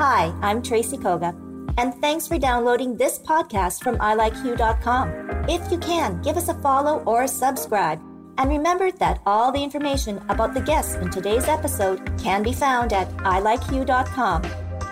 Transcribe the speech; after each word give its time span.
Hi, 0.00 0.32
I'm 0.40 0.62
Tracy 0.62 0.96
Koga, 0.96 1.36
and 1.76 1.94
thanks 1.96 2.26
for 2.26 2.38
downloading 2.38 2.96
this 2.96 3.18
podcast 3.18 3.82
from 3.82 3.98
ilikeyou.com. 3.98 5.44
If 5.46 5.70
you 5.70 5.76
can, 5.76 6.22
give 6.22 6.38
us 6.38 6.48
a 6.48 6.54
follow 6.54 7.02
or 7.04 7.24
a 7.24 7.28
subscribe. 7.28 8.00
And 8.38 8.48
remember 8.48 8.90
that 8.92 9.20
all 9.26 9.52
the 9.52 9.62
information 9.62 10.24
about 10.30 10.54
the 10.54 10.62
guests 10.62 10.94
in 10.94 11.10
today's 11.10 11.48
episode 11.48 12.18
can 12.18 12.42
be 12.42 12.54
found 12.54 12.94
at 12.94 13.10
ilikeyou.com. 13.18 14.42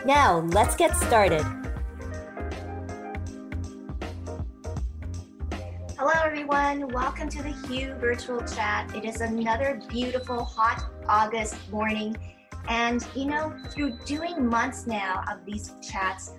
Now, 0.04 0.40
let's 0.52 0.76
get 0.76 0.94
started. 0.94 1.42
Hello, 5.96 6.12
everyone. 6.22 6.86
Welcome 6.88 7.30
to 7.30 7.42
the 7.42 7.54
Hue 7.66 7.94
Virtual 7.94 8.42
Chat. 8.42 8.94
It 8.94 9.06
is 9.06 9.22
another 9.22 9.80
beautiful, 9.88 10.44
hot 10.44 10.84
August 11.08 11.56
morning 11.70 12.14
and, 12.68 13.06
you 13.14 13.24
know, 13.24 13.54
through 13.70 13.98
doing 14.04 14.46
months 14.46 14.86
now 14.86 15.22
of 15.30 15.44
these 15.44 15.74
chats, 15.82 16.32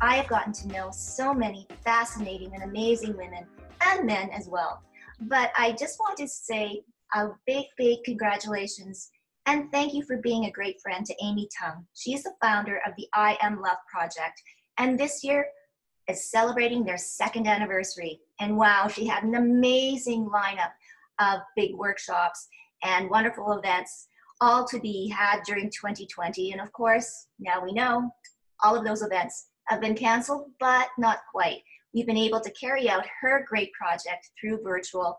I 0.00 0.16
have 0.16 0.28
gotten 0.28 0.52
to 0.54 0.68
know 0.68 0.90
so 0.92 1.32
many 1.32 1.66
fascinating 1.84 2.52
and 2.54 2.64
amazing 2.64 3.16
women 3.16 3.46
and 3.80 4.04
men 4.04 4.30
as 4.30 4.48
well. 4.48 4.82
But 5.20 5.52
I 5.56 5.72
just 5.72 5.98
want 5.98 6.18
to 6.18 6.28
say 6.28 6.82
a 7.14 7.28
big, 7.46 7.66
big 7.78 8.04
congratulations 8.04 9.10
and 9.46 9.70
thank 9.70 9.94
you 9.94 10.02
for 10.02 10.16
being 10.16 10.46
a 10.46 10.50
great 10.50 10.80
friend 10.80 11.06
to 11.06 11.14
Amy 11.22 11.48
Tung. 11.56 11.86
She 11.94 12.14
is 12.14 12.24
the 12.24 12.34
founder 12.42 12.80
of 12.84 12.94
the 12.96 13.06
I 13.14 13.38
Am 13.40 13.60
Love 13.62 13.78
Project. 13.88 14.42
And 14.76 14.98
this 14.98 15.22
year 15.22 15.46
is 16.08 16.30
celebrating 16.30 16.84
their 16.84 16.98
second 16.98 17.46
anniversary. 17.46 18.20
And 18.40 18.56
wow, 18.56 18.88
she 18.88 19.06
had 19.06 19.22
an 19.22 19.36
amazing 19.36 20.28
lineup 20.28 20.72
of 21.20 21.42
big 21.54 21.76
workshops 21.76 22.48
and 22.82 23.08
wonderful 23.08 23.52
events 23.52 24.08
all 24.40 24.66
to 24.66 24.80
be 24.80 25.08
had 25.08 25.42
during 25.46 25.70
2020. 25.70 26.52
And 26.52 26.60
of 26.60 26.72
course, 26.72 27.28
now 27.38 27.62
we 27.64 27.72
know 27.72 28.10
all 28.62 28.76
of 28.76 28.84
those 28.84 29.02
events 29.02 29.48
have 29.68 29.80
been 29.80 29.94
canceled, 29.94 30.50
but 30.60 30.88
not 30.98 31.20
quite. 31.32 31.62
We've 31.94 32.06
been 32.06 32.16
able 32.16 32.40
to 32.40 32.50
carry 32.52 32.88
out 32.88 33.06
her 33.20 33.46
great 33.48 33.72
project 33.72 34.30
through 34.40 34.62
virtual. 34.62 35.16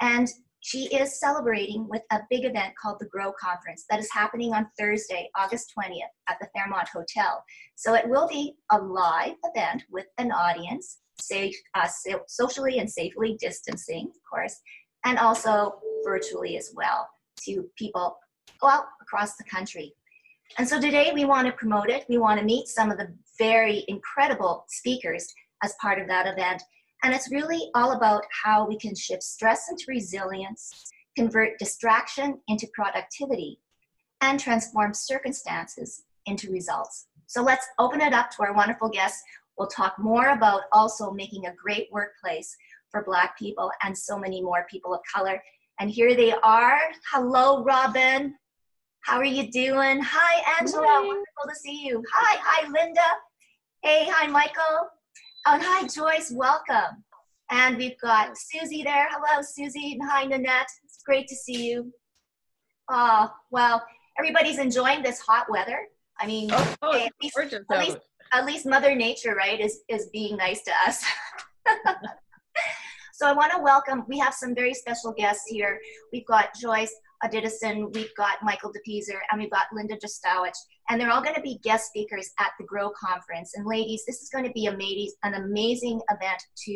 And 0.00 0.28
she 0.60 0.94
is 0.94 1.18
celebrating 1.18 1.88
with 1.88 2.02
a 2.12 2.20
big 2.28 2.44
event 2.44 2.74
called 2.80 2.98
the 3.00 3.06
Grow 3.06 3.32
Conference 3.32 3.86
that 3.88 3.98
is 3.98 4.08
happening 4.12 4.52
on 4.52 4.68
Thursday, 4.78 5.30
August 5.36 5.72
20th 5.76 6.02
at 6.28 6.36
the 6.40 6.48
Fairmont 6.54 6.88
Hotel. 6.92 7.42
So 7.76 7.94
it 7.94 8.08
will 8.08 8.28
be 8.28 8.54
a 8.70 8.78
live 8.78 9.34
event 9.44 9.82
with 9.90 10.06
an 10.18 10.32
audience, 10.32 10.98
safe, 11.20 11.56
uh, 11.74 11.88
socially 12.28 12.78
and 12.78 12.90
safely 12.90 13.36
distancing, 13.40 14.08
of 14.08 14.20
course, 14.30 14.60
and 15.04 15.18
also 15.18 15.72
virtually 16.04 16.58
as 16.58 16.72
well 16.76 17.08
to 17.44 17.64
people 17.78 18.18
out 18.68 18.86
across 19.00 19.36
the 19.36 19.44
country. 19.44 19.94
And 20.58 20.68
so 20.68 20.80
today 20.80 21.12
we 21.14 21.24
want 21.24 21.46
to 21.46 21.52
promote 21.52 21.90
it. 21.90 22.04
We 22.08 22.18
want 22.18 22.40
to 22.40 22.44
meet 22.44 22.68
some 22.68 22.90
of 22.90 22.98
the 22.98 23.12
very 23.38 23.84
incredible 23.88 24.64
speakers 24.68 25.32
as 25.62 25.74
part 25.80 26.00
of 26.00 26.08
that 26.08 26.26
event. 26.26 26.62
And 27.02 27.14
it's 27.14 27.30
really 27.30 27.70
all 27.74 27.92
about 27.92 28.24
how 28.42 28.66
we 28.66 28.76
can 28.76 28.94
shift 28.94 29.22
stress 29.22 29.70
into 29.70 29.84
resilience, 29.88 30.90
convert 31.16 31.58
distraction 31.58 32.38
into 32.48 32.66
productivity, 32.74 33.58
and 34.20 34.38
transform 34.38 34.92
circumstances 34.92 36.02
into 36.26 36.50
results. 36.50 37.06
So 37.26 37.42
let's 37.42 37.66
open 37.78 38.00
it 38.00 38.12
up 38.12 38.30
to 38.32 38.42
our 38.42 38.52
wonderful 38.52 38.88
guests. 38.88 39.22
We'll 39.56 39.68
talk 39.68 39.98
more 39.98 40.30
about 40.30 40.62
also 40.72 41.10
making 41.10 41.46
a 41.46 41.54
great 41.54 41.88
workplace 41.92 42.54
for 42.90 43.04
Black 43.04 43.38
people 43.38 43.70
and 43.82 43.96
so 43.96 44.18
many 44.18 44.42
more 44.42 44.66
people 44.70 44.92
of 44.92 45.00
color. 45.12 45.42
And 45.78 45.90
here 45.90 46.14
they 46.14 46.32
are. 46.32 46.80
Hello, 47.12 47.62
Robin. 47.64 48.34
How 49.02 49.16
are 49.16 49.24
you 49.24 49.50
doing? 49.50 50.00
Hi, 50.02 50.58
Angela. 50.60 50.86
Hi. 50.86 50.98
Wonderful 50.98 51.48
to 51.48 51.54
see 51.54 51.86
you. 51.86 52.02
Hi, 52.12 52.38
hi, 52.42 52.68
Linda. 52.68 53.00
Hey, 53.82 54.06
hi, 54.10 54.26
Michael. 54.26 54.88
Oh, 55.46 55.54
and 55.54 55.62
hi, 55.62 55.86
Joyce. 55.86 56.30
Welcome. 56.34 57.02
And 57.50 57.78
we've 57.78 57.98
got 58.00 58.36
Susie 58.36 58.82
there. 58.82 59.08
Hello, 59.10 59.42
Susie. 59.42 59.94
And 59.98 60.08
hi, 60.08 60.24
Nanette. 60.24 60.68
It's 60.84 61.02
great 61.04 61.26
to 61.28 61.34
see 61.34 61.66
you. 61.66 61.92
Oh, 62.90 63.32
well, 63.50 63.82
everybody's 64.18 64.58
enjoying 64.58 65.02
this 65.02 65.18
hot 65.18 65.50
weather. 65.50 65.80
I 66.18 66.26
mean, 66.26 66.50
oh, 66.52 66.74
oh, 66.82 66.92
hey, 66.92 67.06
at, 67.06 67.12
least, 67.22 67.38
at, 67.38 67.78
least, 67.80 67.98
at 68.32 68.44
least 68.44 68.66
Mother 68.66 68.94
Nature, 68.94 69.34
right, 69.34 69.58
is, 69.58 69.80
is 69.88 70.10
being 70.12 70.36
nice 70.36 70.62
to 70.64 70.72
us. 70.86 71.02
so 73.14 73.26
I 73.26 73.32
want 73.32 73.52
to 73.52 73.62
welcome, 73.62 74.04
we 74.08 74.18
have 74.18 74.34
some 74.34 74.54
very 74.54 74.74
special 74.74 75.14
guests 75.16 75.44
here. 75.48 75.80
We've 76.12 76.26
got 76.26 76.50
Joyce 76.60 76.94
Odidison, 77.24 77.94
we've 77.94 78.14
got 78.16 78.42
Michael 78.42 78.72
Depeazer, 78.72 79.18
and 79.30 79.40
we've 79.40 79.50
got 79.50 79.66
Linda 79.72 79.96
Drosdowech. 79.96 80.56
And 80.88 81.00
they're 81.00 81.10
all 81.10 81.22
going 81.22 81.34
to 81.34 81.40
be 81.40 81.60
guest 81.62 81.88
speakers 81.88 82.30
at 82.38 82.50
the 82.58 82.64
GROW 82.64 82.92
conference. 82.98 83.52
And 83.54 83.66
ladies, 83.66 84.04
this 84.06 84.22
is 84.22 84.30
going 84.30 84.44
to 84.44 84.52
be 84.52 84.66
amazing, 84.66 85.12
an 85.22 85.34
amazing 85.34 86.00
event 86.10 86.42
to, 86.66 86.72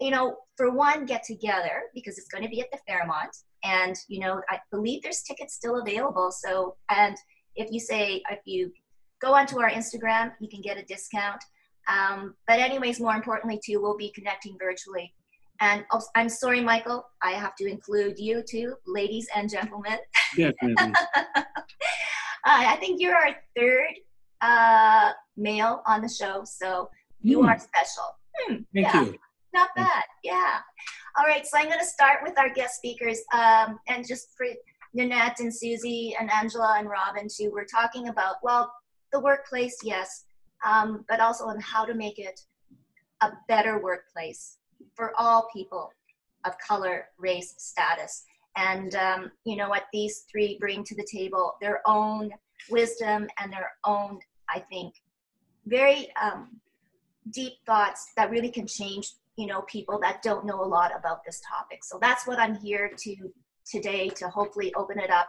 you 0.00 0.10
know, 0.10 0.36
for 0.56 0.70
one, 0.70 1.06
get 1.06 1.22
together 1.24 1.82
because 1.94 2.18
it's 2.18 2.28
going 2.28 2.44
to 2.44 2.50
be 2.50 2.60
at 2.60 2.70
the 2.72 2.78
Fairmont. 2.86 3.36
And, 3.64 3.96
you 4.08 4.20
know, 4.20 4.40
I 4.48 4.58
believe 4.70 5.02
there's 5.02 5.22
tickets 5.22 5.54
still 5.54 5.80
available. 5.80 6.30
So, 6.30 6.76
and 6.90 7.16
if 7.56 7.70
you 7.70 7.80
say, 7.80 8.22
if 8.30 8.40
you 8.44 8.72
go 9.20 9.34
onto 9.34 9.60
our 9.60 9.70
Instagram, 9.70 10.32
you 10.40 10.48
can 10.48 10.60
get 10.60 10.78
a 10.78 10.84
discount. 10.84 11.42
Um, 11.88 12.34
but 12.46 12.60
anyways, 12.60 13.00
more 13.00 13.14
importantly 13.14 13.60
too, 13.64 13.80
we'll 13.80 13.96
be 13.96 14.12
connecting 14.12 14.56
virtually. 14.58 15.14
And 15.60 15.84
oh, 15.90 16.00
I'm 16.14 16.28
sorry, 16.28 16.60
Michael, 16.60 17.04
I 17.22 17.32
have 17.32 17.56
to 17.56 17.66
include 17.66 18.18
you 18.18 18.42
too, 18.48 18.74
ladies 18.86 19.26
and 19.34 19.50
gentlemen. 19.50 19.98
Definitely. 20.36 20.74
uh, 21.36 21.42
I 22.44 22.76
think 22.76 23.00
you're 23.00 23.16
our 23.16 23.34
third 23.56 23.94
uh, 24.40 25.12
male 25.36 25.82
on 25.86 26.02
the 26.02 26.08
show, 26.08 26.42
so 26.44 26.90
you 27.22 27.40
mm. 27.40 27.48
are 27.48 27.58
special. 27.58 28.04
Hmm, 28.36 28.54
Thank 28.72 28.86
yeah. 28.94 29.02
you. 29.02 29.18
Not 29.52 29.70
bad, 29.74 30.04
yeah. 30.22 30.58
All 31.18 31.24
right, 31.26 31.44
so 31.44 31.58
I'm 31.58 31.66
going 31.66 31.80
to 31.80 31.84
start 31.84 32.20
with 32.22 32.38
our 32.38 32.52
guest 32.52 32.76
speakers. 32.76 33.20
Um, 33.32 33.80
and 33.88 34.06
just 34.06 34.28
for 34.36 34.46
Nanette 34.94 35.40
and 35.40 35.52
Susie 35.52 36.14
and 36.20 36.30
Angela 36.30 36.76
and 36.78 36.88
Robin 36.88 37.26
too, 37.28 37.50
we're 37.52 37.64
talking 37.64 38.08
about, 38.08 38.36
well, 38.42 38.72
the 39.12 39.18
workplace, 39.18 39.78
yes, 39.82 40.24
um, 40.64 41.04
but 41.08 41.18
also 41.18 41.46
on 41.46 41.58
how 41.58 41.84
to 41.84 41.94
make 41.94 42.20
it 42.20 42.40
a 43.22 43.32
better 43.48 43.82
workplace 43.82 44.57
for 44.94 45.12
all 45.18 45.48
people 45.52 45.92
of 46.44 46.58
color, 46.58 47.08
race, 47.18 47.54
status. 47.58 48.24
And 48.56 48.94
um, 48.94 49.30
you 49.44 49.56
know 49.56 49.68
what 49.68 49.84
these 49.92 50.24
three 50.30 50.56
bring 50.58 50.84
to 50.84 50.96
the 50.96 51.06
table 51.10 51.54
their 51.60 51.80
own 51.86 52.30
wisdom 52.70 53.28
and 53.38 53.52
their 53.52 53.72
own, 53.84 54.18
I 54.48 54.60
think, 54.60 54.94
very 55.66 56.08
um, 56.20 56.60
deep 57.30 57.54
thoughts 57.66 58.12
that 58.16 58.30
really 58.30 58.50
can 58.50 58.66
change, 58.66 59.12
you 59.36 59.46
know, 59.46 59.62
people 59.62 59.98
that 60.00 60.22
don't 60.22 60.46
know 60.46 60.60
a 60.62 60.66
lot 60.66 60.92
about 60.98 61.24
this 61.24 61.40
topic. 61.48 61.84
So 61.84 61.98
that's 62.00 62.26
what 62.26 62.38
I'm 62.38 62.56
here 62.56 62.90
to 62.96 63.16
today 63.70 64.08
to 64.08 64.28
hopefully 64.28 64.72
open 64.74 64.98
it 64.98 65.10
up 65.10 65.28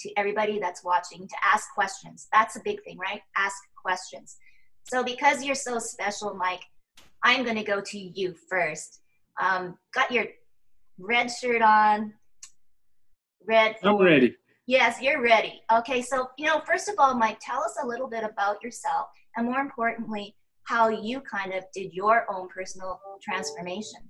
to 0.00 0.10
everybody 0.16 0.58
that's 0.58 0.84
watching 0.84 1.26
to 1.26 1.34
ask 1.44 1.72
questions. 1.74 2.28
That's 2.32 2.56
a 2.56 2.60
big 2.64 2.82
thing, 2.84 2.98
right? 2.98 3.20
Ask 3.36 3.56
questions. 3.76 4.36
So 4.84 5.04
because 5.04 5.44
you're 5.44 5.54
so 5.54 5.78
special, 5.78 6.34
Mike, 6.34 6.62
I'm 7.24 7.44
going 7.44 7.56
to 7.56 7.64
go 7.64 7.80
to 7.80 7.98
you 7.98 8.34
first. 8.48 9.00
Um, 9.40 9.78
got 9.94 10.10
your 10.10 10.26
red 10.98 11.30
shirt 11.30 11.62
on. 11.62 12.14
Red. 13.46 13.76
I'm 13.82 14.00
ready. 14.00 14.36
Yes, 14.66 15.00
you're 15.02 15.20
ready. 15.20 15.60
Okay, 15.72 16.02
so, 16.02 16.28
you 16.38 16.46
know, 16.46 16.60
first 16.60 16.88
of 16.88 16.94
all, 16.98 17.14
Mike, 17.14 17.38
tell 17.40 17.62
us 17.62 17.76
a 17.82 17.86
little 17.86 18.08
bit 18.08 18.22
about 18.24 18.62
yourself 18.62 19.08
and 19.36 19.46
more 19.46 19.60
importantly, 19.60 20.36
how 20.64 20.88
you 20.88 21.20
kind 21.20 21.52
of 21.52 21.64
did 21.74 21.92
your 21.92 22.26
own 22.32 22.48
personal 22.48 23.00
transformation. 23.22 24.00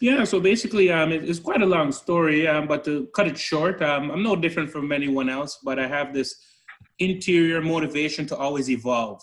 Yeah, 0.00 0.24
so 0.24 0.40
basically, 0.40 0.90
um, 0.90 1.12
it, 1.12 1.28
it's 1.28 1.40
quite 1.40 1.62
a 1.62 1.66
long 1.66 1.90
story, 1.92 2.46
um, 2.46 2.66
but 2.68 2.84
to 2.84 3.08
cut 3.14 3.26
it 3.26 3.36
short, 3.36 3.82
um, 3.82 4.10
I'm 4.10 4.22
no 4.22 4.36
different 4.36 4.70
from 4.70 4.92
anyone 4.92 5.28
else, 5.28 5.58
but 5.62 5.78
I 5.78 5.86
have 5.86 6.14
this 6.14 6.36
interior 6.98 7.60
motivation 7.60 8.26
to 8.26 8.36
always 8.36 8.70
evolve. 8.70 9.20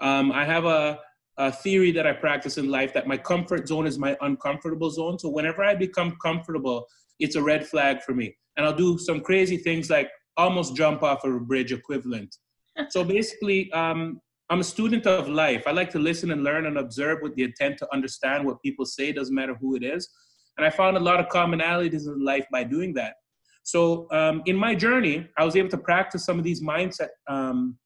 Um, 0.00 0.32
I 0.32 0.44
have 0.44 0.64
a, 0.64 0.98
a 1.40 1.50
theory 1.50 1.90
that 1.90 2.06
I 2.06 2.12
practice 2.12 2.58
in 2.58 2.68
life 2.68 2.92
that 2.92 3.06
my 3.06 3.16
comfort 3.16 3.66
zone 3.66 3.86
is 3.86 3.98
my 3.98 4.14
uncomfortable 4.20 4.90
zone. 4.90 5.18
So 5.18 5.30
whenever 5.30 5.64
I 5.64 5.74
become 5.74 6.18
comfortable, 6.22 6.86
it's 7.18 7.34
a 7.34 7.42
red 7.42 7.66
flag 7.66 8.02
for 8.02 8.14
me. 8.14 8.36
And 8.56 8.66
I'll 8.66 8.74
do 8.74 8.98
some 8.98 9.22
crazy 9.22 9.56
things 9.56 9.88
like 9.88 10.10
almost 10.36 10.76
jump 10.76 11.02
off 11.02 11.24
of 11.24 11.34
a 11.34 11.40
bridge 11.40 11.72
equivalent. 11.72 12.36
so 12.90 13.02
basically, 13.02 13.72
um, 13.72 14.20
I'm 14.50 14.60
a 14.60 14.64
student 14.64 15.06
of 15.06 15.28
life. 15.28 15.62
I 15.66 15.70
like 15.70 15.88
to 15.90 15.98
listen 15.98 16.30
and 16.30 16.44
learn 16.44 16.66
and 16.66 16.76
observe 16.76 17.20
with 17.22 17.34
the 17.36 17.44
intent 17.44 17.78
to 17.78 17.88
understand 17.90 18.44
what 18.44 18.60
people 18.60 18.84
say, 18.84 19.10
doesn't 19.10 19.34
matter 19.34 19.56
who 19.58 19.76
it 19.76 19.82
is. 19.82 20.10
And 20.58 20.66
I 20.66 20.70
found 20.70 20.98
a 20.98 21.00
lot 21.00 21.20
of 21.20 21.28
commonalities 21.28 22.06
in 22.06 22.22
life 22.22 22.44
by 22.52 22.64
doing 22.64 22.92
that. 22.94 23.14
So 23.62 24.08
um, 24.10 24.42
in 24.44 24.56
my 24.56 24.74
journey, 24.74 25.26
I 25.38 25.44
was 25.44 25.56
able 25.56 25.70
to 25.70 25.78
practice 25.78 26.26
some 26.26 26.38
of 26.38 26.44
these 26.44 26.62
mindset 26.62 27.08
um, 27.28 27.78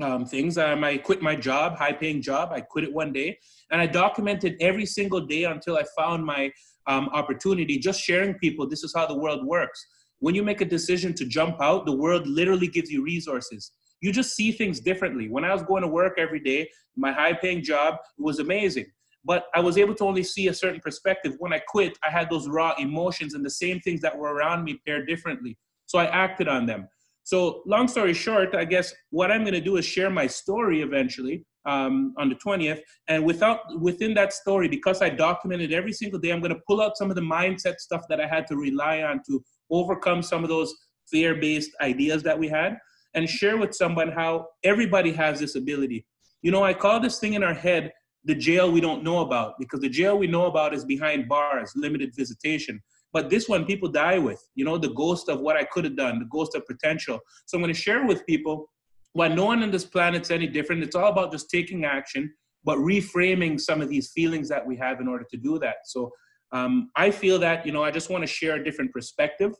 um, 0.00 0.26
things. 0.26 0.58
Um, 0.58 0.84
I 0.84 0.98
quit 0.98 1.22
my 1.22 1.34
job, 1.34 1.76
high 1.76 1.92
paying 1.92 2.22
job. 2.22 2.50
I 2.52 2.60
quit 2.60 2.84
it 2.84 2.92
one 2.92 3.12
day 3.12 3.38
and 3.70 3.80
I 3.80 3.86
documented 3.86 4.56
every 4.60 4.86
single 4.86 5.20
day 5.20 5.44
until 5.44 5.76
I 5.76 5.84
found 5.96 6.24
my 6.24 6.50
um, 6.86 7.08
opportunity, 7.12 7.78
just 7.78 8.00
sharing 8.00 8.34
people, 8.34 8.68
this 8.68 8.84
is 8.84 8.92
how 8.94 9.06
the 9.06 9.18
world 9.18 9.44
works. 9.44 9.84
When 10.20 10.34
you 10.34 10.42
make 10.42 10.60
a 10.60 10.64
decision 10.64 11.14
to 11.14 11.26
jump 11.26 11.60
out, 11.60 11.84
the 11.84 11.96
world 11.96 12.26
literally 12.26 12.68
gives 12.68 12.90
you 12.90 13.02
resources. 13.02 13.72
You 14.00 14.12
just 14.12 14.36
see 14.36 14.52
things 14.52 14.80
differently. 14.80 15.28
When 15.28 15.44
I 15.44 15.52
was 15.52 15.62
going 15.62 15.82
to 15.82 15.88
work 15.88 16.14
every 16.18 16.40
day, 16.40 16.68
my 16.96 17.12
high 17.12 17.32
paying 17.32 17.62
job 17.62 17.96
was 18.18 18.38
amazing 18.38 18.86
but 19.26 19.46
I 19.54 19.60
was 19.60 19.76
able 19.76 19.94
to 19.96 20.04
only 20.04 20.22
see 20.22 20.46
a 20.46 20.54
certain 20.54 20.80
perspective. 20.80 21.34
When 21.40 21.52
I 21.52 21.58
quit, 21.58 21.98
I 22.06 22.10
had 22.10 22.30
those 22.30 22.48
raw 22.48 22.74
emotions 22.78 23.34
and 23.34 23.44
the 23.44 23.50
same 23.50 23.80
things 23.80 24.00
that 24.02 24.16
were 24.16 24.32
around 24.32 24.62
me 24.62 24.80
paired 24.86 25.08
differently. 25.08 25.58
So 25.86 25.98
I 25.98 26.04
acted 26.06 26.46
on 26.46 26.64
them. 26.64 26.88
So, 27.26 27.62
long 27.66 27.88
story 27.88 28.14
short, 28.14 28.54
I 28.54 28.64
guess 28.64 28.94
what 29.10 29.32
I'm 29.32 29.42
going 29.42 29.54
to 29.54 29.60
do 29.60 29.78
is 29.78 29.84
share 29.84 30.10
my 30.10 30.28
story 30.28 30.82
eventually 30.82 31.44
um, 31.64 32.14
on 32.18 32.28
the 32.28 32.36
20th. 32.36 32.78
And 33.08 33.24
without 33.24 33.58
within 33.80 34.14
that 34.14 34.32
story, 34.32 34.68
because 34.68 35.02
I 35.02 35.08
documented 35.08 35.72
every 35.72 35.92
single 35.92 36.20
day, 36.20 36.30
I'm 36.30 36.38
going 36.38 36.54
to 36.54 36.60
pull 36.68 36.80
out 36.80 36.96
some 36.96 37.10
of 37.10 37.16
the 37.16 37.22
mindset 37.22 37.78
stuff 37.78 38.04
that 38.10 38.20
I 38.20 38.28
had 38.28 38.46
to 38.46 38.56
rely 38.56 39.02
on 39.02 39.22
to 39.26 39.42
overcome 39.72 40.22
some 40.22 40.44
of 40.44 40.48
those 40.48 40.72
fear-based 41.10 41.72
ideas 41.80 42.22
that 42.22 42.38
we 42.38 42.46
had, 42.46 42.78
and 43.14 43.28
share 43.28 43.56
with 43.56 43.74
someone 43.74 44.12
how 44.12 44.46
everybody 44.62 45.10
has 45.10 45.40
this 45.40 45.56
ability. 45.56 46.06
You 46.42 46.52
know, 46.52 46.62
I 46.62 46.74
call 46.74 47.00
this 47.00 47.18
thing 47.18 47.34
in 47.34 47.42
our 47.42 47.54
head 47.54 47.92
the 48.24 48.36
jail 48.36 48.70
we 48.70 48.80
don't 48.80 49.02
know 49.02 49.20
about 49.20 49.54
because 49.58 49.80
the 49.80 49.88
jail 49.88 50.16
we 50.16 50.28
know 50.28 50.46
about 50.46 50.74
is 50.74 50.84
behind 50.84 51.28
bars, 51.28 51.72
limited 51.74 52.12
visitation. 52.14 52.80
But 53.16 53.30
this 53.30 53.48
one 53.48 53.64
people 53.64 53.88
die 53.88 54.18
with, 54.18 54.46
you 54.56 54.66
know, 54.66 54.76
the 54.76 54.90
ghost 54.90 55.30
of 55.30 55.40
what 55.40 55.56
I 55.56 55.64
could 55.64 55.84
have 55.84 55.96
done, 55.96 56.18
the 56.18 56.26
ghost 56.26 56.54
of 56.54 56.66
potential. 56.66 57.18
So 57.46 57.56
I'm 57.56 57.62
going 57.62 57.72
to 57.72 57.80
share 57.80 58.04
with 58.04 58.26
people 58.26 58.70
why 59.14 59.28
no 59.28 59.46
one 59.46 59.62
on 59.62 59.70
this 59.70 59.86
planet's 59.86 60.30
any 60.30 60.46
different. 60.46 60.82
It's 60.82 60.94
all 60.94 61.10
about 61.10 61.32
just 61.32 61.48
taking 61.48 61.86
action, 61.86 62.30
but 62.62 62.76
reframing 62.76 63.58
some 63.58 63.80
of 63.80 63.88
these 63.88 64.10
feelings 64.14 64.50
that 64.50 64.66
we 64.66 64.76
have 64.76 65.00
in 65.00 65.08
order 65.08 65.24
to 65.30 65.36
do 65.38 65.58
that. 65.60 65.76
So 65.86 66.10
um, 66.52 66.90
I 66.94 67.10
feel 67.10 67.38
that, 67.38 67.64
you 67.64 67.72
know, 67.72 67.82
I 67.82 67.90
just 67.90 68.10
want 68.10 68.20
to 68.20 68.26
share 68.26 68.56
a 68.56 68.62
different 68.62 68.92
perspective 68.92 69.54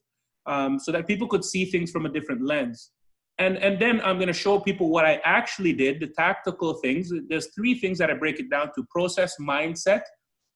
um, 0.45 0.79
so 0.79 0.93
that 0.93 1.07
people 1.07 1.27
could 1.27 1.43
see 1.43 1.65
things 1.65 1.91
from 1.91 2.05
a 2.05 2.11
different 2.11 2.43
lens 2.43 2.91
and 3.39 3.59
and 3.59 3.79
then 3.79 4.01
i'm 4.01 4.17
going 4.17 4.29
to 4.29 4.33
show 4.33 4.59
people 4.59 4.89
what 4.89 5.05
i 5.05 5.21
actually 5.25 5.73
did 5.73 6.01
the 6.01 6.07
tactical 6.07 6.75
things 6.75 7.13
there's 7.29 7.49
three 7.55 7.79
things 7.79 7.99
that 7.99 8.11
i 8.11 8.15
break 8.15 8.41
it 8.41 8.49
down 8.51 8.71
to 8.75 8.83
process 8.91 9.35
mindset 9.39 10.03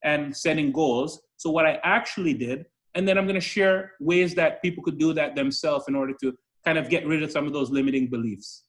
and 0.02 0.34
setting 0.34 0.72
goals 0.72 1.20
so 1.36 1.50
what 1.50 1.66
i 1.66 1.78
actually 1.82 2.32
did 2.32 2.64
and 2.94 3.06
then 3.06 3.18
i'm 3.18 3.24
going 3.24 3.34
to 3.34 3.40
share 3.40 3.92
ways 4.00 4.34
that 4.34 4.62
people 4.62 4.82
could 4.82 4.98
do 4.98 5.12
that 5.12 5.34
themselves 5.34 5.86
in 5.88 5.94
order 5.94 6.14
to 6.20 6.36
kind 6.64 6.78
of 6.78 6.88
get 6.88 7.06
rid 7.06 7.22
of 7.22 7.30
some 7.30 7.46
of 7.46 7.52
those 7.52 7.70
limiting 7.70 8.06
beliefs. 8.06 8.64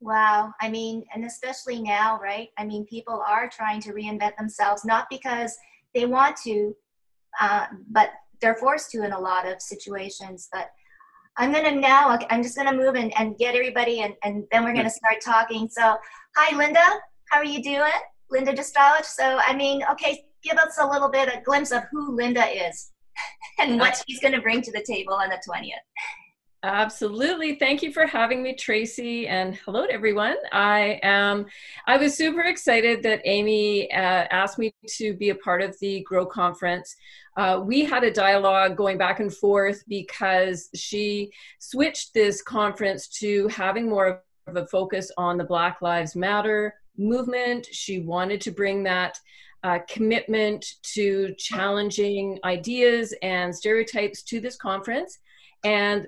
Wow. 0.00 0.52
I 0.60 0.68
mean 0.68 1.04
and 1.14 1.24
especially 1.24 1.80
now 1.80 2.18
right? 2.20 2.48
I 2.58 2.64
mean 2.64 2.84
people 2.86 3.22
are 3.26 3.48
trying 3.48 3.80
to 3.82 3.92
reinvent 3.92 4.36
themselves 4.36 4.84
not 4.84 5.06
because 5.10 5.56
they 5.94 6.06
want 6.06 6.36
to 6.44 6.76
uh, 7.40 7.66
but 7.90 8.10
they're 8.40 8.56
forced 8.56 8.90
to 8.90 9.04
in 9.04 9.12
a 9.12 9.18
lot 9.18 9.46
of 9.48 9.62
situations. 9.62 10.48
But 10.52 10.70
I'm 11.38 11.52
gonna 11.52 11.74
now, 11.74 12.18
I'm 12.28 12.42
just 12.42 12.56
gonna 12.56 12.76
move 12.76 12.94
and, 12.94 13.12
and 13.18 13.38
get 13.38 13.54
everybody 13.54 14.00
and, 14.00 14.14
and 14.22 14.44
then 14.52 14.64
we're 14.64 14.74
gonna 14.74 14.90
start 14.90 15.16
talking. 15.24 15.68
So, 15.70 15.96
hi 16.36 16.54
Linda, 16.56 16.84
how 17.30 17.38
are 17.38 17.44
you 17.44 17.62
doing? 17.62 17.90
Linda 18.30 18.52
Drosdowech. 18.52 19.04
So, 19.04 19.38
I 19.46 19.54
mean, 19.54 19.82
okay, 19.92 20.24
give 20.42 20.58
us 20.58 20.78
a 20.78 20.86
little 20.86 21.08
bit, 21.08 21.28
a 21.28 21.40
glimpse 21.42 21.70
of 21.70 21.84
who 21.90 22.14
Linda 22.14 22.44
is 22.44 22.91
and 23.58 23.78
what 23.78 24.02
she's 24.06 24.20
gonna 24.20 24.40
bring 24.40 24.62
to 24.62 24.72
the 24.72 24.82
table 24.82 25.14
on 25.14 25.28
the 25.28 25.40
20th. 25.48 25.70
Absolutely. 26.64 27.56
Thank 27.56 27.82
you 27.82 27.92
for 27.92 28.06
having 28.06 28.40
me, 28.40 28.54
Tracy, 28.54 29.26
and 29.26 29.56
hello 29.64 29.84
to 29.84 29.92
everyone. 29.92 30.36
I 30.52 31.00
am. 31.02 31.46
I 31.88 31.96
was 31.96 32.16
super 32.16 32.42
excited 32.42 33.02
that 33.02 33.20
Amy 33.24 33.90
uh, 33.90 34.28
asked 34.30 34.60
me 34.60 34.72
to 34.90 35.12
be 35.14 35.30
a 35.30 35.34
part 35.34 35.60
of 35.60 35.76
the 35.80 36.02
Grow 36.02 36.24
conference. 36.24 36.94
Uh, 37.36 37.60
we 37.64 37.84
had 37.84 38.04
a 38.04 38.12
dialogue 38.12 38.76
going 38.76 38.96
back 38.96 39.18
and 39.18 39.34
forth 39.34 39.82
because 39.88 40.68
she 40.72 41.32
switched 41.58 42.14
this 42.14 42.42
conference 42.42 43.08
to 43.08 43.48
having 43.48 43.88
more 43.88 44.22
of 44.46 44.56
a 44.56 44.66
focus 44.66 45.10
on 45.18 45.38
the 45.38 45.44
Black 45.44 45.82
Lives 45.82 46.14
Matter 46.14 46.74
movement. 46.96 47.66
She 47.72 47.98
wanted 47.98 48.40
to 48.42 48.52
bring 48.52 48.84
that 48.84 49.18
uh, 49.64 49.78
commitment 49.88 50.64
to 50.82 51.34
challenging 51.38 52.38
ideas 52.44 53.14
and 53.22 53.54
stereotypes 53.54 54.22
to 54.24 54.40
this 54.40 54.56
conference. 54.56 55.18
And 55.64 56.06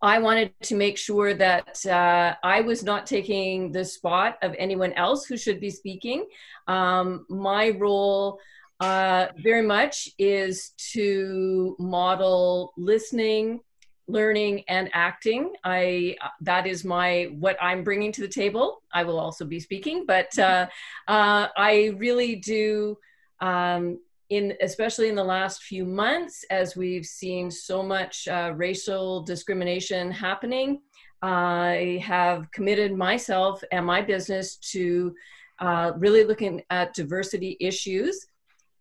I 0.00 0.20
wanted 0.20 0.52
to 0.62 0.76
make 0.76 0.96
sure 0.96 1.34
that 1.34 1.84
uh, 1.84 2.34
I 2.44 2.60
was 2.60 2.84
not 2.84 3.06
taking 3.06 3.72
the 3.72 3.84
spot 3.84 4.38
of 4.42 4.54
anyone 4.56 4.92
else 4.92 5.26
who 5.26 5.36
should 5.36 5.60
be 5.60 5.70
speaking. 5.70 6.26
Um, 6.68 7.26
my 7.28 7.70
role 7.70 8.38
uh, 8.80 9.26
very 9.38 9.62
much 9.66 10.08
is 10.18 10.70
to 10.92 11.74
model 11.80 12.72
listening, 12.76 13.60
learning, 14.08 14.64
and 14.68 14.90
acting. 14.94 15.52
I 15.64 16.16
that 16.40 16.66
is 16.66 16.84
my 16.84 17.30
what 17.38 17.56
I'm 17.62 17.84
bringing 17.84 18.10
to 18.12 18.22
the 18.22 18.28
table. 18.28 18.82
I 18.92 19.04
will 19.04 19.20
also 19.20 19.44
be 19.44 19.60
speaking, 19.60 20.04
but 20.06 20.36
uh, 20.38 20.66
uh 21.08 21.48
I 21.56 21.94
really 21.96 22.36
do. 22.36 22.98
Um, 23.40 24.00
in 24.30 24.52
especially 24.60 25.08
in 25.08 25.14
the 25.14 25.24
last 25.24 25.62
few 25.62 25.86
months 25.86 26.44
as 26.50 26.76
we've 26.76 27.06
seen 27.06 27.50
so 27.50 27.82
much 27.82 28.28
uh, 28.28 28.52
racial 28.54 29.22
discrimination 29.22 30.10
happening 30.10 30.82
i 31.22 31.98
have 32.04 32.50
committed 32.50 32.94
myself 32.94 33.64
and 33.72 33.86
my 33.86 34.02
business 34.02 34.56
to 34.56 35.14
uh, 35.60 35.92
really 35.96 36.24
looking 36.24 36.62
at 36.68 36.92
diversity 36.92 37.56
issues 37.58 38.26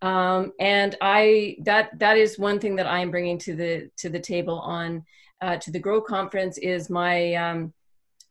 um, 0.01 0.51
and 0.59 0.95
i 1.01 1.55
that 1.63 1.97
that 1.99 2.17
is 2.17 2.37
one 2.39 2.59
thing 2.59 2.75
that 2.75 2.87
i 2.87 2.99
am 2.99 3.11
bringing 3.11 3.37
to 3.37 3.55
the 3.55 3.89
to 3.97 4.09
the 4.09 4.19
table 4.19 4.59
on 4.59 5.03
uh, 5.41 5.57
to 5.57 5.71
the 5.71 5.79
grow 5.79 6.01
conference 6.01 6.57
is 6.57 6.89
my 6.89 7.33
um, 7.35 7.73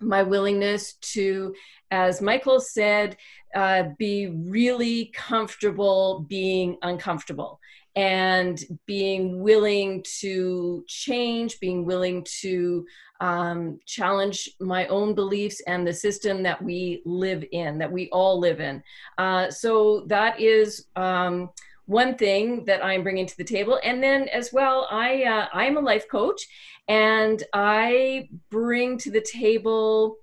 my 0.01 0.23
willingness 0.23 0.95
to 0.95 1.55
as 1.91 2.21
michael 2.21 2.61
said 2.61 3.17
uh, 3.55 3.85
be 3.99 4.27
really 4.27 5.07
comfortable 5.15 6.25
being 6.29 6.77
uncomfortable 6.83 7.61
and 7.97 8.63
being 8.85 9.41
willing 9.41 10.05
to 10.21 10.85
change, 10.87 11.59
being 11.61 11.87
willing 11.87 12.25
to 12.41 12.87
um, 13.21 13.81
challenge 13.87 14.51
my 14.61 14.87
own 14.89 15.15
beliefs 15.15 15.63
and 15.67 15.87
the 15.87 15.93
system 15.93 16.43
that 16.43 16.63
we 16.63 17.01
live 17.07 17.43
in, 17.53 17.79
that 17.79 17.91
we 17.91 18.11
all 18.11 18.39
live 18.39 18.61
in. 18.61 18.83
Uh, 19.17 19.51
so 19.51 20.05
that 20.09 20.39
is 20.39 20.87
um, 20.97 21.49
one 21.87 22.17
thing 22.17 22.67
that 22.67 22.85
I'm 22.85 23.03
bringing 23.03 23.27
to 23.27 23.37
the 23.39 23.45
table. 23.45 23.81
And 23.83 24.03
then 24.03 24.29
as 24.29 24.53
well, 24.53 24.87
I 24.91 25.25
uh, 25.25 25.47
I'm 25.55 25.79
a 25.79 25.81
life 25.81 26.07
coach, 26.11 26.47
and 26.89 27.43
I 27.55 28.29
bring 28.51 28.99
to 28.99 29.11
the 29.11 29.23
table 29.23 30.17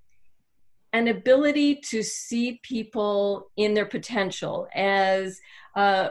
an 0.93 1.07
ability 1.07 1.77
to 1.77 2.03
see 2.03 2.59
people 2.61 3.49
in 3.57 3.73
their 3.73 3.87
potential 3.87 4.67
as 4.75 5.39
uh, 5.75 6.09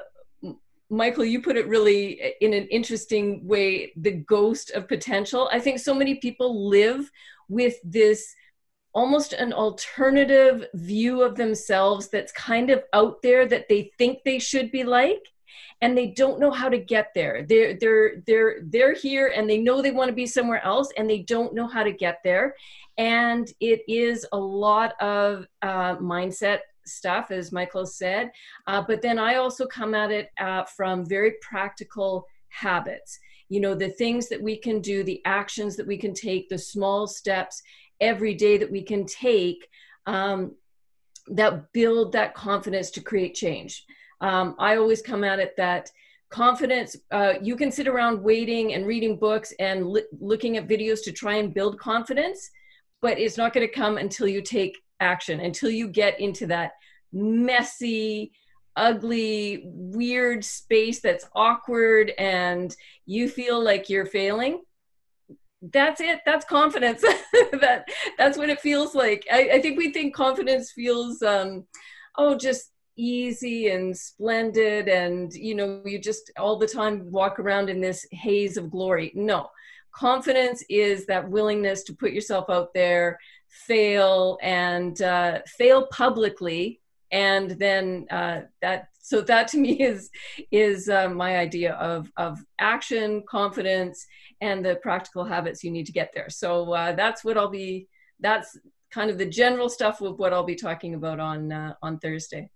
Michael, 0.93 1.25
you 1.25 1.41
put 1.41 1.57
it 1.57 1.67
really 1.69 2.35
in 2.43 2.53
an 2.53 2.69
interesting 2.69 3.47
way 3.47 3.95
the 3.97 4.11
ghost 4.11 4.71
of 4.73 4.89
potential. 4.89 5.49
I 5.51 5.59
think 5.59 5.79
so 5.79 5.95
many 5.95 6.17
people 6.17 6.69
live 6.69 7.11
with 7.49 7.77
this 7.83 8.35
almost 8.93 9.33
an 9.33 9.55
alternative 9.55 10.67
view 10.75 11.23
of 11.23 11.37
themselves 11.37 12.11
that's 12.11 12.31
kind 12.33 12.69
of 12.69 12.85
out 12.93 13.23
there 13.23 13.47
that 13.47 13.71
they 13.71 13.91
think 13.97 14.19
they 14.23 14.39
should 14.39 14.71
be 14.71 14.85
like 14.85 15.33
and 15.81 15.97
they 15.97 16.09
don't 16.09 16.39
know 16.39 16.51
how 16.51 16.69
to 16.69 16.77
get 16.77 17.09
there 17.15 17.43
they're 17.49 17.79
they're 17.79 18.23
they're 18.27 18.57
they're 18.65 18.93
here 18.95 19.33
and 19.35 19.49
they 19.49 19.57
know 19.57 19.81
they 19.81 19.91
want 19.91 20.09
to 20.09 20.15
be 20.15 20.27
somewhere 20.27 20.63
else 20.63 20.91
and 20.99 21.09
they 21.09 21.21
don't 21.21 21.55
know 21.55 21.67
how 21.67 21.83
to 21.83 21.93
get 21.93 22.19
there 22.23 22.55
and 22.99 23.51
it 23.61 23.81
is 23.89 24.27
a 24.33 24.39
lot 24.39 24.93
of 25.01 25.47
uh, 25.63 25.97
mindset 25.97 26.59
stuff, 26.87 27.31
as 27.31 27.53
Michael 27.53 27.87
said. 27.87 28.31
Uh, 28.67 28.83
but 28.87 29.03
then 29.03 29.19
I 29.19 29.37
also 29.37 29.67
come 29.67 29.95
at 29.95 30.11
it 30.11 30.31
uh, 30.41 30.65
from 30.65 31.07
very 31.07 31.35
practical 31.41 32.27
habits. 32.49 33.19
You 33.49 33.61
know, 33.61 33.75
the 33.75 33.91
things 33.91 34.29
that 34.29 34.41
we 34.41 34.57
can 34.57 34.81
do, 34.81 35.03
the 35.03 35.21
actions 35.25 35.77
that 35.77 35.87
we 35.87 35.99
can 35.99 36.15
take, 36.15 36.49
the 36.49 36.59
small 36.59 37.07
steps 37.07 37.63
every 38.01 38.35
day 38.35 38.57
that 38.59 38.71
we 38.71 38.83
can 38.83 39.07
take 39.07 39.69
um, 40.07 40.55
that 41.29 41.73
build 41.73 42.13
that 42.13 42.35
confidence 42.35 42.91
to 42.91 43.01
create 43.01 43.35
change. 43.35 43.85
Um, 44.21 44.57
I 44.59 44.77
always 44.77 45.03
come 45.03 45.25
at 45.25 45.39
it 45.39 45.57
that 45.57 45.91
confidence 46.33 46.97
uh, 47.11 47.35
you 47.43 47.55
can 47.55 47.71
sit 47.71 47.87
around 47.87 48.23
waiting 48.23 48.73
and 48.73 48.87
reading 48.87 49.19
books 49.19 49.53
and 49.61 49.87
li- 49.87 50.07
looking 50.19 50.57
at 50.57 50.67
videos 50.67 51.03
to 51.05 51.13
try 51.13 51.35
and 51.35 51.53
build 51.53 51.79
confidence 51.79 52.51
but 53.03 53.19
it's 53.19 53.37
not 53.37 53.53
going 53.53 53.67
to 53.67 53.73
come 53.73 53.99
until 53.99 54.27
you 54.27 54.41
take 54.41 54.79
action, 55.03 55.41
until 55.41 55.71
you 55.71 55.89
get 55.89 56.19
into 56.21 56.47
that 56.47 56.73
messy, 57.13 58.33
ugly, 58.77 59.63
weird 59.65 60.45
space 60.45 61.01
that's 61.01 61.29
awkward 61.35 62.13
and 62.19 62.75
you 63.05 63.29
feel 63.29 63.63
like 63.63 63.91
you're 63.91 64.07
failing. 64.07 64.63
That's 65.61 66.01
it. 66.01 66.21
That's 66.27 66.45
confidence. 66.45 67.03
that 67.61 67.87
that's 68.19 68.37
what 68.39 68.51
it 68.51 68.61
feels 68.61 68.95
like. 68.95 69.27
I, 69.31 69.51
I 69.55 69.61
think 69.61 69.79
we 69.79 69.93
think 69.93 70.15
confidence 70.15 70.73
feels 70.73 71.23
um, 71.23 71.67
oh 72.17 72.37
just 72.37 72.73
easy 72.97 73.69
and 73.71 73.97
splendid 73.97 74.89
and 74.89 75.33
you 75.33 75.55
know 75.55 75.83
you 75.87 75.99
just 75.99 76.31
all 76.39 76.59
the 76.59 76.67
time 76.67 77.11
walk 77.11 77.39
around 77.39 77.71
in 77.71 77.81
this 77.81 78.07
haze 78.13 78.59
of 78.59 78.71
glory 78.71 79.11
no 79.15 79.49
confidence 79.95 80.63
is 80.69 81.07
that 81.07 81.29
willingness 81.29 81.85
to 81.85 81.95
put 81.95 82.13
yourself 82.13 82.51
out 82.51 82.69
there 82.75 83.19
fail 83.53 84.39
and 84.43 85.01
uh, 85.03 85.41
fail 85.47 85.87
publicly. 85.89 86.81
And 87.11 87.51
then 87.53 88.07
uh, 88.11 88.43
that 88.63 88.89
so 88.99 89.21
that 89.21 89.49
to 89.49 89.59
me 89.59 89.73
is 89.83 90.11
is 90.51 90.89
uh, 90.89 91.09
my 91.11 91.37
idea 91.37 91.75
of 91.75 92.11
of 92.17 92.39
action 92.59 93.23
confidence 93.29 94.07
and 94.41 94.65
the 94.65 94.77
practical 94.77 95.25
habits 95.25 95.63
you 95.63 95.71
need 95.71 95.87
to 95.87 95.93
get 95.93 96.13
there. 96.15 96.31
So 96.31 96.73
uh, 96.73 96.93
that's 96.93 97.25
what 97.25 97.37
i'll 97.37 97.49
be 97.49 97.87
that's 98.21 98.59
kind 98.91 99.11
of 99.11 99.19
the 99.19 99.27
general 99.27 99.69
stuff 99.69 100.01
of 100.01 100.19
what 100.19 100.33
i'll 100.33 100.45
be 100.45 100.55
talking 100.55 100.95
about 100.95 101.21
on 101.21 101.53
uh, 101.53 101.75
on 101.83 101.99
thursday 101.99 102.49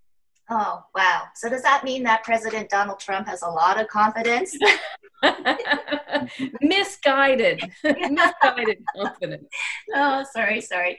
Oh, 0.48 0.84
wow. 0.94 1.24
So 1.34 1.48
does 1.48 1.62
that 1.62 1.82
mean 1.82 2.04
that 2.04 2.22
President 2.22 2.70
Donald 2.70 3.00
Trump 3.00 3.26
has 3.26 3.42
a 3.42 3.48
lot 3.48 3.80
of 3.80 3.88
confidence? 3.88 4.56
Misguided. 6.60 7.60
Misguided 7.82 8.84
confidence. 8.94 9.48
Oh, 9.94 10.24
sorry, 10.32 10.60
sorry. 10.60 10.98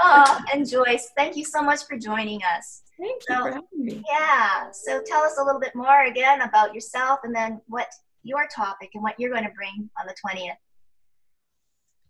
Oh, 0.00 0.40
and 0.52 0.68
Joyce, 0.68 1.10
thank 1.16 1.36
you 1.36 1.44
so 1.44 1.60
much 1.60 1.86
for 1.88 1.98
joining 1.98 2.40
us. 2.56 2.82
Thank 3.00 3.22
you 3.28 3.36
so, 3.36 3.42
for 3.42 3.48
having 3.50 3.64
me. 3.74 4.04
Yeah. 4.08 4.70
So 4.70 5.02
tell 5.04 5.22
us 5.22 5.38
a 5.40 5.44
little 5.44 5.60
bit 5.60 5.74
more 5.74 6.04
again 6.04 6.42
about 6.42 6.72
yourself 6.72 7.20
and 7.24 7.34
then 7.34 7.60
what 7.66 7.88
your 8.22 8.46
topic 8.54 8.90
and 8.94 9.02
what 9.02 9.18
you're 9.18 9.30
going 9.30 9.44
to 9.44 9.52
bring 9.56 9.90
on 10.00 10.06
the 10.06 10.14
20th. 10.24 10.56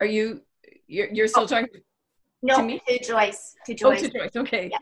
Are 0.01 0.07
you, 0.07 0.43
you're, 0.87 1.09
you're 1.11 1.29
still 1.29 1.45
oh. 1.45 1.47
talking 1.47 1.69
no, 2.43 2.57
to 2.59 2.63
me? 2.63 2.83
To 2.89 3.03
Joyce. 3.03 3.55
To 3.65 3.75
Joyce. 3.75 4.05
Oh, 4.05 4.09
to 4.09 4.19
Joyce. 4.19 4.37
Okay. 4.37 4.69
Yeah. 4.71 4.79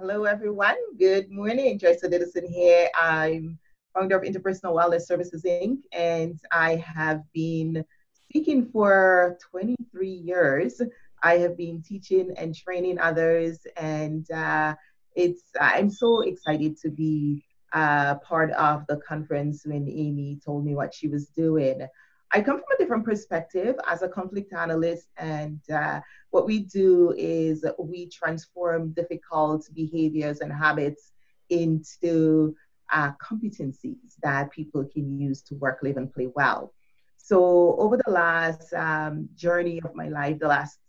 Hello, 0.00 0.24
everyone. 0.24 0.74
Good 0.98 1.30
morning. 1.30 1.78
Joyce 1.78 2.02
Odidison 2.02 2.48
here. 2.48 2.90
I'm 3.00 3.56
founder 3.94 4.16
of 4.16 4.24
Interpersonal 4.24 4.74
Wellness 4.74 5.02
Services 5.02 5.44
Inc., 5.44 5.82
and 5.92 6.36
I 6.50 6.74
have 6.74 7.22
been 7.32 7.84
speaking 8.12 8.68
for 8.72 9.38
23 9.52 10.08
years. 10.08 10.82
I 11.22 11.38
have 11.38 11.56
been 11.56 11.80
teaching 11.80 12.34
and 12.36 12.56
training 12.56 12.98
others, 12.98 13.60
and 13.76 14.28
uh, 14.32 14.74
it's 15.14 15.44
I'm 15.60 15.90
so 15.90 16.22
excited 16.22 16.76
to 16.78 16.90
be 16.90 17.44
uh, 17.72 18.16
part 18.16 18.50
of 18.50 18.84
the 18.88 18.96
conference 18.96 19.64
when 19.64 19.88
Amy 19.88 20.40
told 20.44 20.64
me 20.64 20.74
what 20.74 20.92
she 20.92 21.06
was 21.06 21.28
doing. 21.28 21.86
I 22.34 22.40
come 22.40 22.56
from 22.56 22.74
a 22.74 22.78
different 22.78 23.04
perspective 23.04 23.76
as 23.88 24.02
a 24.02 24.08
conflict 24.08 24.52
analyst, 24.52 25.06
and 25.16 25.60
uh, 25.70 26.00
what 26.30 26.46
we 26.46 26.58
do 26.64 27.14
is 27.16 27.64
we 27.78 28.08
transform 28.08 28.90
difficult 28.90 29.68
behaviors 29.72 30.40
and 30.40 30.52
habits 30.52 31.12
into 31.48 32.56
uh, 32.92 33.12
competencies 33.22 34.16
that 34.24 34.50
people 34.50 34.84
can 34.84 35.16
use 35.16 35.42
to 35.42 35.54
work, 35.54 35.78
live, 35.84 35.96
and 35.96 36.12
play 36.12 36.28
well. 36.34 36.74
So, 37.18 37.76
over 37.78 37.96
the 38.04 38.10
last 38.10 38.74
um, 38.74 39.28
journey 39.36 39.80
of 39.84 39.94
my 39.94 40.08
life, 40.08 40.40
the 40.40 40.48
last 40.48 40.80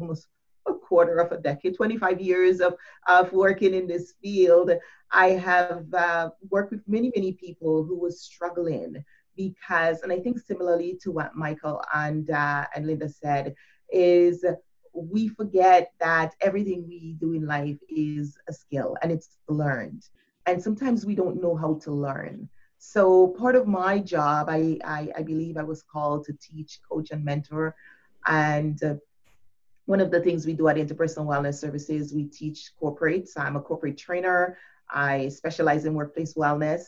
almost 0.00 0.28
a 0.66 0.72
quarter 0.72 1.18
of 1.18 1.30
a 1.30 1.36
decade, 1.36 1.76
25 1.76 2.22
years 2.22 2.60
of, 2.60 2.74
of 3.06 3.30
working 3.34 3.74
in 3.74 3.86
this 3.86 4.14
field, 4.22 4.70
I 5.12 5.28
have 5.32 5.92
uh, 5.92 6.30
worked 6.48 6.72
with 6.72 6.88
many, 6.88 7.12
many 7.14 7.32
people 7.34 7.84
who 7.84 7.98
were 7.98 8.10
struggling 8.10 9.04
because, 9.36 10.02
and 10.02 10.12
I 10.12 10.18
think 10.18 10.38
similarly 10.38 10.98
to 11.02 11.10
what 11.10 11.36
Michael 11.36 11.82
and 11.94 12.28
uh, 12.30 12.66
and 12.74 12.86
Linda 12.86 13.08
said, 13.08 13.54
is 13.90 14.44
we 14.92 15.28
forget 15.28 15.92
that 16.00 16.34
everything 16.40 16.86
we 16.88 17.14
do 17.20 17.34
in 17.34 17.46
life 17.46 17.78
is 17.88 18.38
a 18.48 18.52
skill 18.52 18.96
and 19.02 19.12
it's 19.12 19.38
learned, 19.48 20.02
and 20.46 20.62
sometimes 20.62 21.04
we 21.04 21.14
don't 21.14 21.42
know 21.42 21.54
how 21.56 21.74
to 21.84 21.92
learn. 21.92 22.48
So 22.78 23.28
part 23.28 23.56
of 23.56 23.66
my 23.66 23.98
job, 23.98 24.48
I 24.48 24.78
I, 24.84 25.10
I 25.18 25.22
believe 25.22 25.56
I 25.56 25.62
was 25.62 25.82
called 25.82 26.24
to 26.26 26.32
teach, 26.40 26.80
coach, 26.90 27.10
and 27.10 27.24
mentor, 27.24 27.74
and 28.26 28.82
uh, 28.82 28.94
one 29.86 30.00
of 30.00 30.10
the 30.10 30.20
things 30.20 30.46
we 30.46 30.52
do 30.52 30.68
at 30.68 30.76
Interpersonal 30.76 31.26
Wellness 31.26 31.54
Services, 31.54 32.12
we 32.12 32.24
teach 32.24 32.72
corporates. 32.80 33.30
I'm 33.36 33.56
a 33.56 33.60
corporate 33.60 33.96
trainer. 33.96 34.58
I 34.90 35.28
specialize 35.28 35.84
in 35.84 35.94
workplace 35.94 36.34
wellness. 36.34 36.82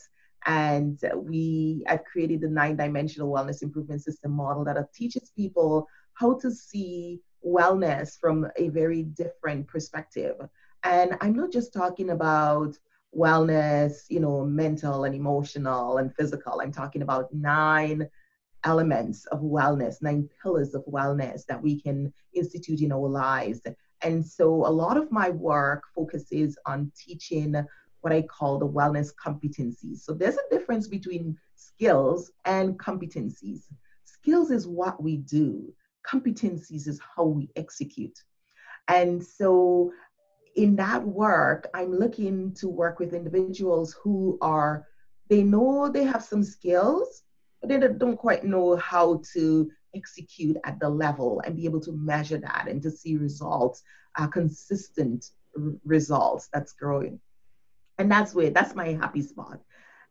And 0.45 0.99
we, 1.15 1.83
I've 1.87 2.03
created 2.05 2.41
the 2.41 2.49
nine 2.49 2.75
dimensional 2.75 3.31
wellness 3.31 3.61
improvement 3.61 4.03
system 4.03 4.31
model 4.31 4.63
that 4.65 4.93
teaches 4.93 5.31
people 5.35 5.87
how 6.13 6.39
to 6.39 6.51
see 6.51 7.19
wellness 7.45 8.19
from 8.19 8.47
a 8.57 8.69
very 8.69 9.03
different 9.03 9.67
perspective. 9.67 10.35
And 10.83 11.17
I'm 11.21 11.33
not 11.33 11.51
just 11.51 11.73
talking 11.73 12.11
about 12.11 12.77
wellness, 13.15 14.03
you 14.09 14.19
know, 14.19 14.45
mental 14.45 15.03
and 15.05 15.15
emotional 15.15 15.97
and 15.97 16.13
physical. 16.15 16.61
I'm 16.61 16.71
talking 16.71 17.01
about 17.01 17.33
nine 17.33 18.07
elements 18.63 19.25
of 19.27 19.39
wellness, 19.39 20.01
nine 20.01 20.29
pillars 20.41 20.73
of 20.73 20.85
wellness 20.85 21.45
that 21.45 21.61
we 21.61 21.79
can 21.79 22.13
institute 22.33 22.81
in 22.81 22.91
our 22.91 23.07
lives. 23.07 23.61
And 24.01 24.25
so 24.25 24.65
a 24.65 24.71
lot 24.71 24.97
of 24.97 25.11
my 25.11 25.29
work 25.29 25.83
focuses 25.95 26.57
on 26.65 26.91
teaching 26.97 27.55
what 28.01 28.13
I 28.13 28.21
call 28.21 28.57
the 28.57 28.67
wellness 28.67 29.11
competencies. 29.13 29.99
So 29.99 30.13
there's 30.13 30.37
a 30.37 30.49
difference 30.55 30.87
between 30.87 31.37
skills 31.55 32.31
and 32.45 32.77
competencies. 32.79 33.63
Skills 34.05 34.51
is 34.51 34.67
what 34.67 35.01
we 35.01 35.17
do, 35.17 35.73
competencies 36.09 36.87
is 36.87 36.99
how 37.15 37.25
we 37.25 37.49
execute. 37.55 38.17
And 38.87 39.23
so 39.23 39.91
in 40.55 40.75
that 40.77 41.03
work, 41.03 41.67
I'm 41.73 41.93
looking 41.93 42.53
to 42.55 42.67
work 42.67 42.99
with 42.99 43.13
individuals 43.13 43.95
who 44.01 44.37
are, 44.41 44.85
they 45.29 45.43
know 45.43 45.89
they 45.89 46.03
have 46.03 46.23
some 46.23 46.43
skills, 46.43 47.23
but 47.61 47.69
they 47.69 47.77
don't 47.77 48.17
quite 48.17 48.43
know 48.43 48.75
how 48.77 49.21
to 49.33 49.69
execute 49.95 50.57
at 50.63 50.79
the 50.79 50.89
level 50.89 51.41
and 51.45 51.55
be 51.55 51.65
able 51.65 51.81
to 51.81 51.91
measure 51.91 52.37
that 52.37 52.67
and 52.67 52.81
to 52.81 52.91
see 52.91 53.17
results, 53.17 53.83
uh, 54.17 54.27
consistent 54.27 55.31
r- 55.57 55.73
results 55.85 56.49
that's 56.53 56.73
growing 56.73 57.19
and 57.99 58.11
that's 58.11 58.33
where 58.33 58.49
that's 58.49 58.75
my 58.75 58.93
happy 58.93 59.21
spot. 59.21 59.61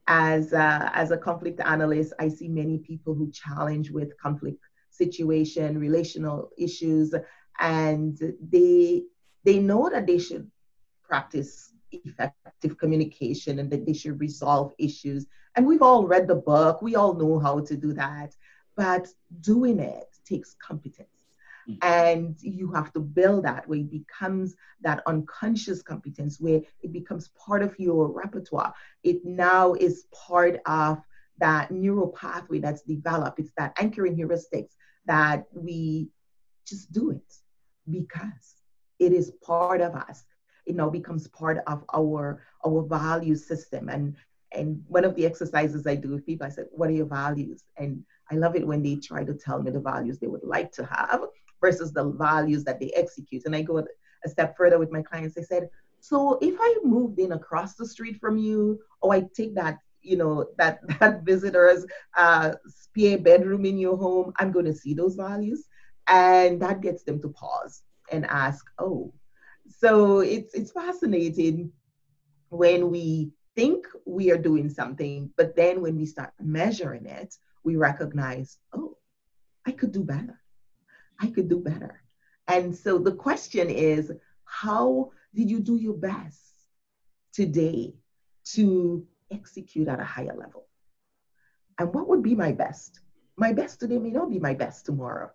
As 0.06 0.52
uh, 0.52 0.90
as 0.94 1.10
a 1.10 1.18
conflict 1.18 1.60
analyst 1.60 2.14
i 2.18 2.28
see 2.28 2.48
many 2.48 2.78
people 2.78 3.14
who 3.14 3.30
challenge 3.30 3.90
with 3.90 4.16
conflict 4.18 4.62
situation 4.90 5.78
relational 5.78 6.50
issues 6.56 7.14
and 7.60 8.18
they 8.40 9.02
they 9.44 9.58
know 9.58 9.90
that 9.90 10.06
they 10.06 10.18
should 10.18 10.50
practice 11.02 11.72
effective 11.90 12.78
communication 12.78 13.58
and 13.58 13.70
that 13.70 13.86
they 13.86 13.92
should 13.92 14.20
resolve 14.20 14.72
issues. 14.78 15.26
And 15.56 15.66
we've 15.66 15.82
all 15.82 16.06
read 16.06 16.28
the 16.28 16.34
book. 16.34 16.82
We 16.82 16.96
all 16.96 17.14
know 17.14 17.38
how 17.38 17.60
to 17.60 17.76
do 17.76 17.92
that. 17.94 18.34
But 18.76 19.08
doing 19.40 19.80
it 19.80 20.08
takes 20.24 20.54
competence. 20.54 21.17
And 21.82 22.36
you 22.40 22.72
have 22.72 22.92
to 22.94 23.00
build 23.00 23.44
that 23.44 23.68
where 23.68 23.78
it 23.78 23.90
becomes 23.90 24.54
that 24.80 25.02
unconscious 25.06 25.82
competence, 25.82 26.40
where 26.40 26.62
it 26.82 26.92
becomes 26.92 27.28
part 27.28 27.62
of 27.62 27.78
your 27.78 28.10
repertoire. 28.10 28.72
It 29.02 29.24
now 29.24 29.74
is 29.74 30.06
part 30.12 30.60
of 30.66 31.02
that 31.38 31.70
neural 31.70 32.08
pathway 32.08 32.58
that's 32.58 32.82
developed. 32.82 33.38
It's 33.38 33.52
that 33.56 33.74
anchoring 33.78 34.16
heuristics 34.16 34.72
that 35.06 35.46
we 35.52 36.08
just 36.66 36.92
do 36.92 37.10
it 37.10 37.34
because 37.90 38.56
it 38.98 39.12
is 39.12 39.32
part 39.42 39.80
of 39.80 39.94
us. 39.94 40.24
It 40.66 40.74
now 40.74 40.90
becomes 40.90 41.28
part 41.28 41.58
of 41.66 41.84
our 41.94 42.42
our 42.66 42.82
value 42.82 43.36
system. 43.36 43.88
And 43.88 44.16
and 44.52 44.82
one 44.88 45.04
of 45.04 45.14
the 45.14 45.26
exercises 45.26 45.86
I 45.86 45.94
do 45.94 46.10
with 46.10 46.26
people, 46.26 46.46
I 46.46 46.50
said, 46.50 46.66
"What 46.70 46.88
are 46.88 46.92
your 46.92 47.06
values?" 47.06 47.64
And 47.76 48.04
I 48.30 48.34
love 48.36 48.56
it 48.56 48.66
when 48.66 48.82
they 48.82 48.96
try 48.96 49.24
to 49.24 49.34
tell 49.34 49.62
me 49.62 49.70
the 49.70 49.80
values 49.80 50.18
they 50.18 50.26
would 50.26 50.44
like 50.44 50.72
to 50.72 50.84
have 50.84 51.22
versus 51.60 51.92
the 51.92 52.04
values 52.04 52.64
that 52.64 52.80
they 52.80 52.90
execute. 52.90 53.42
And 53.44 53.54
I 53.54 53.62
go 53.62 53.78
a 53.78 54.28
step 54.28 54.56
further 54.56 54.78
with 54.78 54.90
my 54.90 55.02
clients. 55.02 55.36
I 55.38 55.42
said, 55.42 55.68
so 56.00 56.38
if 56.40 56.56
I 56.60 56.76
moved 56.84 57.18
in 57.18 57.32
across 57.32 57.74
the 57.74 57.86
street 57.86 58.18
from 58.20 58.38
you, 58.38 58.80
or 59.00 59.14
I 59.14 59.24
take 59.34 59.54
that, 59.56 59.78
you 60.02 60.16
know, 60.16 60.46
that 60.58 60.80
that 61.00 61.22
visitor's 61.24 61.86
uh, 62.16 62.52
spare 62.66 63.18
bedroom 63.18 63.64
in 63.64 63.78
your 63.78 63.96
home, 63.96 64.32
I'm 64.38 64.52
going 64.52 64.66
to 64.66 64.74
see 64.74 64.94
those 64.94 65.16
values, 65.16 65.66
and 66.06 66.60
that 66.62 66.80
gets 66.80 67.02
them 67.02 67.20
to 67.22 67.28
pause 67.28 67.82
and 68.10 68.24
ask, 68.26 68.64
oh, 68.78 69.12
so 69.68 70.20
it's 70.20 70.54
it's 70.54 70.72
fascinating 70.72 71.72
when 72.50 72.90
we 72.90 73.30
think 73.54 73.86
we 74.06 74.30
are 74.30 74.38
doing 74.38 74.70
something, 74.70 75.30
but 75.36 75.56
then 75.56 75.82
when 75.82 75.96
we 75.96 76.06
start 76.06 76.30
measuring 76.40 77.06
it, 77.06 77.34
we 77.64 77.76
recognize, 77.76 78.58
oh, 78.72 78.96
I 79.66 79.72
could 79.72 79.92
do 79.92 80.04
better. 80.04 80.40
I 81.20 81.28
could 81.28 81.48
do 81.48 81.58
better. 81.58 82.02
And 82.46 82.74
so 82.74 82.98
the 82.98 83.12
question 83.12 83.68
is, 83.68 84.12
how 84.44 85.10
did 85.34 85.50
you 85.50 85.60
do 85.60 85.76
your 85.76 85.94
best 85.94 86.40
today 87.32 87.94
to 88.52 89.06
execute 89.30 89.88
at 89.88 90.00
a 90.00 90.04
higher 90.04 90.34
level? 90.34 90.66
And 91.78 91.92
what 91.94 92.08
would 92.08 92.22
be 92.22 92.34
my 92.34 92.52
best? 92.52 93.00
My 93.36 93.52
best 93.52 93.78
today 93.80 93.98
may 93.98 94.10
not 94.10 94.30
be 94.30 94.38
my 94.38 94.54
best 94.54 94.86
tomorrow. 94.86 95.30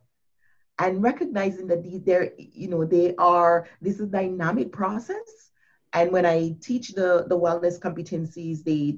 And 0.80 1.04
recognizing 1.04 1.68
that 1.68 1.84
these, 1.84 2.02
they're, 2.04 2.32
you 2.38 2.68
know, 2.68 2.84
they 2.84 3.16
are, 3.18 3.68
this 3.82 3.96
is 3.96 4.02
a 4.02 4.08
dynamic 4.08 4.72
process. 4.72 5.52
And 5.94 6.12
when 6.12 6.26
I 6.26 6.56
teach 6.60 6.90
the, 6.90 7.26
the 7.28 7.38
wellness 7.38 7.80
competencies, 7.80 8.64
they, 8.64 8.98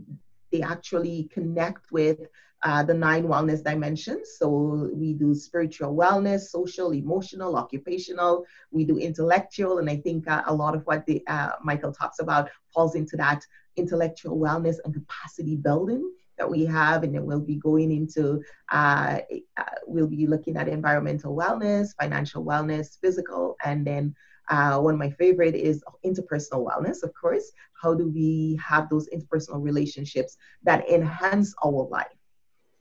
they 0.52 0.62
actually 0.62 1.30
connect 1.32 1.92
with 1.92 2.20
uh, 2.66 2.82
the 2.84 2.94
nine 2.94 3.26
wellness 3.28 3.64
dimensions. 3.64 4.28
So 4.40 4.90
we 4.92 5.14
do 5.14 5.36
spiritual 5.36 5.96
wellness, 5.96 6.48
social, 6.50 6.94
emotional, 6.94 7.56
occupational. 7.56 8.44
We 8.72 8.86
do 8.86 8.98
intellectual, 8.98 9.78
and 9.78 9.88
I 9.90 9.98
think 9.98 10.28
uh, 10.28 10.42
a 10.48 10.54
lot 10.54 10.76
of 10.76 10.82
what 10.86 11.06
the, 11.06 11.24
uh, 11.28 11.52
Michael 11.64 11.94
talks 11.94 12.20
about 12.20 12.50
falls 12.74 12.96
into 12.96 13.16
that 13.18 13.42
intellectual 13.78 14.38
wellness 14.38 14.78
and 14.84 14.94
capacity 14.94 15.56
building 15.56 16.12
that 16.40 16.50
we 16.50 16.66
have, 16.66 17.04
and 17.04 17.14
then 17.14 17.26
we'll 17.26 17.40
be 17.40 17.58
going 17.58 17.92
into 17.92 18.42
uh, 18.72 19.20
uh, 19.58 19.64
we'll 19.86 20.08
be 20.08 20.26
looking 20.26 20.58
at 20.58 20.68
environmental 20.68 21.36
wellness, 21.36 21.90
financial 22.02 22.44
wellness, 22.44 23.00
physical, 23.00 23.56
and 23.64 23.86
then 23.86 24.14
uh, 24.50 24.80
one 24.80 24.96
of 24.96 25.00
my 25.00 25.12
favorite 25.12 25.56
is 25.56 25.84
interpersonal 26.04 26.66
wellness, 26.68 27.04
of 27.04 27.14
course. 27.14 27.52
How 27.82 27.94
do 27.94 28.08
we 28.10 28.60
have 28.64 28.90
those 28.90 29.08
interpersonal 29.10 29.64
relationships 29.64 30.38
that 30.64 30.88
enhance 30.90 31.54
our 31.64 31.88
life? 31.90 32.15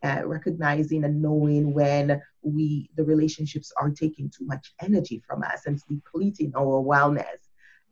Uh, 0.05 0.23
recognizing 0.25 1.05
and 1.05 1.21
knowing 1.21 1.73
when 1.73 2.21
we 2.43 2.91
the 2.97 3.05
relationships 3.05 3.73
are 3.77 3.91
taking 3.91 4.31
too 4.31 4.45
much 4.45 4.73
energy 4.83 5.23
from 5.27 5.43
us 5.43 5.67
and 5.67 5.81
depleting 5.89 6.53
our 6.57 6.83
wellness 6.83 7.41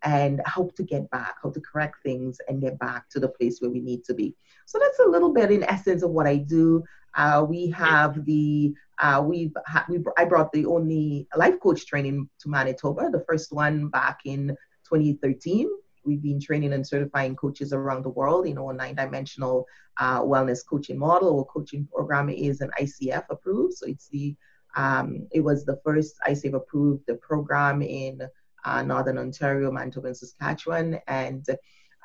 and 0.04 0.40
how 0.44 0.68
to 0.76 0.82
get 0.82 1.08
back 1.10 1.36
how 1.42 1.50
to 1.50 1.60
correct 1.60 1.96
things 2.02 2.38
and 2.48 2.60
get 2.60 2.78
back 2.78 3.08
to 3.08 3.18
the 3.18 3.28
place 3.28 3.60
where 3.60 3.70
we 3.70 3.80
need 3.80 4.04
to 4.04 4.14
be 4.14 4.34
so 4.66 4.78
that's 4.78 4.98
a 5.00 5.08
little 5.08 5.32
bit 5.32 5.50
in 5.50 5.62
essence 5.64 6.02
of 6.02 6.10
what 6.10 6.26
i 6.26 6.36
do 6.36 6.82
uh, 7.14 7.44
we 7.46 7.68
have 7.68 8.24
the 8.24 8.74
uh, 8.98 9.22
we've 9.24 9.52
ha- 9.66 9.84
we 9.88 9.98
I 10.16 10.24
brought 10.24 10.52
the 10.52 10.66
only 10.66 11.26
life 11.36 11.58
coach 11.60 11.86
training 11.86 12.28
to 12.40 12.48
Manitoba, 12.48 13.10
the 13.10 13.24
first 13.28 13.52
one 13.52 13.88
back 13.88 14.20
in 14.24 14.56
2013. 14.88 15.68
We've 16.04 16.22
been 16.22 16.40
training 16.40 16.72
and 16.72 16.86
certifying 16.86 17.36
coaches 17.36 17.72
around 17.72 18.04
the 18.04 18.10
world. 18.10 18.48
You 18.48 18.54
know, 18.54 18.70
a 18.70 18.74
nine-dimensional 18.74 19.66
uh, 19.98 20.20
wellness 20.22 20.64
coaching 20.66 20.98
model 20.98 21.30
or 21.30 21.46
coaching 21.46 21.88
program 21.92 22.28
is 22.28 22.60
an 22.60 22.70
ICF 22.80 23.24
approved. 23.30 23.74
So 23.74 23.86
it's 23.86 24.08
the 24.08 24.36
um, 24.74 25.28
it 25.32 25.40
was 25.40 25.64
the 25.64 25.78
first 25.84 26.14
ICF 26.26 26.54
approved 26.54 27.10
program 27.20 27.82
in 27.82 28.22
uh, 28.64 28.82
Northern 28.82 29.18
Ontario, 29.18 29.70
Manitoba, 29.70 30.08
and 30.08 30.16
Saskatchewan, 30.16 30.98
and 31.08 31.44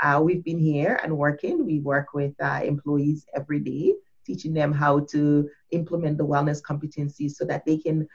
uh, 0.01 0.21
we've 0.23 0.43
been 0.43 0.59
here 0.59 0.99
and 1.03 1.17
working. 1.17 1.65
We 1.65 1.79
work 1.79 2.13
with 2.13 2.33
uh, 2.41 2.61
employees 2.63 3.25
every 3.35 3.59
day, 3.59 3.93
teaching 4.25 4.53
them 4.53 4.73
how 4.73 4.99
to 5.11 5.49
implement 5.71 6.17
the 6.17 6.25
wellness 6.25 6.61
competencies 6.61 7.31
so 7.31 7.45
that 7.45 7.65
they 7.65 7.77
can 7.77 8.07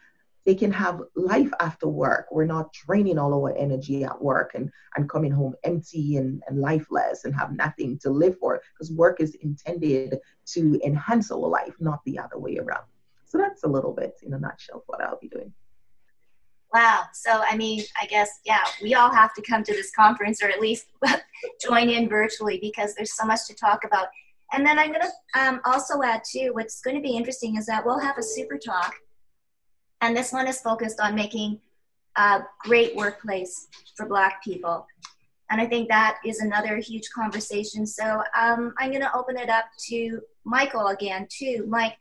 they 0.44 0.54
can 0.54 0.72
have 0.72 1.00
life 1.14 1.50
after 1.60 1.86
work. 1.88 2.26
We're 2.30 2.44
not 2.44 2.72
draining 2.72 3.18
all 3.18 3.34
our 3.34 3.56
energy 3.56 4.04
at 4.04 4.20
work 4.20 4.52
and, 4.54 4.70
and 4.96 5.08
coming 5.08 5.30
home 5.30 5.54
empty 5.64 6.16
and, 6.16 6.42
and 6.48 6.60
lifeless 6.60 7.24
and 7.24 7.34
have 7.34 7.52
nothing 7.52 7.98
to 7.98 8.10
live 8.10 8.38
for 8.38 8.60
because 8.72 8.90
work 8.92 9.20
is 9.20 9.34
intended 9.36 10.18
to 10.46 10.80
enhance 10.84 11.30
our 11.30 11.38
life, 11.38 11.74
not 11.78 12.00
the 12.04 12.18
other 12.18 12.38
way 12.38 12.58
around. 12.58 12.84
So 13.26 13.38
that's 13.38 13.64
a 13.64 13.68
little 13.68 13.92
bit 13.92 14.14
in 14.22 14.34
a 14.34 14.38
nutshell 14.38 14.82
what 14.86 15.00
I'll 15.00 15.18
be 15.18 15.28
doing. 15.28 15.52
Wow. 16.74 17.04
So, 17.12 17.42
I 17.48 17.56
mean, 17.56 17.84
I 18.00 18.06
guess, 18.06 18.40
yeah, 18.44 18.64
we 18.82 18.94
all 18.94 19.10
have 19.10 19.34
to 19.34 19.42
come 19.42 19.62
to 19.62 19.72
this 19.72 19.90
conference 19.92 20.42
or 20.42 20.48
at 20.48 20.60
least 20.60 20.86
join 21.62 21.90
in 21.90 22.08
virtually 22.08 22.58
because 22.60 22.94
there's 22.94 23.14
so 23.14 23.26
much 23.26 23.46
to 23.48 23.54
talk 23.54 23.84
about. 23.84 24.08
And 24.54 24.66
then 24.66 24.78
I'm 24.78 24.88
going 24.88 25.02
to 25.02 25.40
um, 25.40 25.60
also 25.64 26.02
add, 26.02 26.22
too, 26.30 26.50
what's 26.52 26.80
going 26.80 26.96
to 26.96 27.02
be 27.02 27.16
interesting 27.16 27.56
is 27.56 27.66
that 27.66 27.84
we'll 27.84 27.98
have 27.98 28.18
a 28.18 28.22
super 28.22 28.58
talk 28.58 28.94
and 30.02 30.16
this 30.16 30.32
one 30.32 30.46
is 30.46 30.60
focused 30.60 31.00
on 31.00 31.14
making 31.14 31.60
a 32.16 32.40
great 32.58 32.94
workplace 32.94 33.68
for 33.96 34.06
Black 34.06 34.42
people. 34.44 34.86
And 35.50 35.60
I 35.60 35.66
think 35.66 35.88
that 35.88 36.18
is 36.26 36.40
another 36.40 36.76
huge 36.78 37.08
conversation. 37.14 37.86
So 37.86 38.22
um, 38.38 38.74
I'm 38.78 38.90
going 38.90 39.02
to 39.02 39.14
open 39.14 39.38
it 39.38 39.48
up 39.48 39.66
to 39.88 40.20
Michael 40.44 40.88
again, 40.88 41.26
too. 41.30 41.64
Mike, 41.68 41.96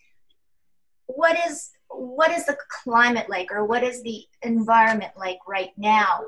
what 1.06 1.38
is 1.48 1.72
what 1.90 2.32
is 2.32 2.46
the 2.46 2.58
climate 2.84 3.30
like, 3.30 3.52
or 3.52 3.66
what 3.66 3.84
is 3.84 4.02
the 4.04 4.24
environment 4.44 5.12
like 5.18 5.40
right 5.46 5.72
now 5.78 6.22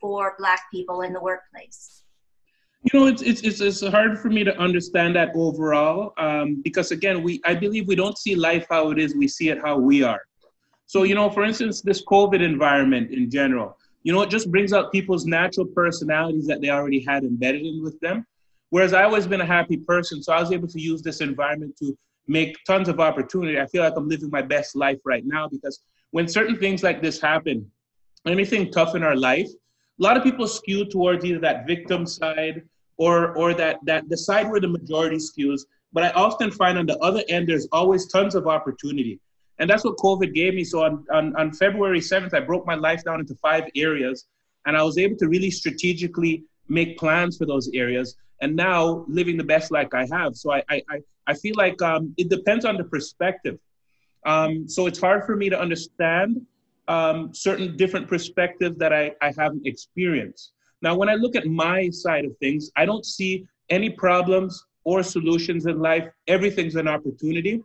for 0.00 0.36
Black 0.38 0.60
people 0.72 1.02
in 1.02 1.12
the 1.12 1.20
workplace? 1.20 2.04
You 2.84 3.00
know, 3.00 3.06
it's 3.06 3.20
it's 3.22 3.60
it's, 3.60 3.84
hard 3.84 4.20
for 4.20 4.28
me 4.28 4.44
to 4.44 4.56
understand 4.56 5.16
that 5.16 5.32
overall 5.34 6.12
um, 6.16 6.62
because 6.62 6.92
again, 6.92 7.24
we 7.24 7.40
I 7.44 7.56
believe 7.56 7.88
we 7.88 7.96
don't 7.96 8.16
see 8.16 8.36
life 8.36 8.66
how 8.70 8.92
it 8.92 9.00
is; 9.00 9.16
we 9.16 9.26
see 9.26 9.48
it 9.48 9.58
how 9.60 9.78
we 9.78 10.04
are. 10.04 10.20
So, 10.86 11.02
you 11.02 11.14
know, 11.14 11.30
for 11.30 11.44
instance, 11.44 11.80
this 11.80 12.04
COVID 12.04 12.42
environment 12.42 13.10
in 13.10 13.30
general, 13.30 13.78
you 14.02 14.12
know, 14.12 14.22
it 14.22 14.30
just 14.30 14.50
brings 14.50 14.72
out 14.72 14.92
people's 14.92 15.24
natural 15.24 15.66
personalities 15.66 16.46
that 16.46 16.60
they 16.60 16.70
already 16.70 17.00
had 17.00 17.24
embedded 17.24 17.62
in 17.62 17.82
with 17.82 17.98
them. 18.00 18.26
Whereas 18.70 18.92
I 18.92 19.04
always 19.04 19.26
been 19.26 19.40
a 19.40 19.46
happy 19.46 19.76
person, 19.76 20.22
so 20.22 20.32
I 20.32 20.40
was 20.40 20.52
able 20.52 20.68
to 20.68 20.80
use 20.80 21.00
this 21.00 21.20
environment 21.20 21.76
to 21.78 21.96
make 22.26 22.56
tons 22.66 22.88
of 22.88 23.00
opportunity. 23.00 23.58
I 23.58 23.66
feel 23.66 23.82
like 23.82 23.94
I'm 23.96 24.08
living 24.08 24.30
my 24.30 24.42
best 24.42 24.76
life 24.76 24.98
right 25.04 25.24
now 25.24 25.48
because 25.48 25.80
when 26.10 26.28
certain 26.28 26.56
things 26.56 26.82
like 26.82 27.02
this 27.02 27.20
happen, 27.20 27.70
anything 28.26 28.70
tough 28.70 28.94
in 28.94 29.02
our 29.02 29.16
life, 29.16 29.48
a 29.48 30.02
lot 30.02 30.16
of 30.16 30.22
people 30.22 30.48
skew 30.48 30.84
towards 30.84 31.24
either 31.24 31.38
that 31.40 31.66
victim 31.66 32.06
side 32.06 32.62
or 32.96 33.36
or 33.36 33.54
that 33.54 33.78
that 33.84 34.08
the 34.08 34.16
side 34.16 34.50
where 34.50 34.60
the 34.60 34.68
majority 34.68 35.16
skews. 35.16 35.62
But 35.92 36.04
I 36.04 36.10
often 36.10 36.50
find 36.50 36.76
on 36.78 36.86
the 36.86 36.98
other 36.98 37.22
end, 37.28 37.48
there's 37.48 37.68
always 37.70 38.08
tons 38.08 38.34
of 38.34 38.48
opportunity. 38.48 39.20
And 39.58 39.70
that's 39.70 39.84
what 39.84 39.96
COVID 39.96 40.34
gave 40.34 40.54
me. 40.54 40.64
So 40.64 40.82
on, 40.82 41.04
on, 41.12 41.34
on 41.36 41.52
February 41.52 42.00
7th, 42.00 42.34
I 42.34 42.40
broke 42.40 42.66
my 42.66 42.74
life 42.74 43.04
down 43.04 43.20
into 43.20 43.34
five 43.36 43.64
areas. 43.76 44.26
And 44.66 44.76
I 44.76 44.82
was 44.82 44.98
able 44.98 45.16
to 45.18 45.28
really 45.28 45.50
strategically 45.50 46.44
make 46.68 46.98
plans 46.98 47.36
for 47.36 47.46
those 47.46 47.70
areas. 47.74 48.16
And 48.40 48.56
now 48.56 49.04
living 49.08 49.36
the 49.36 49.44
best 49.44 49.70
life 49.70 49.88
I 49.92 50.06
have. 50.10 50.36
So 50.36 50.52
I, 50.52 50.62
I, 50.68 50.82
I 51.26 51.34
feel 51.34 51.54
like 51.56 51.80
um, 51.82 52.14
it 52.16 52.28
depends 52.28 52.64
on 52.64 52.76
the 52.76 52.84
perspective. 52.84 53.58
Um, 54.26 54.68
so 54.68 54.86
it's 54.86 55.00
hard 55.00 55.24
for 55.24 55.36
me 55.36 55.48
to 55.50 55.58
understand 55.58 56.40
um, 56.88 57.32
certain 57.32 57.76
different 57.76 58.08
perspectives 58.08 58.76
that 58.78 58.92
I, 58.92 59.12
I 59.22 59.32
haven't 59.38 59.66
experienced. 59.66 60.52
Now, 60.82 60.94
when 60.94 61.08
I 61.08 61.14
look 61.14 61.36
at 61.36 61.46
my 61.46 61.88
side 61.90 62.24
of 62.24 62.36
things, 62.38 62.70
I 62.76 62.84
don't 62.84 63.06
see 63.06 63.46
any 63.70 63.90
problems 63.90 64.64
or 64.84 65.02
solutions 65.02 65.66
in 65.66 65.78
life. 65.78 66.06
Everything's 66.26 66.76
an 66.76 66.88
opportunity. 66.88 67.62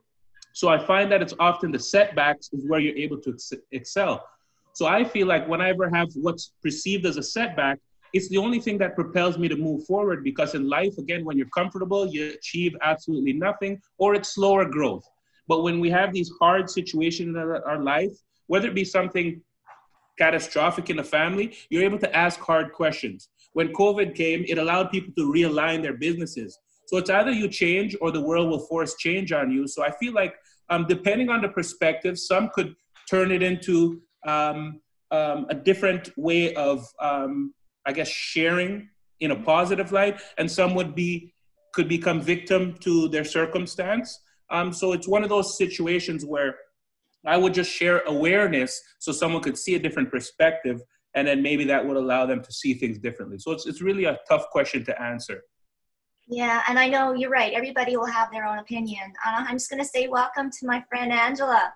So 0.59 0.67
I 0.67 0.77
find 0.77 1.09
that 1.09 1.21
it's 1.21 1.33
often 1.39 1.71
the 1.71 1.79
setbacks 1.79 2.49
is 2.51 2.67
where 2.67 2.81
you're 2.81 2.97
able 2.97 3.17
to 3.21 3.29
ex- 3.29 3.53
excel. 3.71 4.27
So 4.73 4.87
I 4.87 5.05
feel 5.05 5.25
like 5.25 5.47
whenever 5.47 5.85
I 5.85 5.97
have 5.97 6.09
what's 6.15 6.51
perceived 6.61 7.05
as 7.05 7.15
a 7.15 7.23
setback, 7.23 7.79
it's 8.11 8.27
the 8.27 8.39
only 8.39 8.59
thing 8.59 8.77
that 8.79 8.93
propels 8.93 9.37
me 9.37 9.47
to 9.47 9.55
move 9.55 9.85
forward 9.85 10.21
because 10.21 10.55
in 10.55 10.67
life, 10.67 10.97
again, 10.97 11.23
when 11.23 11.37
you're 11.37 11.55
comfortable, 11.55 12.07
you 12.07 12.33
achieve 12.33 12.75
absolutely 12.81 13.31
nothing 13.31 13.79
or 13.99 14.15
it's 14.15 14.35
slower 14.35 14.65
growth. 14.65 15.05
But 15.47 15.63
when 15.63 15.79
we 15.79 15.89
have 15.91 16.11
these 16.11 16.29
hard 16.41 16.69
situations 16.69 17.37
in 17.37 17.37
our 17.37 17.81
life, 17.81 18.11
whether 18.47 18.67
it 18.67 18.75
be 18.75 18.83
something 18.83 19.41
catastrophic 20.17 20.89
in 20.89 20.97
the 20.97 21.05
family, 21.05 21.55
you're 21.69 21.83
able 21.83 21.99
to 21.99 22.13
ask 22.13 22.37
hard 22.37 22.73
questions. 22.73 23.29
When 23.53 23.71
COVID 23.71 24.13
came, 24.13 24.43
it 24.45 24.57
allowed 24.57 24.91
people 24.91 25.13
to 25.19 25.31
realign 25.31 25.81
their 25.81 25.95
businesses. 25.95 26.59
So 26.89 26.97
it's 26.97 27.11
either 27.11 27.29
you 27.29 27.47
change 27.47 27.95
or 28.01 28.09
the 28.11 28.19
world 28.19 28.49
will 28.49 28.65
force 28.65 28.95
change 28.95 29.31
on 29.31 29.51
you. 29.51 29.67
So 29.67 29.83
I 29.83 29.91
feel 29.91 30.11
like 30.11 30.33
um, 30.69 30.85
depending 30.87 31.29
on 31.29 31.41
the 31.41 31.49
perspective, 31.49 32.17
some 32.17 32.49
could 32.53 32.75
turn 33.09 33.31
it 33.31 33.41
into 33.41 34.01
um, 34.25 34.81
um, 35.11 35.47
a 35.49 35.55
different 35.55 36.11
way 36.17 36.53
of, 36.53 36.85
um, 37.01 37.53
I 37.85 37.93
guess, 37.93 38.07
sharing 38.07 38.89
in 39.19 39.31
a 39.31 39.35
positive 39.35 39.91
light, 39.91 40.21
and 40.37 40.49
some 40.49 40.75
would 40.75 40.95
be 40.95 41.33
could 41.73 41.87
become 41.87 42.19
victim 42.21 42.75
to 42.79 43.07
their 43.09 43.23
circumstance. 43.23 44.19
Um, 44.49 44.73
so 44.73 44.93
it's 44.93 45.07
one 45.07 45.23
of 45.23 45.29
those 45.29 45.55
situations 45.55 46.25
where 46.25 46.55
I 47.25 47.37
would 47.37 47.53
just 47.53 47.71
share 47.71 47.99
awareness 48.07 48.81
so 48.97 49.11
someone 49.11 49.43
could 49.43 49.57
see 49.57 49.75
a 49.75 49.79
different 49.79 50.09
perspective, 50.09 50.81
and 51.15 51.27
then 51.27 51.41
maybe 51.41 51.65
that 51.65 51.85
would 51.85 51.97
allow 51.97 52.25
them 52.25 52.41
to 52.41 52.51
see 52.51 52.73
things 52.73 52.97
differently. 52.97 53.37
So 53.39 53.51
it's 53.51 53.65
it's 53.65 53.81
really 53.81 54.05
a 54.05 54.17
tough 54.27 54.49
question 54.51 54.83
to 54.85 55.01
answer. 55.01 55.41
Yeah, 56.31 56.61
and 56.69 56.77
I 56.77 56.87
know 56.87 57.13
you're 57.13 57.31
right. 57.31 57.53
Everybody 57.53 57.97
will 57.97 58.05
have 58.05 58.31
their 58.31 58.45
own 58.45 58.59
opinion. 58.59 59.13
Uh, 59.25 59.45
I'm 59.47 59.55
just 59.55 59.69
going 59.69 59.81
to 59.81 59.87
say 59.87 60.07
welcome 60.07 60.51
to 60.51 60.67
my 60.67 60.83
friend 60.87 61.11
Angela. 61.11 61.73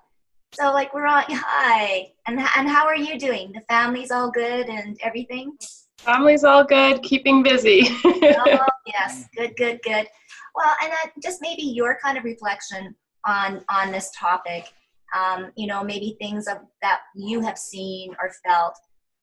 So, 0.54 0.72
like, 0.72 0.94
we're 0.94 1.08
on. 1.08 1.24
Hi, 1.30 2.12
and 2.28 2.40
and 2.40 2.70
how 2.70 2.86
are 2.86 2.96
you 2.96 3.18
doing? 3.18 3.52
The 3.52 3.62
family's 3.62 4.12
all 4.12 4.30
good 4.30 4.70
and 4.70 4.96
everything. 5.02 5.58
Family's 5.98 6.44
all 6.44 6.64
good. 6.64 7.02
Keeping 7.02 7.42
busy. 7.42 7.88
oh 8.06 8.66
yes, 8.86 9.26
good, 9.36 9.56
good, 9.56 9.80
good. 9.84 10.06
Well, 10.54 10.76
and 10.84 10.94
uh, 10.94 11.10
just 11.24 11.42
maybe 11.42 11.64
your 11.64 11.98
kind 12.04 12.20
of 12.20 12.24
reflection 12.24 12.96
on 13.26 13.66
on 13.70 13.92
this 13.92 14.12
topic. 14.16 14.72
um, 15.16 15.52
you 15.56 15.66
know, 15.66 15.84
maybe 15.84 16.16
things 16.22 16.48
of, 16.48 16.58
that 16.84 17.02
you 17.16 17.40
have 17.42 17.58
seen 17.58 18.16
or 18.22 18.32
felt 18.46 18.76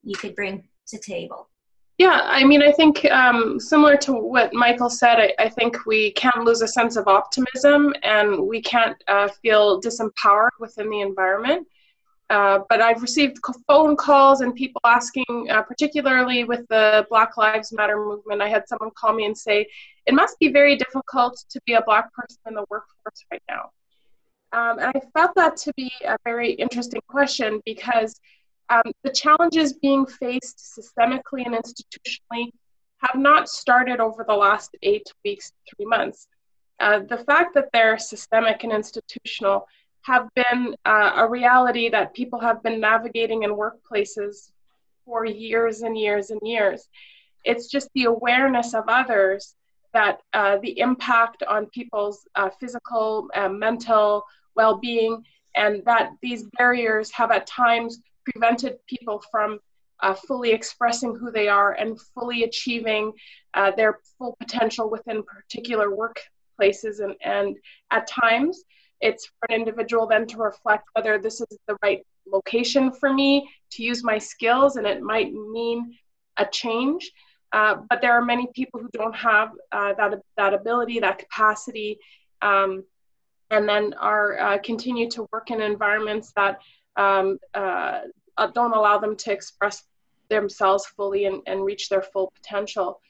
you 0.03 0.17
could 0.17 0.35
bring 0.35 0.65
to 0.89 0.99
table? 0.99 1.50
Yeah, 2.01 2.23
I 2.25 2.45
mean, 2.45 2.63
I 2.63 2.73
think 2.73 3.05
um, 3.11 3.61
similar 3.61 3.95
to 3.99 4.15
what 4.15 4.55
Michael 4.55 4.89
said, 4.89 5.17
I, 5.19 5.35
I, 5.39 5.51
think 5.51 5.85
we 5.85 6.13
can't 6.13 6.45
lose 6.45 6.63
a 6.63 6.67
sense 6.67 6.97
of 6.97 7.07
optimism 7.07 7.93
and 8.03 8.49
we 8.49 8.63
can't 8.63 8.97
uh, 9.07 9.29
feel 9.43 9.83
disempowered 9.83 10.57
within 10.59 10.89
the 10.89 11.03
environment. 11.03 11.69
Uh, 12.31 12.61
but 12.71 12.81
I've 12.81 13.03
received 13.03 13.37
phone 13.69 13.97
calls 13.97 14.41
and 14.41 14.55
people 14.55 14.81
asking, 14.83 15.49
uh, 15.51 15.61
particularly 15.61 16.45
with 16.45 16.67
the 16.69 17.07
Black 17.11 17.37
Lives 17.37 17.71
Matter 17.71 18.03
movement. 18.03 18.41
I 18.41 18.49
had 18.49 18.67
someone 18.67 18.93
call 18.97 19.13
me 19.13 19.27
and 19.27 19.37
say, 19.37 19.67
It 20.07 20.15
must 20.15 20.39
be 20.39 20.49
very 20.49 20.77
difficult 20.77 21.45
to 21.51 21.61
be 21.67 21.75
a 21.75 21.83
Black 21.83 22.11
person 22.15 22.39
in 22.47 22.55
the 22.55 22.65
workforce 22.71 23.27
right 23.31 23.43
now. 23.47 23.73
Um, 24.53 24.79
and 24.79 24.91
I 24.97 25.01
felt 25.13 25.35
that 25.37 25.59
to 25.59 25.73
be 25.77 25.93
a 26.07 26.17
very 26.25 26.53
interesting 26.53 27.03
question 27.09 27.61
because 27.67 28.19
um, 28.71 28.93
the 29.03 29.11
challenges 29.11 29.73
being 29.75 30.07
faced 30.07 30.59
systemically 30.79 31.45
and 31.45 31.55
institutionally 31.55 32.53
have 32.99 33.21
not 33.21 33.49
started 33.49 33.99
over 34.01 34.25
the 34.27 34.35
last 34.35 34.77
eight 34.83 35.13
weeks, 35.25 35.53
three 35.69 35.87
months. 35.87 36.29
Uh, 36.79 37.01
the 37.01 37.19
fact 37.19 37.55
that 37.55 37.69
they're 37.73 37.99
systemic 37.99 38.63
and 38.63 38.73
institutional 38.73 39.67
have 40.03 40.29
been 40.35 40.75
uh, 40.87 41.13
a 41.17 41.29
reality 41.29 41.91
that 41.91 42.15
people 42.15 42.39
have 42.39 42.63
been 42.63 42.81
navigating 42.81 43.43
in 43.43 43.51
workplaces 43.51 44.51
for 45.05 45.27
years 45.27 45.83
and 45.83 45.99
years 45.99 46.31
and 46.31 46.41
years. 46.43 46.89
It's 47.45 47.67
just 47.69 47.89
the 47.95 48.05
awareness 48.05 48.73
of 48.75 48.85
others 48.89 49.55
that 49.93 50.21
uh, 50.33 50.59
the 50.63 50.79
impact 50.79 51.43
on 51.43 51.67
people's 51.67 52.27
uh, 52.37 52.51
physical, 52.61 53.29
and 53.35 53.59
mental 53.59 54.25
well 54.55 54.79
being, 54.79 55.25
and 55.57 55.83
that 55.85 56.13
these 56.23 56.45
barriers 56.57 57.11
have 57.11 57.31
at 57.31 57.47
times 57.47 58.01
prevented 58.25 58.79
people 58.87 59.23
from 59.31 59.59
uh, 60.03 60.15
fully 60.15 60.51
expressing 60.51 61.15
who 61.15 61.31
they 61.31 61.49
are 61.49 61.73
and 61.73 62.01
fully 62.15 62.45
achieving 62.45 63.13
uh, 63.55 63.71
their 63.73 63.99
full 64.19 64.37
potential 64.41 64.91
within 64.91 65.23
particular 65.23 65.89
workplaces. 65.89 67.01
And, 67.01 67.15
and 67.23 67.57
at 67.91 68.07
times, 68.07 68.65
it's 69.01 69.27
for 69.27 69.47
an 69.49 69.57
individual 69.57 70.07
then 70.07 70.27
to 70.29 70.39
reflect 70.39 70.85
whether 70.95 71.19
this 71.19 71.41
is 71.41 71.59
the 71.67 71.77
right 71.83 72.05
location 72.31 72.93
for 72.93 73.13
me 73.13 73.49
to 73.73 73.83
use 73.83 74.05
my 74.05 74.19
skills, 74.19 74.77
and 74.77 74.87
it 74.87 75.03
might 75.03 75.33
mean 75.33 75.97
a 76.37 76.47
change. 76.47 77.11
Uh, 77.53 77.77
but 77.89 78.01
there 78.01 78.13
are 78.13 78.25
many 78.25 78.47
people 78.55 78.79
who 78.81 78.89
don't 78.93 79.17
have 79.17 79.51
uh, 79.73 79.93
that 79.95 80.21
that 80.37 80.55
ability, 80.55 81.01
that 81.01 81.19
capacity, 81.19 81.99
um, 82.43 82.85
and 83.51 83.69
then 83.69 83.93
are 83.95 84.39
uh, 84.39 84.59
continue 84.59 85.11
to 85.11 85.27
work 85.33 85.51
in 85.51 85.61
environments 85.61 86.33
that 86.37 86.61
um, 86.97 87.39
uh, 87.55 88.01
don't 88.55 88.73
allow 88.73 88.99
them 88.99 89.17
to 89.17 89.33
express 89.33 89.85
themselves 90.29 90.87
fully 90.87 91.27
and, 91.27 91.43
and 91.47 91.65
reach 91.65 91.89
their 91.89 92.03
full 92.03 92.33
potential. 92.35 93.01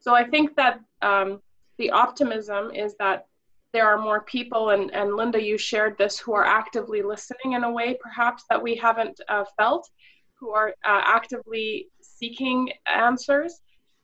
So 0.00 0.14
I 0.14 0.24
think 0.24 0.56
that 0.56 0.80
um, 1.02 1.40
the 1.78 1.90
optimism 1.90 2.70
is 2.70 2.94
that 2.98 3.26
there 3.72 3.86
are 3.86 3.98
more 3.98 4.22
people, 4.22 4.70
and, 4.70 4.92
and 4.92 5.14
Linda, 5.14 5.40
you 5.40 5.56
shared 5.56 5.96
this, 5.96 6.18
who 6.18 6.32
are 6.32 6.44
actively 6.44 7.02
listening 7.02 7.52
in 7.52 7.62
a 7.64 7.70
way 7.70 7.96
perhaps 8.00 8.44
that 8.50 8.60
we 8.60 8.74
haven't 8.74 9.20
uh, 9.28 9.44
felt, 9.56 9.88
who 10.34 10.50
are 10.50 10.70
uh, 10.84 11.02
actively 11.04 11.88
seeking 12.00 12.70
answers. 12.86 13.60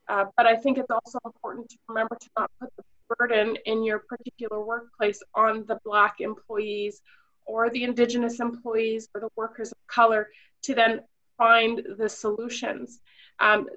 Uh, 0.09 0.27
but 0.37 0.47
I 0.47 0.55
think 0.55 0.79
it's 0.79 0.91
also 0.91 1.19
important 1.25 1.69
to 1.71 1.77
remember 1.89 2.17
to 2.21 2.29
not 2.39 2.51
put 2.61 2.71
the 2.77 2.85
burden 3.19 3.57
in 3.67 3.83
your 3.83 4.01
particular 4.09 4.65
workplace 4.65 5.21
on 5.35 5.65
the 5.67 5.79
Black 5.85 6.17
employees 6.21 7.01
or 7.47 7.71
the 7.71 7.85
Indigenous 7.85 8.41
employees 8.41 9.09
or 9.15 9.21
the 9.21 9.31
workers 9.37 9.73
of 9.73 9.79
color 9.87 10.29
to 10.63 10.75
then 10.75 11.01
find 11.39 11.83
the 11.99 12.09
solutions. 12.09 13.01
Um, 13.39 13.69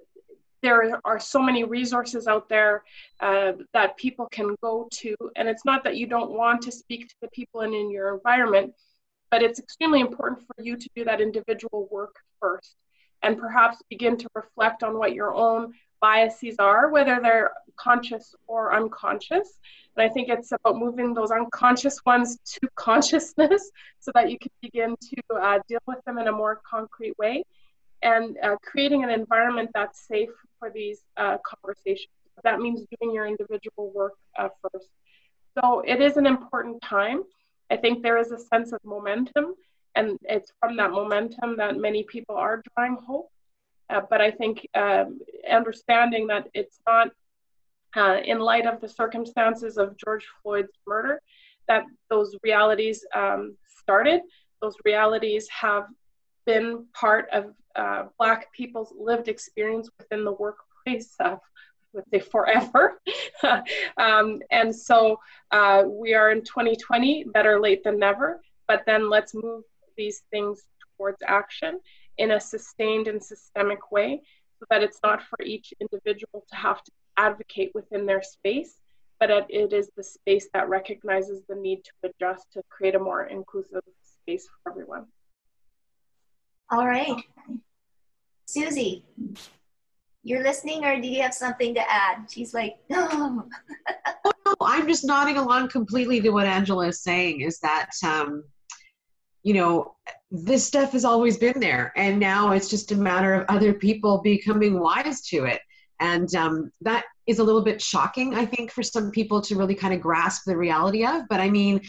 there 0.62 1.00
are 1.06 1.20
so 1.20 1.42
many 1.42 1.64
resources 1.64 2.28
out 2.28 2.50
there 2.50 2.84
uh, 3.22 3.54
that 3.74 3.98
people 3.98 4.28
can 4.32 4.56
go 4.62 4.88
to. 4.92 5.16
And 5.36 5.48
it's 5.48 5.64
not 5.64 5.84
that 5.86 5.96
you 5.96 6.08
don't 6.08 6.32
want 6.32 6.62
to 6.64 6.72
speak 6.72 7.08
to 7.08 7.16
the 7.22 7.30
people 7.30 7.62
in, 7.62 7.74
in 7.74 7.90
your 7.90 8.14
environment, 8.14 8.74
but 9.32 9.42
it's 9.42 9.60
extremely 9.60 10.02
important 10.02 10.42
for 10.42 10.62
you 10.62 10.76
to 10.76 10.90
do 10.96 11.06
that 11.06 11.22
individual 11.22 11.88
work 11.92 12.16
first 12.42 12.76
and 13.22 13.38
perhaps 13.38 13.78
begin 13.90 14.18
to 14.18 14.28
reflect 14.34 14.84
on 14.84 14.98
what 14.98 15.14
your 15.14 15.34
own 15.34 15.74
biases 16.02 16.56
are, 16.60 16.90
whether 16.90 17.20
they're 17.22 17.52
conscious 17.76 18.36
or 18.48 18.74
unconscious. 18.74 19.60
And 19.96 20.10
I 20.10 20.14
think 20.14 20.30
it's 20.30 20.52
about 20.52 20.78
moving 20.78 21.14
those 21.14 21.32
unconscious 21.32 22.04
ones 22.06 22.38
to 22.46 22.70
consciousness 22.76 23.72
so 24.00 24.12
that 24.14 24.32
you 24.32 24.38
can 24.40 24.52
begin 24.62 24.96
to 25.02 25.36
uh, 25.36 25.60
deal 25.68 25.80
with 25.88 26.04
them 26.06 26.18
in 26.18 26.28
a 26.28 26.32
more 26.32 26.62
concrete 26.70 27.18
way 27.18 27.44
and 28.02 28.38
uh, 28.44 28.56
creating 28.64 29.04
an 29.04 29.10
environment 29.10 29.70
that's 29.74 30.08
safe 30.08 30.30
for 30.58 30.70
these 30.70 31.02
uh, 31.18 31.38
conversations. 31.46 32.14
That 32.44 32.60
means 32.60 32.82
doing 33.00 33.14
your 33.14 33.28
individual 33.28 33.92
work 33.94 34.14
uh, 34.38 34.50
first. 34.62 34.88
So 35.60 35.82
it 35.86 36.02
is 36.02 36.16
an 36.18 36.26
important 36.26 36.82
time. 36.82 37.24
I 37.70 37.78
think 37.78 38.02
there 38.02 38.18
is 38.18 38.32
a 38.32 38.40
sense 38.40 38.72
of 38.72 38.80
momentum, 38.84 39.56
and 39.96 40.18
it's 40.24 40.52
from 40.60 40.78
that 40.78 40.92
momentum 40.92 41.58
that 41.58 41.78
many 41.78 42.04
people 42.04 42.36
are 42.36 42.64
drawing 42.76 42.98
hope. 43.06 43.30
Uh, 43.90 44.02
but 44.10 44.22
I 44.22 44.32
think 44.32 44.68
um, 44.76 45.20
understanding 45.50 46.28
that 46.28 46.48
it's 46.54 46.80
not 46.88 47.10
uh, 47.96 48.18
in 48.24 48.40
light 48.40 48.68
of 48.68 48.82
the 48.82 48.88
circumstances 48.88 49.78
of 49.78 49.98
George 49.98 50.28
Floyd's 50.42 50.72
murder 50.86 51.22
that 51.68 51.84
those 52.10 52.36
realities 52.44 53.06
um, 53.16 53.56
started. 53.82 54.22
Those 54.62 54.76
realities 54.86 55.48
have 55.50 55.86
been 56.46 56.86
part 56.94 57.28
of 57.32 57.54
uh, 57.76 58.06
Black 58.18 58.52
people's 58.54 58.94
lived 58.98 59.28
experience 59.28 59.90
within 59.98 60.24
the 60.24 60.34
workplace 60.34 61.16
of 61.20 61.40
would 61.94 62.04
say 62.12 62.20
forever. 62.20 63.02
um, 63.98 64.40
and 64.52 64.76
so 64.76 65.20
uh, 65.52 65.84
we 65.88 66.14
are 66.14 66.32
in 66.32 66.44
2020, 66.44 67.26
better 67.34 67.60
late 67.60 67.84
than 67.84 67.98
never, 67.98 68.42
but 68.68 68.84
then 68.86 69.10
let's 69.10 69.34
move 69.34 69.64
these 69.98 70.22
things 70.32 70.64
towards 70.98 71.18
action 71.26 71.80
in 72.20 72.32
a 72.32 72.40
sustained 72.40 73.08
and 73.08 73.24
systemic 73.24 73.92
way 73.92 74.22
so 74.60 74.66
that 74.70 74.84
it's 74.84 75.00
not 75.04 75.24
for 75.24 75.42
each 75.44 75.74
individual 75.80 76.46
to 76.50 76.56
have 76.56 76.84
to 76.84 76.92
advocate 77.18 77.72
within 77.74 78.06
their 78.06 78.22
space, 78.22 78.76
but 79.20 79.30
it 79.50 79.74
is 79.74 79.90
the 79.96 80.04
space 80.04 80.48
that 80.54 80.70
recognizes 80.70 81.42
the 81.48 81.56
need 81.56 81.84
to 81.84 81.92
adjust 82.10 82.46
to 82.54 82.62
create 82.70 82.96
a 82.96 83.00
more 83.00 83.24
inclusive 83.24 83.82
space 84.04 84.48
for 84.48 84.72
everyone. 84.72 85.06
All 86.72 86.86
right. 86.86 87.16
Susie, 88.46 89.06
you're 90.24 90.44
listening 90.44 90.84
or 90.84 91.00
do 91.00 91.08
you 91.08 91.22
have 91.22 91.34
something 91.34 91.74
to 91.74 91.92
add? 91.92 92.30
She's 92.30 92.54
like, 92.54 92.78
no. 92.90 93.48
oh, 94.26 94.32
no, 94.46 94.56
I'm 94.62 94.88
just 94.88 95.06
nodding 95.06 95.38
along 95.38 95.70
completely 95.70 96.20
to 96.22 96.30
what 96.32 96.46
Angela 96.46 96.88
is 96.88 97.02
saying 97.02 97.42
is 97.42 97.60
that, 97.60 97.92
um, 98.06 98.44
you 99.44 99.54
know, 99.54 99.96
this 100.32 100.66
stuff 100.66 100.92
has 100.92 101.06
always 101.06 101.38
been 101.38 101.60
there. 101.60 101.92
And 101.96 102.20
now 102.20 102.52
it's 102.52 102.70
just 102.70 102.92
a 102.92 102.96
matter 102.96 103.34
of 103.34 103.46
other 103.50 103.74
people 103.74 104.22
becoming 104.22 104.80
wise 104.80 105.22
to 105.28 105.46
it. 105.46 105.62
And 106.00 106.34
um, 106.36 106.72
that 106.82 107.06
is 107.28 107.40
a 107.40 107.44
little 107.44 107.64
bit 107.64 107.82
shocking, 107.82 108.36
I 108.36 108.46
think, 108.46 108.72
for 108.72 108.84
some 108.84 109.12
people 109.12 109.42
to 109.42 109.56
really 109.56 109.76
kind 109.76 109.94
of 109.94 110.02
grasp 110.02 110.44
the 110.46 110.56
reality 110.56 111.06
of. 111.06 111.24
But 111.30 111.40
I 111.40 111.50
mean, 111.50 111.82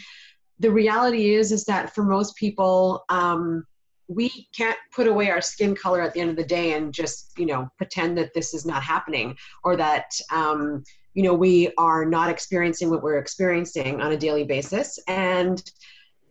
the 0.59 0.71
reality 0.71 1.33
is, 1.33 1.51
is 1.51 1.65
that 1.65 1.95
for 1.95 2.03
most 2.03 2.35
people, 2.35 3.05
um, 3.09 3.65
we 4.07 4.47
can't 4.55 4.77
put 4.93 5.07
away 5.07 5.29
our 5.29 5.41
skin 5.41 5.75
color 5.75 6.01
at 6.01 6.13
the 6.13 6.19
end 6.19 6.29
of 6.29 6.35
the 6.35 6.43
day 6.43 6.73
and 6.73 6.93
just 6.93 7.31
you 7.37 7.45
know 7.45 7.69
pretend 7.77 8.17
that 8.17 8.33
this 8.33 8.53
is 8.53 8.65
not 8.65 8.83
happening 8.83 9.35
or 9.63 9.75
that 9.75 10.11
um, 10.31 10.83
you 11.13 11.23
know 11.23 11.33
we 11.33 11.71
are 11.77 12.05
not 12.05 12.29
experiencing 12.29 12.89
what 12.89 13.01
we're 13.01 13.17
experiencing 13.17 14.01
on 14.01 14.11
a 14.11 14.17
daily 14.17 14.43
basis 14.43 14.99
and 15.07 15.63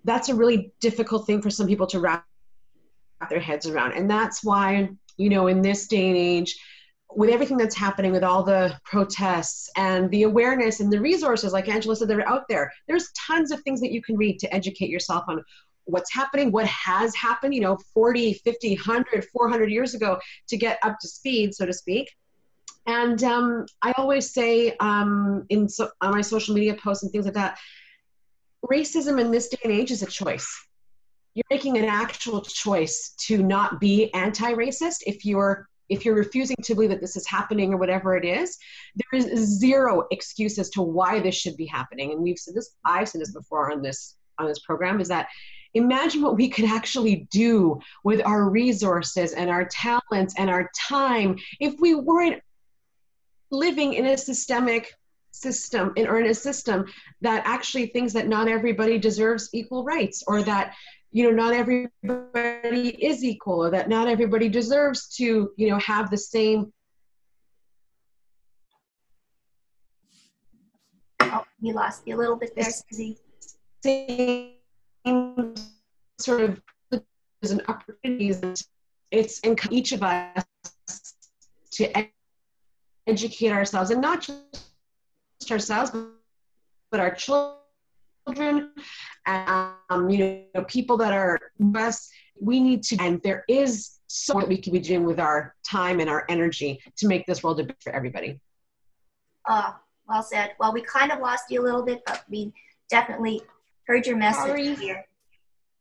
that's 0.04 0.28
a 0.28 0.34
really 0.34 0.72
difficult 0.80 1.26
thing 1.26 1.42
for 1.42 1.50
some 1.50 1.66
people 1.66 1.86
to 1.86 2.00
wrap 2.00 2.26
their 3.28 3.40
heads 3.40 3.66
around 3.66 3.92
and 3.92 4.10
that's 4.10 4.42
why 4.42 4.88
you 5.16 5.28
know 5.28 5.46
in 5.46 5.60
this 5.60 5.86
day 5.86 6.08
and 6.08 6.16
age 6.16 6.58
with 7.12 7.28
everything 7.28 7.56
that's 7.56 7.76
happening 7.76 8.12
with 8.12 8.22
all 8.22 8.42
the 8.42 8.72
protests 8.84 9.68
and 9.76 10.10
the 10.10 10.22
awareness 10.22 10.80
and 10.80 10.92
the 10.92 11.00
resources 11.00 11.52
like 11.52 11.68
angela 11.68 11.94
said 11.94 12.08
that 12.08 12.16
are 12.16 12.28
out 12.28 12.44
there 12.48 12.72
there's 12.88 13.10
tons 13.12 13.50
of 13.50 13.60
things 13.62 13.80
that 13.80 13.92
you 13.92 14.00
can 14.02 14.16
read 14.16 14.38
to 14.38 14.52
educate 14.54 14.88
yourself 14.88 15.24
on 15.28 15.42
what's 15.90 16.12
happening, 16.12 16.52
what 16.52 16.66
has 16.66 17.14
happened, 17.14 17.54
you 17.54 17.60
know, 17.60 17.76
40, 17.94 18.34
50, 18.34 18.74
100, 18.76 19.24
400 19.32 19.70
years 19.70 19.94
ago 19.94 20.18
to 20.48 20.56
get 20.56 20.78
up 20.82 20.98
to 21.00 21.08
speed, 21.08 21.54
so 21.54 21.66
to 21.66 21.72
speak. 21.72 22.10
And 22.86 23.22
um, 23.22 23.66
I 23.82 23.92
always 23.92 24.32
say 24.32 24.76
um, 24.80 25.44
in 25.48 25.68
so, 25.68 25.90
on 26.00 26.12
my 26.12 26.22
social 26.22 26.54
media 26.54 26.74
posts 26.74 27.02
and 27.02 27.12
things 27.12 27.26
like 27.26 27.34
that, 27.34 27.58
racism 28.66 29.20
in 29.20 29.30
this 29.30 29.48
day 29.48 29.58
and 29.64 29.72
age 29.72 29.90
is 29.90 30.02
a 30.02 30.06
choice. 30.06 30.48
You're 31.34 31.44
making 31.50 31.78
an 31.78 31.84
actual 31.84 32.40
choice 32.40 33.14
to 33.26 33.42
not 33.42 33.80
be 33.80 34.12
anti-racist 34.14 34.98
if 35.06 35.24
you're 35.24 35.68
if 35.88 36.04
you're 36.04 36.14
refusing 36.14 36.56
to 36.62 36.74
believe 36.74 36.90
that 36.90 37.00
this 37.00 37.16
is 37.16 37.26
happening 37.26 37.74
or 37.74 37.76
whatever 37.76 38.16
it 38.16 38.24
is, 38.24 38.56
there 38.94 39.20
is 39.20 39.58
zero 39.58 40.06
excuse 40.12 40.56
as 40.56 40.70
to 40.70 40.82
why 40.82 41.18
this 41.18 41.34
should 41.34 41.56
be 41.56 41.66
happening. 41.66 42.12
And 42.12 42.22
we've 42.22 42.38
said 42.38 42.54
this, 42.54 42.76
I've 42.84 43.08
said 43.08 43.20
this 43.20 43.32
before 43.32 43.72
on 43.72 43.82
this 43.82 44.16
on 44.38 44.46
this 44.46 44.60
program, 44.60 45.00
is 45.00 45.08
that 45.08 45.28
imagine 45.74 46.22
what 46.22 46.36
we 46.36 46.48
could 46.48 46.64
actually 46.64 47.26
do 47.30 47.80
with 48.04 48.24
our 48.24 48.48
resources 48.48 49.32
and 49.32 49.50
our 49.50 49.64
talents 49.66 50.34
and 50.38 50.48
our 50.48 50.70
time 50.76 51.36
if 51.58 51.74
we 51.80 51.94
weren't 51.94 52.40
living 53.50 53.94
in 53.94 54.06
a 54.06 54.16
systemic 54.16 54.94
system 55.40 55.92
in, 55.96 56.06
or 56.06 56.20
in 56.20 56.26
a 56.26 56.34
system 56.34 56.84
that 57.20 57.42
actually 57.46 57.86
thinks 57.86 58.12
that 58.12 58.28
not 58.28 58.48
everybody 58.48 58.98
deserves 58.98 59.48
equal 59.52 59.84
rights 59.84 60.22
or 60.26 60.42
that 60.42 60.74
you 61.12 61.24
know 61.24 61.30
not 61.30 61.52
everybody 61.52 62.88
is 63.04 63.24
equal 63.24 63.64
or 63.64 63.70
that 63.70 63.88
not 63.88 64.08
everybody 64.08 64.48
deserves 64.48 65.08
to 65.08 65.50
you 65.56 65.68
know 65.68 65.78
have 65.78 66.10
the 66.10 66.18
same 66.18 66.72
oh 71.20 71.44
you 71.60 71.72
lost 71.72 72.06
me 72.06 72.12
a 72.12 72.16
little 72.16 72.36
bit 72.36 72.54
there 72.54 72.70
Susie. 72.70 73.18
same 73.82 74.54
sort 76.18 76.42
of 76.42 76.60
and 77.42 77.62
opportunities 77.68 78.68
it's 79.10 79.40
in 79.40 79.56
each 79.70 79.92
of 79.92 80.02
us 80.02 80.44
to 81.70 81.90
educate 83.06 83.50
ourselves 83.50 83.90
and 83.90 84.00
not 84.00 84.20
just 84.20 84.69
ourselves 85.50 85.90
but 86.90 87.00
our 87.00 87.14
children 87.14 88.72
um, 89.26 90.08
you 90.08 90.44
know 90.54 90.64
people 90.64 90.96
that 90.96 91.12
are 91.12 91.38
us 91.74 92.10
we 92.40 92.60
need 92.60 92.82
to 92.82 92.96
and 93.00 93.20
there 93.22 93.44
is 93.48 93.98
so 94.06 94.34
much 94.34 94.46
we 94.46 94.56
can 94.58 94.72
be 94.72 94.80
doing 94.80 95.04
with 95.04 95.18
our 95.18 95.54
time 95.64 96.00
and 96.00 96.10
our 96.10 96.24
energy 96.28 96.80
to 96.96 97.06
make 97.06 97.26
this 97.26 97.42
world 97.42 97.58
a 97.60 97.64
better 97.64 97.76
for 97.80 97.92
everybody 97.92 98.40
uh, 99.48 99.72
well 100.08 100.22
said 100.22 100.50
well 100.60 100.72
we 100.72 100.82
kind 100.82 101.10
of 101.10 101.20
lost 101.20 101.44
you 101.50 101.62
a 101.62 101.64
little 101.64 101.82
bit 101.82 102.00
but 102.06 102.24
we 102.28 102.52
definitely 102.88 103.40
heard 103.86 104.06
your 104.06 104.16
message 104.16 104.46
Sorry. 104.46 104.74
here 104.74 105.04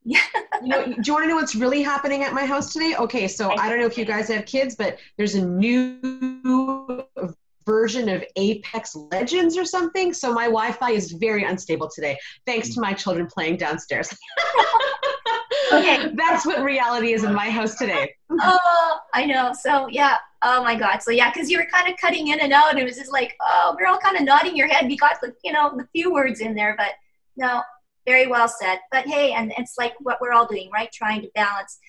yeah. 0.06 0.22
you 0.64 0.70
know, 0.70 0.86
do 0.86 1.02
you 1.04 1.14
want 1.14 1.26
to 1.26 1.28
know 1.28 1.36
what's 1.36 1.56
really 1.56 1.84
happening 1.84 2.24
at 2.24 2.34
my 2.34 2.46
house 2.46 2.72
today? 2.72 2.96
Okay, 2.98 3.28
so 3.28 3.52
I 3.58 3.70
don't 3.70 3.80
know 3.80 3.86
if 3.86 3.98
you 3.98 4.06
guys 4.06 4.30
have 4.30 4.46
kids, 4.46 4.76
but 4.76 4.98
there's 5.18 5.36
a 5.36 5.46
new 5.46 7.06
version 7.66 8.10
of 8.10 8.24
Apex 8.36 8.96
Legends 8.96 9.58
or 9.58 9.66
something. 9.66 10.14
So 10.14 10.34
my 10.34 10.46
Wi-Fi 10.46 10.92
is 10.92 11.12
very 11.14 11.44
unstable 11.44 11.90
today, 11.94 12.18
thanks 12.46 12.74
to 12.76 12.82
my 12.82 12.94
children 12.94 13.28
playing 13.28 13.58
downstairs. 13.58 14.16
okay, 15.72 16.12
that's 16.16 16.46
what 16.46 16.64
reality 16.64 17.14
is 17.14 17.24
in 17.24 17.34
my 17.34 17.50
house 17.50 17.76
today. 17.76 18.14
oh, 18.42 18.98
I 19.14 19.26
know. 19.26 19.54
So 19.54 19.88
yeah. 19.90 20.18
Oh 20.42 20.64
my 20.64 20.76
God. 20.76 21.04
So 21.04 21.12
yeah, 21.12 21.32
because 21.32 21.50
you 21.50 21.58
were 21.58 21.68
kind 21.72 21.92
of 21.92 22.00
cutting 22.00 22.28
in 22.30 22.40
and 22.40 22.54
out, 22.54 22.72
and 22.72 22.80
it 22.80 22.86
was 22.86 22.96
just 22.96 23.12
like, 23.12 23.36
oh, 23.42 23.76
we're 23.78 23.88
all 23.88 24.00
kind 24.00 24.16
of 24.16 24.24
nodding 24.24 24.56
your 24.56 24.68
head. 24.68 24.88
We 24.88 24.98
got 24.98 25.18
you 25.44 25.52
know, 25.52 25.74
the 25.76 25.88
few 25.92 26.14
words 26.14 26.40
in 26.40 26.56
there, 26.56 26.76
but 26.78 26.94
no, 27.36 27.62
very 28.06 28.28
well 28.28 28.48
said. 28.48 28.80
But 28.92 29.06
hey, 29.06 29.34
and 29.34 29.54
it's 29.58 29.76
like 29.78 29.94
what 30.00 30.20
we're 30.22 30.32
all 30.32 30.48
doing, 30.48 30.70
right? 30.74 30.92
Trying 30.92 31.22
to 31.22 31.30
balance 31.36 31.80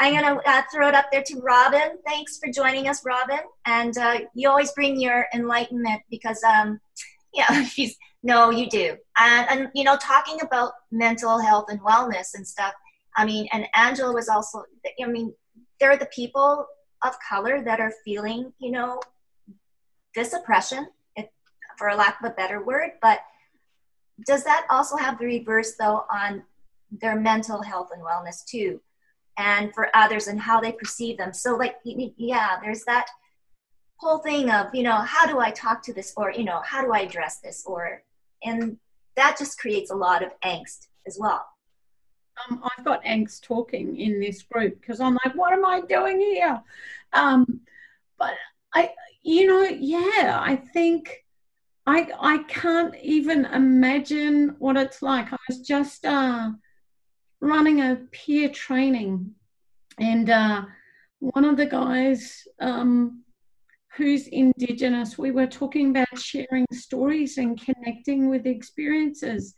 I'm 0.00 0.12
going 0.12 0.24
to 0.24 0.50
uh, 0.50 0.62
throw 0.72 0.88
it 0.88 0.94
up 0.94 1.06
there 1.12 1.22
to 1.22 1.40
Robin. 1.40 1.98
Thanks 2.04 2.38
for 2.38 2.50
joining 2.50 2.88
us, 2.88 3.04
Robin. 3.04 3.38
And 3.64 3.96
uh, 3.96 4.20
you 4.34 4.48
always 4.48 4.72
bring 4.72 5.00
your 5.00 5.26
enlightenment 5.34 6.02
because, 6.10 6.42
um, 6.42 6.80
yeah, 7.34 7.64
she's, 7.68 7.96
no, 8.22 8.50
you 8.50 8.68
do. 8.68 8.96
And, 9.18 9.48
and, 9.50 9.70
you 9.74 9.84
know, 9.84 9.96
talking 9.96 10.40
about 10.40 10.72
mental 10.90 11.38
health 11.38 11.66
and 11.68 11.80
wellness 11.80 12.34
and 12.34 12.46
stuff, 12.46 12.72
I 13.16 13.24
mean, 13.24 13.48
and 13.52 13.66
Angela 13.76 14.12
was 14.12 14.28
also, 14.28 14.64
I 15.02 15.06
mean, 15.06 15.32
there 15.78 15.90
are 15.90 15.96
the 15.96 16.06
people 16.06 16.66
of 17.04 17.14
color 17.28 17.62
that 17.62 17.80
are 17.80 17.92
feeling, 18.04 18.52
you 18.58 18.72
know, 18.72 19.00
this 20.14 20.32
oppression, 20.32 20.88
if, 21.16 21.26
for 21.76 21.88
a 21.88 21.96
lack 21.96 22.18
of 22.20 22.30
a 22.30 22.34
better 22.34 22.64
word. 22.64 22.92
But 23.00 23.20
does 24.26 24.42
that 24.44 24.66
also 24.70 24.96
have 24.96 25.18
the 25.18 25.26
reverse, 25.26 25.74
though, 25.78 26.04
on 26.10 26.42
their 26.90 27.20
mental 27.20 27.62
health 27.62 27.90
and 27.92 28.02
wellness, 28.02 28.44
too? 28.44 28.80
And 29.38 29.74
for 29.74 29.88
others 29.94 30.28
and 30.28 30.40
how 30.40 30.60
they 30.60 30.72
perceive 30.72 31.18
them. 31.18 31.32
So, 31.32 31.56
like, 31.56 31.76
yeah, 31.84 32.58
there's 32.62 32.84
that 32.84 33.06
whole 33.96 34.18
thing 34.18 34.50
of, 34.50 34.74
you 34.74 34.82
know, 34.82 34.96
how 34.96 35.26
do 35.26 35.38
I 35.40 35.50
talk 35.50 35.82
to 35.84 35.92
this, 35.92 36.12
or, 36.16 36.32
you 36.32 36.44
know, 36.44 36.60
how 36.64 36.84
do 36.84 36.92
I 36.92 37.00
address 37.00 37.40
this, 37.40 37.64
or, 37.66 38.02
and 38.42 38.76
that 39.16 39.36
just 39.38 39.58
creates 39.58 39.90
a 39.90 39.96
lot 39.96 40.22
of 40.22 40.30
angst 40.40 40.88
as 41.06 41.16
well. 41.18 41.46
Um, 42.48 42.62
I've 42.64 42.84
got 42.84 43.04
angst 43.04 43.42
talking 43.42 43.98
in 43.98 44.20
this 44.20 44.42
group 44.42 44.80
because 44.80 45.00
I'm 45.00 45.16
like, 45.24 45.34
what 45.34 45.52
am 45.52 45.64
I 45.64 45.80
doing 45.82 46.18
here? 46.18 46.60
Um, 47.12 47.60
but 48.18 48.34
I, 48.74 48.90
you 49.22 49.46
know, 49.46 49.62
yeah, 49.62 50.38
I 50.40 50.56
think 50.56 51.24
I 51.86 52.08
I 52.18 52.38
can't 52.48 52.94
even 53.02 53.44
imagine 53.46 54.56
what 54.58 54.76
it's 54.76 55.00
like. 55.00 55.32
I 55.32 55.36
was 55.48 55.60
just 55.60 56.04
uh, 56.04 56.50
running 57.44 57.80
a 57.80 57.96
peer 58.10 58.48
training, 58.48 59.34
and 59.98 60.30
uh, 60.30 60.62
one 61.20 61.44
of 61.44 61.56
the 61.56 61.66
guys 61.66 62.46
um, 62.60 63.22
who's 63.96 64.26
Indigenous, 64.28 65.18
we 65.18 65.30
were 65.30 65.46
talking 65.46 65.90
about 65.90 66.18
sharing 66.18 66.66
stories 66.72 67.38
and 67.38 67.60
connecting 67.60 68.28
with 68.28 68.46
experiences. 68.46 69.54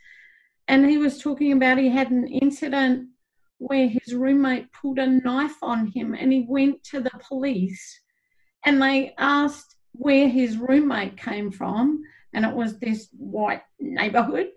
And 0.68 0.88
he 0.88 0.98
was 0.98 1.18
talking 1.18 1.52
about 1.52 1.78
he 1.78 1.88
had 1.88 2.10
an 2.10 2.26
incident 2.26 3.08
where 3.58 3.88
his 3.88 4.14
roommate 4.14 4.70
pulled 4.72 4.98
a 4.98 5.06
knife 5.06 5.56
on 5.62 5.86
him 5.86 6.14
and 6.14 6.32
he 6.32 6.44
went 6.46 6.84
to 6.84 7.00
the 7.00 7.18
police 7.26 8.00
and 8.66 8.82
they 8.82 9.14
asked 9.16 9.76
where 9.92 10.28
his 10.28 10.58
roommate 10.58 11.16
came 11.16 11.50
from. 11.50 12.02
And 12.34 12.44
it 12.44 12.54
was 12.54 12.78
this 12.78 13.08
white 13.16 13.62
neighborhood 13.80 14.48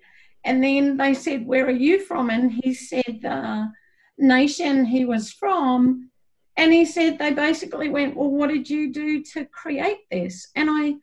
and 0.44 0.64
then 0.64 0.98
they 0.98 1.14
said, 1.14 1.46
Where 1.46 1.66
are 1.68 1.72
you 1.72 2.04
from? 2.06 2.30
And 2.30 2.52
he 2.52 2.74
said 2.74 3.20
the 3.22 3.72
nation 4.18 4.86
he 4.86 5.06
was 5.06 5.32
from. 5.32 6.10
And 6.58 6.74
he 6.74 6.86
said, 6.86 7.18
They 7.18 7.32
basically 7.32 7.90
went, 7.90 8.16
Well, 8.16 8.30
what 8.30 8.50
did 8.50 8.70
you 8.70 8.92
do 8.92 9.24
to 9.34 9.46
create 9.46 10.10
this? 10.12 10.50
And 10.56 10.70
I, 10.70 10.96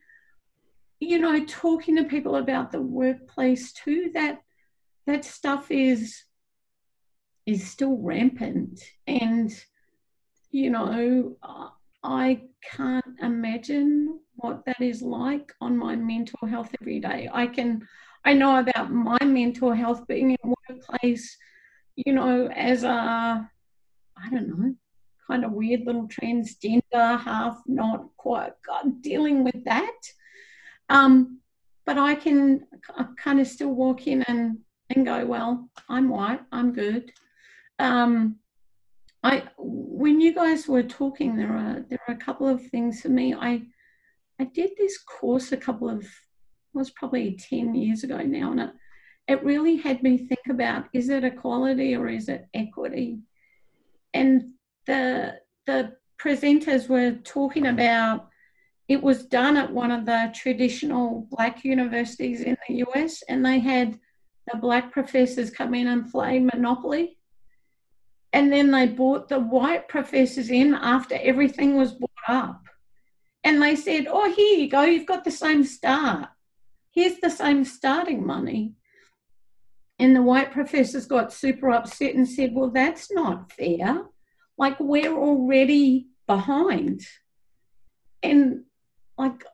you 1.00 1.18
know, 1.18 1.44
talking 1.44 1.96
to 1.96 2.04
people 2.04 2.36
about 2.36 2.72
the 2.72 2.80
workplace 2.80 3.72
too, 3.72 4.10
that 4.14 4.40
that 5.06 5.24
stuff 5.24 5.70
is 5.70 6.24
is 7.46 7.68
still 7.68 7.96
rampant 7.98 8.82
and 9.06 9.52
you 10.50 10.68
know 10.68 11.36
i 12.02 12.40
can't 12.62 13.04
imagine 13.22 14.18
what 14.34 14.64
that 14.66 14.80
is 14.80 15.00
like 15.00 15.52
on 15.60 15.76
my 15.76 15.94
mental 15.94 16.46
health 16.48 16.74
every 16.80 16.98
day 16.98 17.28
i 17.32 17.46
can 17.46 17.86
I 18.26 18.32
know 18.32 18.58
about 18.58 18.92
my 18.92 19.22
mental 19.24 19.72
health 19.72 20.06
being 20.08 20.32
in 20.32 20.54
workplace, 20.68 21.36
you 21.94 22.12
know, 22.12 22.48
as 22.48 22.82
a, 22.82 22.88
I 22.88 24.30
don't 24.30 24.48
know, 24.48 24.74
kind 25.28 25.44
of 25.44 25.52
weird 25.52 25.82
little 25.86 26.08
transgender, 26.08 27.20
half 27.20 27.62
not 27.68 28.08
quite 28.16 28.52
God, 28.66 29.00
dealing 29.00 29.44
with 29.44 29.64
that. 29.64 29.96
Um, 30.88 31.38
but 31.84 31.98
I 31.98 32.16
can 32.16 32.66
kind 33.16 33.38
of 33.38 33.46
still 33.46 33.72
walk 33.72 34.08
in 34.08 34.22
and, 34.24 34.58
and 34.90 35.06
go, 35.06 35.24
well, 35.24 35.70
I'm 35.88 36.08
white, 36.08 36.40
I'm 36.50 36.72
good. 36.72 37.12
Um, 37.78 38.40
I 39.22 39.44
when 39.56 40.20
you 40.20 40.34
guys 40.34 40.68
were 40.68 40.82
talking, 40.82 41.36
there 41.36 41.52
are 41.52 41.84
there 41.88 42.00
are 42.06 42.14
a 42.14 42.18
couple 42.18 42.48
of 42.48 42.64
things 42.68 43.02
for 43.02 43.08
me. 43.08 43.34
I 43.34 43.62
I 44.38 44.44
did 44.44 44.70
this 44.76 44.98
course 44.98 45.52
a 45.52 45.56
couple 45.56 45.88
of 45.88 46.06
was 46.76 46.90
probably 46.90 47.32
10 47.32 47.74
years 47.74 48.04
ago 48.04 48.18
now, 48.18 48.52
and 48.52 48.60
it, 48.60 48.70
it 49.26 49.44
really 49.44 49.76
had 49.76 50.02
me 50.02 50.18
think 50.18 50.46
about 50.48 50.86
is 50.92 51.08
it 51.08 51.24
equality 51.24 51.96
or 51.96 52.08
is 52.08 52.28
it 52.28 52.46
equity? 52.54 53.18
And 54.14 54.52
the, 54.86 55.40
the 55.66 55.96
presenters 56.20 56.88
were 56.88 57.12
talking 57.12 57.66
about 57.66 58.28
it 58.88 59.02
was 59.02 59.26
done 59.26 59.56
at 59.56 59.72
one 59.72 59.90
of 59.90 60.06
the 60.06 60.32
traditional 60.34 61.26
black 61.30 61.64
universities 61.64 62.42
in 62.42 62.56
the 62.68 62.84
US, 62.86 63.22
and 63.28 63.44
they 63.44 63.58
had 63.58 63.98
the 64.50 64.58
black 64.58 64.92
professors 64.92 65.50
come 65.50 65.74
in 65.74 65.88
and 65.88 66.10
play 66.10 66.38
Monopoly. 66.38 67.18
And 68.32 68.52
then 68.52 68.70
they 68.70 68.86
brought 68.86 69.28
the 69.28 69.40
white 69.40 69.88
professors 69.88 70.50
in 70.50 70.74
after 70.74 71.18
everything 71.20 71.76
was 71.76 71.94
brought 71.94 72.10
up. 72.28 72.62
And 73.42 73.60
they 73.60 73.74
said, 73.74 74.06
Oh, 74.08 74.32
here 74.32 74.58
you 74.58 74.68
go, 74.68 74.82
you've 74.82 75.06
got 75.06 75.24
the 75.24 75.30
same 75.30 75.64
start 75.64 76.28
here's 76.96 77.20
the 77.20 77.30
same 77.30 77.62
starting 77.64 78.26
money. 78.26 78.72
And 79.98 80.16
the 80.16 80.22
white 80.22 80.50
professors 80.50 81.06
got 81.06 81.32
super 81.32 81.70
upset 81.70 82.14
and 82.14 82.28
said, 82.28 82.54
well, 82.54 82.70
that's 82.70 83.12
not 83.12 83.52
fair. 83.52 84.06
Like, 84.58 84.80
we're 84.80 85.14
already 85.14 86.08
behind. 86.26 87.02
And 88.22 88.64
like, 89.18 89.44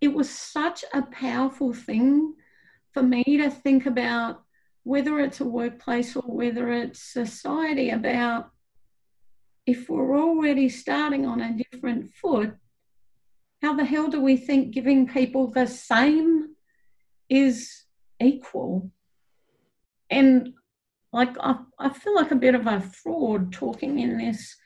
it 0.00 0.14
was 0.14 0.30
such 0.30 0.84
a 0.94 1.02
powerful 1.02 1.74
thing 1.74 2.34
for 2.94 3.02
me 3.02 3.24
to 3.24 3.50
think 3.50 3.84
about 3.84 4.42
whether 4.84 5.18
it's 5.18 5.40
a 5.40 5.44
workplace 5.44 6.14
or 6.14 6.22
whether 6.22 6.72
it's 6.72 7.02
society 7.02 7.90
about 7.90 8.50
if 9.66 9.90
we're 9.90 10.16
already 10.16 10.68
starting 10.68 11.26
on 11.26 11.40
a 11.40 11.58
different 11.70 12.14
foot, 12.14 12.54
how 13.62 13.74
the 13.74 13.84
hell 13.84 14.08
do 14.08 14.20
we 14.20 14.36
think 14.36 14.72
giving 14.72 15.08
people 15.08 15.48
the 15.48 15.66
same 15.66 16.54
is 17.28 17.84
equal. 18.20 18.90
And 20.10 20.54
like 21.12 21.36
I, 21.40 21.56
I 21.78 21.88
feel 21.90 22.14
like 22.14 22.30
a 22.30 22.36
bit 22.36 22.54
of 22.54 22.66
a 22.66 22.80
fraud 22.80 23.52
talking 23.52 23.98
in 23.98 24.18
this 24.18 24.56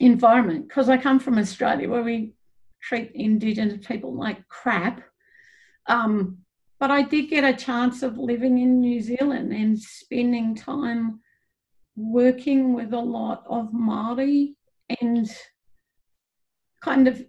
environment 0.00 0.68
because 0.68 0.88
I 0.88 0.98
come 0.98 1.18
from 1.18 1.38
Australia 1.38 1.88
where 1.88 2.02
we 2.02 2.34
treat 2.82 3.12
Indigenous 3.14 3.86
people 3.86 4.14
like 4.14 4.46
crap. 4.48 5.02
Um, 5.86 6.38
but 6.78 6.90
I 6.90 7.02
did 7.02 7.30
get 7.30 7.44
a 7.44 7.56
chance 7.56 8.02
of 8.02 8.18
living 8.18 8.58
in 8.58 8.80
New 8.80 9.00
Zealand 9.00 9.52
and 9.52 9.78
spending 9.78 10.54
time 10.54 11.20
working 11.96 12.74
with 12.74 12.92
a 12.92 12.98
lot 12.98 13.44
of 13.48 13.72
Māori 13.72 14.54
and 15.00 15.26
kind 16.82 17.08
of 17.08 17.24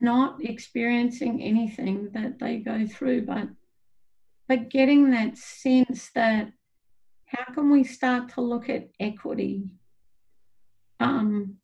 not 0.00 0.44
experiencing 0.44 1.42
anything 1.42 2.10
that 2.12 2.38
they 2.38 2.58
go 2.58 2.86
through, 2.86 3.26
but 3.26 3.48
but 4.48 4.70
getting 4.70 5.10
that 5.10 5.36
sense 5.36 6.10
that 6.14 6.52
how 7.26 7.52
can 7.52 7.70
we 7.70 7.84
start 7.84 8.30
to 8.30 8.40
look 8.40 8.70
at 8.70 8.88
equity? 8.98 9.74
Um, 11.00 11.58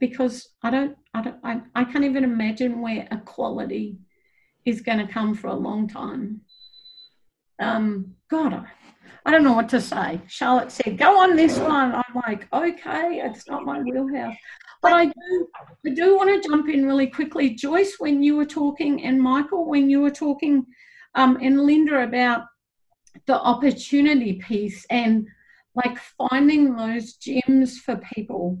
because 0.00 0.48
I 0.62 0.70
don't, 0.70 0.96
I 1.14 1.22
don't, 1.22 1.36
I, 1.44 1.60
I 1.76 1.84
can't 1.84 2.04
even 2.04 2.24
imagine 2.24 2.80
where 2.80 3.06
equality 3.12 3.98
is 4.64 4.80
going 4.80 4.98
to 4.98 5.12
come 5.12 5.34
for 5.34 5.46
a 5.46 5.54
long 5.54 5.86
time. 5.86 6.40
Um, 7.60 8.16
God, 8.28 8.52
I, 8.52 8.66
I 9.24 9.30
don't 9.30 9.44
know 9.44 9.52
what 9.52 9.68
to 9.68 9.80
say. 9.80 10.20
Charlotte 10.26 10.72
said, 10.72 10.98
"Go 10.98 11.20
on 11.20 11.36
this 11.36 11.56
one." 11.58 11.94
I'm 11.94 12.14
like, 12.26 12.48
"Okay, 12.52 13.22
it's 13.24 13.48
not 13.48 13.64
my 13.64 13.80
wheelhouse." 13.80 14.34
But 14.82 14.92
I 14.94 15.04
do, 15.06 15.48
I 15.86 15.90
do 15.90 16.16
want 16.16 16.42
to 16.42 16.48
jump 16.48 16.68
in 16.68 16.84
really 16.84 17.06
quickly. 17.06 17.50
Joyce, 17.50 17.96
when 17.98 18.22
you 18.22 18.36
were 18.36 18.44
talking, 18.44 19.04
and 19.04 19.22
Michael, 19.22 19.64
when 19.64 19.88
you 19.88 20.00
were 20.00 20.10
talking, 20.10 20.66
um, 21.14 21.38
and 21.40 21.64
Linda 21.64 22.02
about 22.02 22.46
the 23.26 23.40
opportunity 23.40 24.34
piece 24.34 24.84
and 24.90 25.26
like 25.74 25.96
finding 26.18 26.74
those 26.74 27.14
gems 27.14 27.78
for 27.78 28.00
people. 28.14 28.58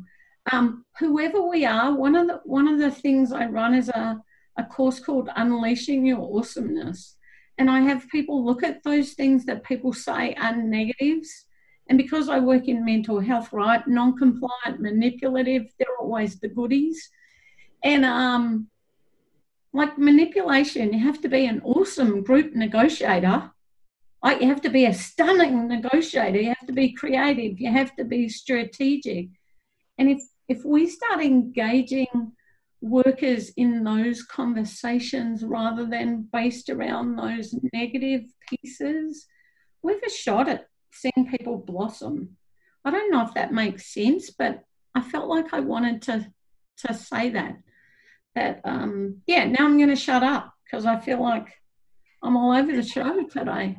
Um, 0.50 0.84
whoever 0.98 1.42
we 1.42 1.64
are, 1.64 1.94
one 1.94 2.14
of 2.14 2.28
the 2.28 2.40
one 2.44 2.68
of 2.68 2.78
the 2.78 2.90
things 2.90 3.32
I 3.32 3.46
run 3.46 3.74
is 3.74 3.88
a, 3.88 4.20
a 4.56 4.64
course 4.64 5.00
called 5.00 5.28
Unleashing 5.34 6.06
Your 6.06 6.20
Awesomeness. 6.20 7.16
And 7.58 7.70
I 7.70 7.80
have 7.80 8.08
people 8.08 8.44
look 8.44 8.62
at 8.62 8.82
those 8.82 9.12
things 9.12 9.44
that 9.46 9.64
people 9.64 9.92
say 9.92 10.34
are 10.34 10.56
negatives 10.56 11.46
and 11.88 11.98
because 11.98 12.28
I 12.28 12.38
work 12.38 12.68
in 12.68 12.84
mental 12.84 13.20
health, 13.20 13.52
right, 13.52 13.86
non 13.86 14.16
compliant, 14.16 14.80
manipulative, 14.80 15.66
they're 15.78 15.98
always 16.00 16.38
the 16.38 16.48
goodies. 16.48 17.10
And 17.82 18.04
um, 18.04 18.68
like 19.72 19.98
manipulation, 19.98 20.92
you 20.92 21.00
have 21.00 21.20
to 21.22 21.28
be 21.28 21.46
an 21.46 21.60
awesome 21.64 22.22
group 22.22 22.54
negotiator. 22.54 23.50
Like 24.22 24.40
you 24.40 24.48
have 24.48 24.62
to 24.62 24.70
be 24.70 24.86
a 24.86 24.94
stunning 24.94 25.66
negotiator. 25.66 26.40
You 26.40 26.54
have 26.58 26.66
to 26.66 26.72
be 26.72 26.92
creative. 26.92 27.60
You 27.60 27.72
have 27.72 27.94
to 27.96 28.04
be 28.04 28.28
strategic. 28.28 29.28
And 29.98 30.08
if 30.08 30.22
if 30.48 30.64
we 30.64 30.86
start 30.86 31.20
engaging 31.20 32.32
workers 32.80 33.50
in 33.56 33.84
those 33.84 34.22
conversations 34.22 35.44
rather 35.44 35.86
than 35.86 36.28
based 36.32 36.68
around 36.68 37.16
those 37.16 37.54
negative 37.72 38.22
pieces, 38.48 39.26
we've 39.82 40.02
a 40.04 40.10
shot 40.10 40.48
at 40.48 40.66
seeing 40.92 41.28
people 41.30 41.56
blossom. 41.56 42.36
I 42.84 42.90
don't 42.90 43.10
know 43.10 43.22
if 43.22 43.34
that 43.34 43.52
makes 43.52 43.92
sense, 43.92 44.30
but 44.30 44.64
I 44.94 45.00
felt 45.00 45.28
like 45.28 45.52
I 45.52 45.60
wanted 45.60 46.02
to 46.02 46.32
to 46.78 46.94
say 46.94 47.30
that. 47.30 47.56
That 48.34 48.60
um, 48.64 49.22
yeah, 49.26 49.44
now 49.44 49.64
I'm 49.64 49.76
going 49.76 49.88
to 49.90 49.96
shut 49.96 50.22
up 50.22 50.52
because 50.64 50.86
I 50.86 50.98
feel 50.98 51.22
like 51.22 51.48
I'm 52.22 52.36
all 52.36 52.52
over 52.56 52.72
the 52.72 52.82
show 52.82 53.24
today. 53.24 53.78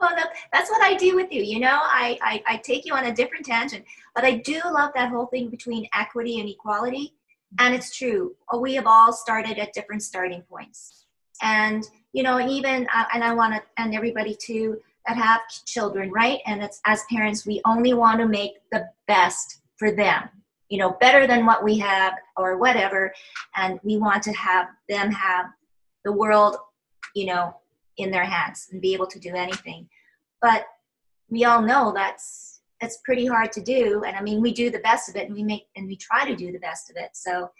Well, 0.00 0.16
that's 0.52 0.70
what 0.70 0.82
I 0.82 0.94
do 0.94 1.14
with 1.14 1.30
you. 1.30 1.42
You 1.42 1.60
know, 1.60 1.78
I, 1.82 2.18
I, 2.22 2.42
I 2.46 2.56
take 2.56 2.86
you 2.86 2.94
on 2.94 3.04
a 3.04 3.14
different 3.14 3.44
tangent, 3.44 3.84
but 4.14 4.24
I 4.24 4.38
do 4.38 4.58
love 4.64 4.92
that 4.94 5.10
whole 5.10 5.26
thing 5.26 5.50
between 5.50 5.86
equity 5.94 6.40
and 6.40 6.48
equality. 6.48 7.14
And 7.58 7.74
it's 7.74 7.94
true. 7.94 8.34
We 8.58 8.74
have 8.74 8.86
all 8.86 9.12
started 9.12 9.58
at 9.58 9.74
different 9.74 10.02
starting 10.02 10.42
points. 10.42 11.04
And, 11.42 11.84
you 12.12 12.22
know, 12.22 12.40
even, 12.40 12.86
uh, 12.94 13.04
and 13.12 13.22
I 13.22 13.34
want 13.34 13.54
to, 13.54 13.62
and 13.76 13.94
everybody 13.94 14.34
too, 14.34 14.80
that 15.06 15.16
have 15.16 15.40
children, 15.66 16.10
right? 16.10 16.40
And 16.46 16.62
it's 16.62 16.80
as 16.86 17.04
parents, 17.10 17.46
we 17.46 17.60
only 17.64 17.94
want 17.94 18.20
to 18.20 18.28
make 18.28 18.52
the 18.70 18.88
best 19.06 19.60
for 19.76 19.90
them, 19.90 20.28
you 20.68 20.78
know, 20.78 20.96
better 21.00 21.26
than 21.26 21.46
what 21.46 21.64
we 21.64 21.78
have 21.78 22.14
or 22.36 22.58
whatever. 22.58 23.12
And 23.56 23.80
we 23.82 23.96
want 23.96 24.22
to 24.24 24.32
have 24.32 24.68
them 24.88 25.10
have 25.10 25.46
the 26.04 26.12
world, 26.12 26.56
you 27.14 27.26
know, 27.26 27.56
in 27.96 28.10
their 28.10 28.24
hands 28.24 28.68
and 28.72 28.80
be 28.80 28.94
able 28.94 29.06
to 29.06 29.18
do 29.18 29.34
anything. 29.34 29.88
But 30.40 30.66
we 31.28 31.44
all 31.44 31.62
know 31.62 31.92
that's 31.94 32.60
it's 32.80 32.98
pretty 33.04 33.26
hard 33.26 33.52
to 33.52 33.60
do. 33.60 34.04
And 34.06 34.16
I 34.16 34.22
mean, 34.22 34.40
we 34.40 34.52
do 34.52 34.70
the 34.70 34.78
best 34.78 35.08
of 35.08 35.16
it 35.16 35.26
and 35.26 35.34
we 35.34 35.42
make 35.42 35.66
and 35.76 35.86
we 35.86 35.96
try 35.96 36.24
to 36.24 36.34
do 36.34 36.50
the 36.50 36.58
best 36.58 36.90
of 36.90 36.96
it. 36.96 37.10
So 37.12 37.50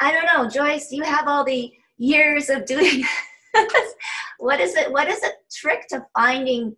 I 0.00 0.12
don't 0.12 0.26
know, 0.26 0.48
Joyce, 0.48 0.92
you 0.92 1.02
have 1.02 1.26
all 1.26 1.44
the 1.44 1.72
years 1.98 2.48
of 2.48 2.64
doing 2.64 3.04
what 4.40 4.58
is 4.58 4.74
it? 4.74 4.90
What 4.90 5.08
is 5.08 5.22
a 5.22 5.30
trick 5.54 5.86
to 5.88 6.04
finding, 6.16 6.74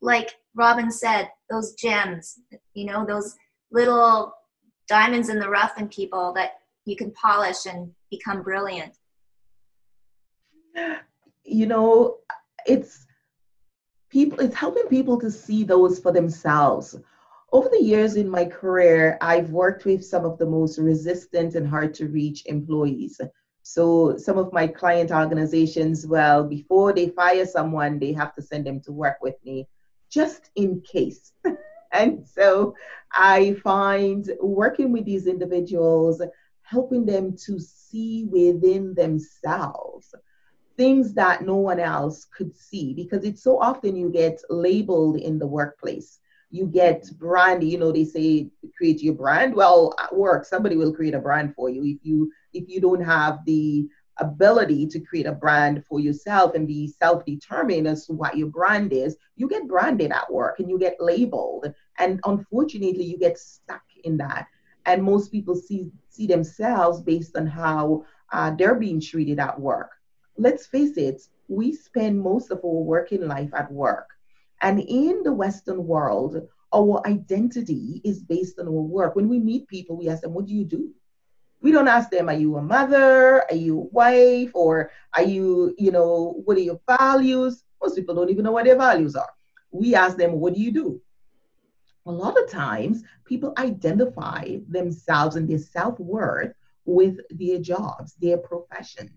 like 0.00 0.36
Robin 0.54 0.90
said, 0.90 1.30
those 1.50 1.74
gems? 1.74 2.38
You 2.74 2.86
know, 2.86 3.04
those 3.06 3.36
little 3.72 4.34
diamonds 4.88 5.30
in 5.30 5.38
the 5.38 5.48
rough 5.48 5.78
in 5.78 5.88
people 5.88 6.32
that 6.34 6.52
you 6.84 6.94
can 6.94 7.10
polish 7.12 7.66
and 7.66 7.90
become 8.10 8.42
brilliant. 8.42 8.96
You 11.44 11.66
know, 11.66 12.18
it's 12.66 13.06
people. 14.10 14.40
It's 14.40 14.54
helping 14.54 14.86
people 14.88 15.18
to 15.20 15.30
see 15.30 15.64
those 15.64 15.98
for 15.98 16.12
themselves. 16.12 16.94
Over 17.50 17.70
the 17.70 17.82
years 17.82 18.16
in 18.16 18.28
my 18.28 18.44
career, 18.44 19.16
I've 19.22 19.50
worked 19.50 19.86
with 19.86 20.04
some 20.04 20.26
of 20.26 20.36
the 20.36 20.46
most 20.46 20.78
resistant 20.78 21.54
and 21.54 21.66
hard 21.66 21.94
to 21.94 22.08
reach 22.08 22.44
employees 22.44 23.20
so 23.68 24.16
some 24.16 24.38
of 24.38 24.52
my 24.52 24.68
client 24.68 25.10
organizations, 25.10 26.06
well, 26.06 26.44
before 26.44 26.92
they 26.92 27.08
fire 27.08 27.44
someone, 27.44 27.98
they 27.98 28.12
have 28.12 28.32
to 28.36 28.40
send 28.42 28.64
them 28.64 28.80
to 28.82 28.92
work 28.92 29.16
with 29.20 29.34
me 29.44 29.66
just 30.08 30.50
in 30.54 30.80
case. 30.82 31.32
and 31.92 32.24
so 32.24 32.76
I 33.12 33.54
find 33.64 34.30
working 34.40 34.92
with 34.92 35.04
these 35.04 35.26
individuals, 35.26 36.22
helping 36.62 37.04
them 37.04 37.36
to 37.46 37.58
see 37.58 38.28
within 38.30 38.94
themselves 38.94 40.14
things 40.76 41.12
that 41.14 41.44
no 41.44 41.56
one 41.56 41.80
else 41.80 42.24
could 42.24 42.56
see. 42.56 42.94
Because 42.94 43.24
it's 43.24 43.42
so 43.42 43.58
often 43.60 43.96
you 43.96 44.10
get 44.10 44.40
labeled 44.48 45.16
in 45.16 45.40
the 45.40 45.46
workplace. 45.46 46.20
You 46.52 46.66
get 46.66 47.10
brand 47.18 47.68
you 47.68 47.78
know 47.78 47.90
they 47.90 48.04
say 48.04 48.48
create 48.76 49.02
your 49.02 49.14
brand. 49.14 49.56
Well 49.56 49.92
at 49.98 50.14
work 50.16 50.44
somebody 50.44 50.76
will 50.76 50.94
create 50.94 51.14
a 51.14 51.18
brand 51.18 51.54
for 51.56 51.68
you. 51.68 51.82
If 51.84 51.98
you 52.04 52.30
if 52.56 52.68
you 52.68 52.80
don't 52.80 53.02
have 53.02 53.44
the 53.44 53.86
ability 54.18 54.86
to 54.86 55.00
create 55.00 55.26
a 55.26 55.32
brand 55.32 55.84
for 55.84 56.00
yourself 56.00 56.54
and 56.54 56.66
be 56.66 56.88
self-determined 56.88 57.86
as 57.86 58.06
to 58.06 58.12
what 58.12 58.36
your 58.36 58.48
brand 58.48 58.92
is 58.92 59.16
you 59.36 59.48
get 59.48 59.68
branded 59.68 60.10
at 60.10 60.32
work 60.32 60.58
and 60.58 60.70
you 60.70 60.78
get 60.78 60.96
labeled. 60.98 61.72
And 61.98 62.20
unfortunately 62.24 63.04
you 63.04 63.18
get 63.18 63.38
stuck 63.38 63.82
in 64.04 64.16
that. 64.18 64.46
And 64.86 65.02
most 65.02 65.30
people 65.30 65.54
see 65.54 65.90
see 66.08 66.26
themselves 66.26 67.02
based 67.02 67.36
on 67.36 67.46
how 67.46 68.04
uh, 68.32 68.52
they're 68.52 68.74
being 68.74 69.00
treated 69.00 69.38
at 69.38 69.60
work. 69.60 69.90
Let's 70.38 70.66
face 70.66 70.96
it 70.96 71.22
we 71.48 71.72
spend 71.72 72.20
most 72.20 72.50
of 72.50 72.58
our 72.64 72.82
working 72.82 73.28
life 73.28 73.50
at 73.54 73.70
work. 73.70 74.08
And 74.62 74.80
in 74.80 75.22
the 75.22 75.32
western 75.32 75.86
world 75.86 76.48
our 76.74 77.06
identity 77.06 78.00
is 78.04 78.22
based 78.22 78.58
on 78.58 78.66
our 78.66 78.72
work. 78.72 79.14
When 79.14 79.28
we 79.28 79.38
meet 79.38 79.68
people 79.68 79.96
we 79.96 80.08
ask 80.08 80.22
them 80.22 80.32
what 80.32 80.46
do 80.46 80.54
you 80.54 80.64
do 80.64 80.92
we 81.66 81.72
don't 81.72 81.88
ask 81.88 82.10
them, 82.10 82.28
are 82.28 82.34
you 82.34 82.54
a 82.58 82.62
mother? 82.62 83.42
Are 83.50 83.56
you 83.56 83.80
a 83.80 83.84
wife? 83.86 84.52
Or 84.54 84.92
are 85.16 85.24
you, 85.24 85.74
you 85.76 85.90
know, 85.90 86.40
what 86.44 86.56
are 86.56 86.60
your 86.60 86.78
values? 86.88 87.64
Most 87.82 87.96
people 87.96 88.14
don't 88.14 88.30
even 88.30 88.44
know 88.44 88.52
what 88.52 88.66
their 88.66 88.76
values 88.76 89.16
are. 89.16 89.30
We 89.72 89.96
ask 89.96 90.16
them, 90.16 90.38
what 90.38 90.54
do 90.54 90.60
you 90.60 90.70
do? 90.70 91.00
A 92.06 92.12
lot 92.12 92.40
of 92.40 92.48
times, 92.48 93.02
people 93.24 93.52
identify 93.58 94.58
themselves 94.68 95.34
and 95.34 95.50
their 95.50 95.58
self 95.58 95.98
worth 95.98 96.52
with 96.84 97.18
their 97.30 97.58
jobs, 97.58 98.14
their 98.20 98.38
profession. 98.38 99.10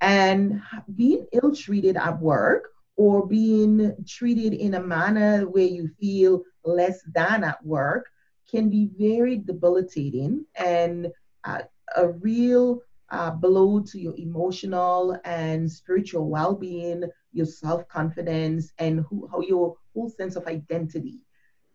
And 0.00 0.60
being 0.96 1.26
ill 1.32 1.54
treated 1.54 1.96
at 1.96 2.20
work 2.20 2.70
or 2.96 3.24
being 3.24 3.94
treated 4.04 4.52
in 4.52 4.74
a 4.74 4.82
manner 4.82 5.42
where 5.42 5.62
you 5.62 5.86
feel 6.00 6.42
less 6.64 7.02
than 7.14 7.44
at 7.44 7.64
work 7.64 8.10
can 8.50 8.68
be 8.68 8.90
very 8.98 9.36
debilitating 9.36 10.44
and 10.56 11.12
uh, 11.44 11.62
a 11.96 12.08
real 12.08 12.80
uh, 13.10 13.30
blow 13.30 13.80
to 13.80 13.98
your 14.00 14.14
emotional 14.16 15.18
and 15.24 15.70
spiritual 15.70 16.28
well-being, 16.28 17.04
your 17.32 17.46
self-confidence, 17.46 18.72
and 18.78 19.04
who, 19.08 19.28
how 19.30 19.40
your 19.40 19.76
whole 19.92 20.08
sense 20.10 20.36
of 20.36 20.46
identity. 20.46 21.20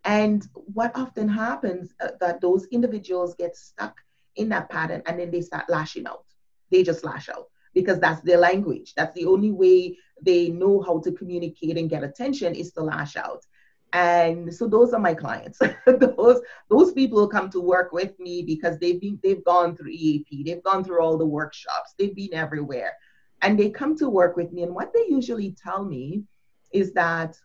And 0.03 0.45
what 0.53 0.91
often 0.95 1.27
happens 1.27 1.93
uh, 2.01 2.09
that 2.19 2.41
those 2.41 2.65
individuals 2.67 3.35
get 3.35 3.55
stuck 3.55 3.97
in 4.35 4.49
that 4.49 4.69
pattern 4.69 5.03
and 5.05 5.19
then 5.19 5.31
they 5.31 5.41
start 5.41 5.69
lashing 5.69 6.07
out. 6.07 6.25
They 6.71 6.83
just 6.83 7.03
lash 7.03 7.29
out 7.29 7.47
because 7.73 7.99
that's 7.99 8.21
their 8.21 8.37
language. 8.37 8.93
That's 8.95 9.13
the 9.13 9.25
only 9.25 9.51
way 9.51 9.97
they 10.21 10.49
know 10.49 10.81
how 10.81 10.99
to 10.99 11.11
communicate 11.11 11.77
and 11.77 11.89
get 11.89 12.03
attention 12.03 12.55
is 12.55 12.71
to 12.73 12.81
lash 12.81 13.15
out. 13.15 13.45
And 13.93 14.53
so 14.53 14.67
those 14.67 14.93
are 14.93 14.99
my 14.99 15.13
clients. 15.13 15.59
those 15.85 16.41
those 16.69 16.91
people 16.93 17.27
come 17.27 17.49
to 17.49 17.59
work 17.59 17.91
with 17.91 18.19
me 18.19 18.43
because 18.43 18.77
they've 18.77 19.01
been 19.01 19.19
they've 19.23 19.43
gone 19.43 19.75
through 19.75 19.91
EAP, 19.91 20.43
they've 20.43 20.63
gone 20.63 20.83
through 20.83 21.01
all 21.01 21.17
the 21.17 21.25
workshops, 21.25 21.95
they've 21.97 22.15
been 22.15 22.33
everywhere. 22.33 22.93
And 23.41 23.57
they 23.57 23.69
come 23.69 23.97
to 23.97 24.09
work 24.09 24.35
with 24.35 24.51
me. 24.51 24.63
And 24.63 24.75
what 24.75 24.93
they 24.93 25.05
usually 25.07 25.55
tell 25.63 25.83
me 25.83 26.23
is 26.71 26.93
that, 26.93 27.37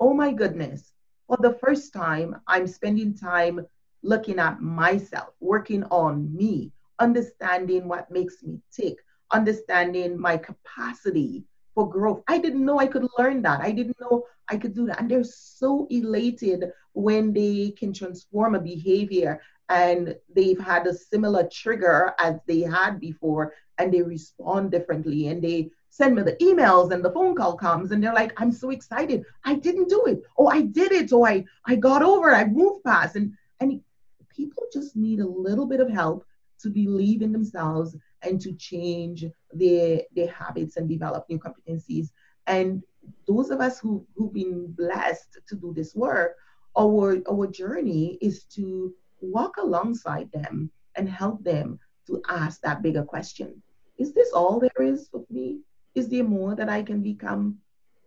oh 0.00 0.12
my 0.12 0.32
goodness, 0.32 0.92
for 1.26 1.38
the 1.40 1.54
first 1.54 1.92
time, 1.92 2.40
I'm 2.46 2.66
spending 2.66 3.14
time 3.14 3.66
looking 4.02 4.38
at 4.38 4.60
myself, 4.60 5.34
working 5.40 5.84
on 5.84 6.34
me, 6.34 6.72
understanding 6.98 7.86
what 7.86 8.10
makes 8.10 8.42
me 8.42 8.60
tick, 8.72 8.96
understanding 9.30 10.18
my 10.18 10.36
capacity 10.36 11.44
for 11.74 11.88
growth. 11.88 12.22
I 12.26 12.38
didn't 12.38 12.64
know 12.64 12.78
I 12.78 12.86
could 12.86 13.06
learn 13.18 13.42
that. 13.42 13.60
I 13.60 13.70
didn't 13.70 14.00
know 14.00 14.24
I 14.48 14.56
could 14.56 14.74
do 14.74 14.86
that. 14.86 15.00
And 15.00 15.10
they're 15.10 15.24
so 15.24 15.86
elated 15.90 16.70
when 16.92 17.32
they 17.32 17.74
can 17.78 17.92
transform 17.92 18.54
a 18.54 18.60
behavior 18.60 19.40
and 19.68 20.16
they've 20.34 20.58
had 20.58 20.86
a 20.86 20.94
similar 20.94 21.48
trigger 21.48 22.14
as 22.18 22.36
they 22.46 22.60
had 22.60 22.98
before 22.98 23.52
and 23.76 23.92
they 23.92 24.02
respond 24.02 24.70
differently 24.70 25.28
and 25.28 25.42
they 25.42 25.70
send 25.90 26.14
me 26.14 26.22
the 26.22 26.36
emails 26.36 26.90
and 26.92 27.04
the 27.04 27.12
phone 27.12 27.34
call 27.34 27.56
comes 27.56 27.90
and 27.90 28.02
they're 28.02 28.14
like 28.14 28.32
i'm 28.40 28.52
so 28.52 28.70
excited. 28.70 29.24
I 29.44 29.54
didn't 29.54 29.88
do 29.88 30.04
it. 30.06 30.22
Oh 30.38 30.48
i 30.48 30.62
did 30.62 30.92
it. 30.92 31.12
Oh 31.12 31.24
i 31.24 31.44
i 31.66 31.76
got 31.76 32.02
over 32.02 32.30
it. 32.30 32.34
I 32.34 32.44
moved 32.46 32.84
past. 32.84 33.16
And 33.16 33.34
and 33.60 33.80
people 34.28 34.64
just 34.72 34.96
need 34.96 35.20
a 35.20 35.26
little 35.26 35.66
bit 35.66 35.80
of 35.80 35.90
help 35.90 36.24
to 36.60 36.70
believe 36.70 37.22
in 37.22 37.32
themselves 37.32 37.96
and 38.22 38.40
to 38.40 38.52
change 38.54 39.24
their 39.52 40.02
their 40.14 40.28
habits 40.28 40.76
and 40.76 40.88
develop 40.88 41.26
new 41.28 41.38
competencies. 41.38 42.08
And 42.46 42.82
those 43.26 43.50
of 43.50 43.60
us 43.60 43.78
who, 43.78 44.06
who've 44.16 44.32
been 44.32 44.72
blessed 44.72 45.38
to 45.48 45.56
do 45.56 45.72
this 45.74 45.94
work 45.94 46.36
our 46.78 47.20
our 47.28 47.46
journey 47.46 48.18
is 48.20 48.44
to 48.44 48.94
walk 49.20 49.56
alongside 49.56 50.30
them 50.32 50.70
and 50.94 51.08
help 51.08 51.42
them 51.42 51.78
to 52.06 52.22
ask 52.28 52.60
that 52.60 52.82
bigger 52.82 53.02
question. 53.02 53.62
Is 53.98 54.12
this 54.12 54.32
all 54.32 54.60
there 54.60 54.86
is 54.86 55.08
of 55.12 55.28
me? 55.30 55.60
Is 55.94 56.08
there 56.08 56.24
more 56.24 56.54
that 56.54 56.68
i 56.68 56.82
can 56.82 57.02
become? 57.02 57.58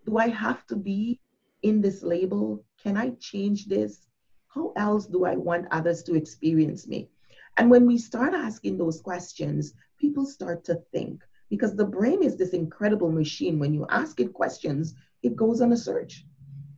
Do 0.06 0.18
i 0.18 0.28
have 0.30 0.66
to 0.68 0.76
be 0.76 1.20
in 1.64 1.82
this 1.82 2.02
label? 2.02 2.64
Can 2.82 2.97
i 2.97 3.10
change 3.20 3.66
this? 3.66 4.08
How 4.47 4.74
else 4.76 5.06
do 5.06 5.26
i 5.26 5.36
want 5.36 5.68
others 5.72 6.04
to 6.04 6.16
experience 6.16 6.88
me? 6.88 7.10
And 7.58 7.70
when 7.70 7.86
we 7.86 7.97
start 7.97 8.34
asking 8.34 8.78
those 8.78 9.02
questions, 9.02 9.74
people 9.99 10.26
start 10.26 10.64
to 10.66 10.76
think 10.93 11.22
because 11.52 11.76
the 11.76 11.86
brain 11.86 12.24
is 12.24 12.38
this 12.38 12.52
incredible 12.52 13.12
machine. 13.12 13.60
When 13.60 13.74
you 13.74 13.86
ask 13.89 14.22
it 14.22 14.34
questions, 14.34 14.95
it 15.22 15.36
goes 15.36 15.62
on 15.62 15.74
a 15.74 15.78
search. 15.78 16.26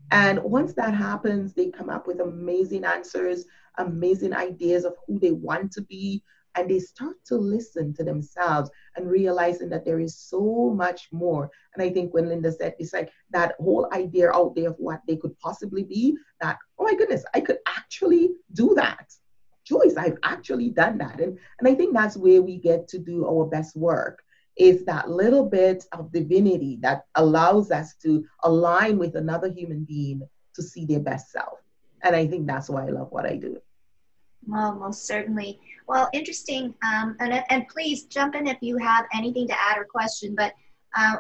And 0.09 0.43
once 0.43 0.74
that 0.74 0.95
happens, 0.95 1.53
they 1.53 1.69
come 1.69 1.91
up 1.91 2.07
with 2.07 2.19
amazing 2.19 2.84
answers, 2.84 3.45
amazing 3.78 4.34
ideas 4.34 4.84
of 4.84 4.95
who 5.05 5.19
they 5.19 5.32
want 5.32 5.71
to 5.74 5.84
be, 5.84 6.24
and 6.55 6.69
they 6.69 6.80
start 6.80 7.15
to 7.26 7.36
listen 7.36 7.93
to 7.93 8.03
themselves 8.03 8.71
and 8.95 9.09
realizing 9.09 9.69
that 9.69 9.86
there 9.86 9.99
is 9.99 10.17
so 10.17 10.74
much 10.76 11.07
more. 11.11 11.51
And 11.76 11.84
I 11.84 11.91
think 11.91 12.11
when 12.11 12.28
Linda 12.28 12.51
said 12.51 12.76
it's 12.80 12.93
like 12.93 13.11
that 13.30 13.53
whole 13.59 13.88
idea 13.93 14.32
out 14.32 14.55
there 14.55 14.69
of 14.69 14.76
what 14.80 15.01
they 15.07 15.17
could 15.17 15.38
possibly 15.38 15.84
be, 15.84 16.17
that, 16.41 16.57
oh 16.80 16.84
my 16.84 16.95
goodness, 16.95 17.24
I 17.36 17.41
could 17.41 17.59
actually 17.67 18.32
do 18.53 18.74
that 18.76 19.13
choice. 19.65 19.95
I've 19.97 20.17
actually 20.24 20.69
done 20.69 20.97
that. 20.97 21.19
And, 21.19 21.38
and 21.59 21.67
I 21.67 21.76
think 21.76 21.93
that's 21.93 22.17
where 22.17 22.41
we 22.41 22.57
get 22.57 22.88
to 22.89 22.97
do 22.97 23.28
our 23.28 23.45
best 23.45 23.76
work 23.76 24.24
is 24.56 24.86
that 24.86 25.10
little 25.10 25.45
bit 25.45 25.86
of 25.91 26.12
divinity 26.12 26.78
that 26.82 27.06
allows 27.16 27.72
us 27.72 27.95
to 28.04 28.26
align 28.43 28.97
with 28.97 29.16
another 29.16 29.49
human 29.49 29.84
being 29.84 30.22
to 30.56 30.62
see 30.62 30.86
their 30.86 30.99
best 30.99 31.32
self. 31.32 31.60
And 32.04 32.16
I 32.16 32.28
think 32.28 32.45
that's 32.45 32.70
why 32.70 32.86
I 32.86 32.89
love 32.89 33.12
what 33.12 33.26
I 33.26 33.36
do. 33.38 33.62
Well, 34.45 34.76
most 34.76 35.08
certainly. 35.08 35.60
Well, 35.88 36.10
interesting. 36.14 36.74
Um, 36.86 37.16
and, 37.20 37.43
and 37.49 37.68
please 37.68 38.04
jump 38.04 38.36
in 38.36 38.47
if 38.47 38.58
you 38.62 38.78
have 38.78 39.06
anything 39.14 39.47
to 39.47 39.54
add 39.54 39.78
or 39.78 39.86
question. 39.86 40.36
But 40.36 40.54
uh, 40.97 41.16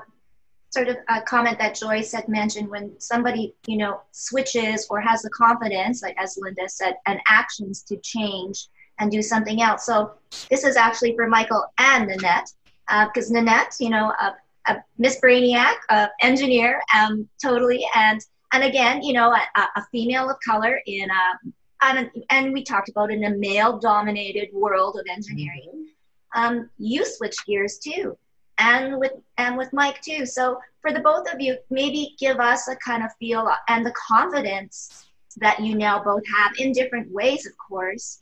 sort 0.73 0.89
of 0.89 0.97
a 1.07 1.21
comment 1.21 1.57
that 1.59 1.75
Joyce 1.75 2.11
had 2.11 2.27
mentioned 2.27 2.67
when 2.67 2.99
somebody, 2.99 3.55
you 3.67 3.77
know, 3.77 4.01
switches 4.11 4.87
or 4.89 4.99
has 4.99 5.21
the 5.21 5.29
confidence, 5.29 6.01
like 6.01 6.15
as 6.17 6.37
Linda 6.41 6.67
said, 6.67 6.95
and 7.05 7.19
actions 7.27 7.83
to 7.83 7.97
change 7.97 8.67
and 8.99 9.11
do 9.11 9.21
something 9.21 9.61
else. 9.61 9.85
So 9.85 10.13
this 10.49 10.63
is 10.63 10.75
actually 10.75 11.15
for 11.15 11.27
Michael 11.27 11.65
and 11.77 12.07
Nanette, 12.07 12.51
because 12.87 13.31
uh, 13.31 13.35
Nanette, 13.35 13.75
you 13.79 13.89
know, 13.89 14.13
a, 14.19 14.35
a 14.67 14.83
Miss 14.97 15.19
Brainiac, 15.21 15.75
a 15.89 16.09
engineer, 16.21 16.81
um, 16.97 17.27
totally, 17.41 17.85
and 17.95 18.21
and 18.53 18.63
again, 18.63 19.01
you 19.01 19.13
know, 19.13 19.33
a, 19.33 19.61
a 19.75 19.85
female 19.91 20.29
of 20.29 20.37
color 20.45 20.79
in 20.85 21.09
a 21.09 21.51
and, 21.81 22.09
and 22.29 22.53
we 22.53 22.63
talked 22.63 22.89
about 22.89 23.11
in 23.11 23.25
a 23.25 23.29
male-dominated 23.31 24.49
world 24.53 24.97
of 24.97 25.05
engineering. 25.09 25.87
Um, 26.33 26.69
you 26.77 27.05
switch 27.05 27.35
gears 27.45 27.77
too 27.77 28.17
and 28.57 28.97
with 28.99 29.13
and 29.37 29.57
with 29.57 29.71
Mike 29.73 30.01
too. 30.01 30.25
So 30.25 30.59
for 30.81 30.91
the 30.91 30.99
both 30.99 31.31
of 31.31 31.39
you, 31.39 31.57
maybe 31.69 32.15
give 32.19 32.39
us 32.39 32.67
a 32.67 32.75
kind 32.77 33.03
of 33.03 33.11
feel 33.19 33.49
and 33.67 33.85
the 33.85 33.93
confidence 33.93 35.05
that 35.37 35.59
you 35.59 35.75
now 35.75 36.03
both 36.03 36.23
have 36.35 36.53
in 36.59 36.71
different 36.71 37.11
ways, 37.11 37.45
of 37.45 37.53
course. 37.57 38.19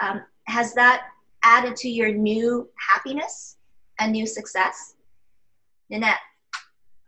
Um, 0.00 0.22
has 0.46 0.74
that 0.74 1.06
added 1.42 1.76
to 1.76 1.88
your 1.88 2.12
new 2.12 2.68
happiness 2.76 3.56
and 3.98 4.12
new 4.12 4.26
success? 4.26 4.94
Nanette. 5.90 6.20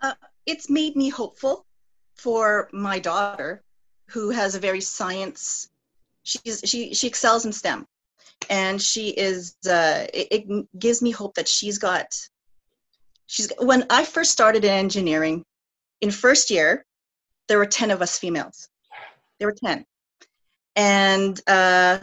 Uh, 0.00 0.14
it's 0.46 0.70
made 0.70 0.96
me 0.96 1.08
hopeful 1.08 1.66
for 2.14 2.68
my 2.72 2.98
daughter, 2.98 3.62
who 4.08 4.30
has 4.30 4.54
a 4.54 4.60
very 4.60 4.80
science. 4.80 5.70
She's 6.22 6.62
she 6.64 6.94
she 6.94 7.06
excels 7.06 7.44
in 7.44 7.52
STEM, 7.52 7.86
and 8.48 8.80
she 8.80 9.10
is. 9.10 9.56
Uh, 9.68 10.06
it, 10.12 10.28
it 10.30 10.78
gives 10.78 11.02
me 11.02 11.10
hope 11.10 11.34
that 11.34 11.48
she's 11.48 11.78
got 11.78 12.14
she's 13.30 13.50
when 13.58 13.86
I 13.88 14.04
first 14.04 14.32
started 14.32 14.64
in 14.64 14.72
engineering, 14.72 15.44
in 16.00 16.10
first 16.10 16.50
year, 16.50 16.84
there 17.48 17.58
were 17.58 17.66
10 17.66 17.90
of 17.90 18.02
us 18.02 18.18
females. 18.18 18.68
There 19.38 19.48
were 19.48 19.56
10. 19.64 19.84
And 20.76 21.40
uh, 21.46 21.98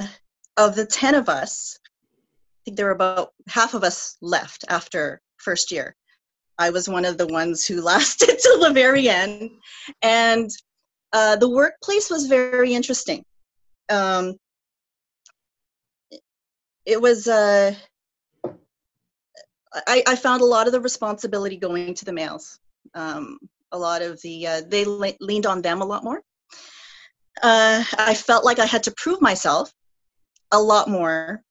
of 0.56 0.76
the 0.76 0.86
10 0.86 1.16
of 1.16 1.30
us, 1.30 1.78
think 2.68 2.76
there 2.76 2.88
were 2.88 2.92
about 2.92 3.30
half 3.48 3.74
of 3.74 3.86
us 3.86 4.18
left 4.22 4.66
after 4.68 5.22
first 5.38 5.72
year. 5.72 5.96
I 6.60 6.70
was 6.70 6.90
one 6.90 7.06
of 7.06 7.18
the 7.18 7.28
ones 7.28 7.66
who 7.66 7.82
lasted 7.94 8.40
till 8.40 8.60
the 8.60 8.74
very 8.74 9.08
end. 9.08 9.52
And 10.02 10.50
uh, 11.14 11.38
the 11.38 11.50
workplace 11.50 12.10
was 12.10 12.28
very 12.28 12.74
interesting. 12.74 13.24
Um, 13.90 14.36
it 16.86 17.02
was, 17.02 17.30
uh, 17.30 17.74
I, 19.74 20.04
I 20.06 20.16
found 20.18 20.42
a 20.42 20.46
lot 20.46 20.68
of 20.68 20.74
the 20.74 20.82
responsibility 20.82 21.56
going 21.56 21.94
to 21.94 22.06
the 22.06 22.14
males. 22.14 22.60
Um, 22.94 23.40
a 23.72 23.78
lot 23.78 24.02
of 24.02 24.22
the 24.22 24.48
uh, 24.48 24.62
they 24.68 24.86
le- 24.86 25.14
leaned 25.20 25.46
on 25.46 25.62
them 25.62 25.82
a 25.82 25.86
lot 25.86 26.04
more. 26.04 26.22
Uh, 27.44 27.84
I 27.98 28.14
felt 28.14 28.46
like 28.46 28.60
I 28.60 28.66
had 28.66 28.84
to 28.84 28.94
prove 28.96 29.22
myself 29.22 29.72
a 30.52 30.60
lot 30.60 30.90
more 30.90 31.44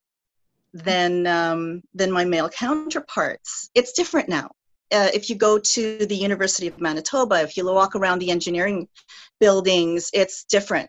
than 0.84 1.26
um, 1.26 1.82
than 1.94 2.10
my 2.10 2.24
male 2.24 2.48
counterparts. 2.48 3.70
It's 3.74 3.92
different 3.92 4.28
now. 4.28 4.50
Uh, 4.92 5.08
if 5.12 5.28
you 5.28 5.36
go 5.36 5.58
to 5.58 6.06
the 6.06 6.14
University 6.14 6.68
of 6.68 6.80
Manitoba, 6.80 7.42
if 7.42 7.56
you 7.56 7.64
walk 7.66 7.96
around 7.96 8.20
the 8.20 8.30
engineering 8.30 8.88
buildings, 9.40 10.10
it's 10.12 10.44
different. 10.44 10.88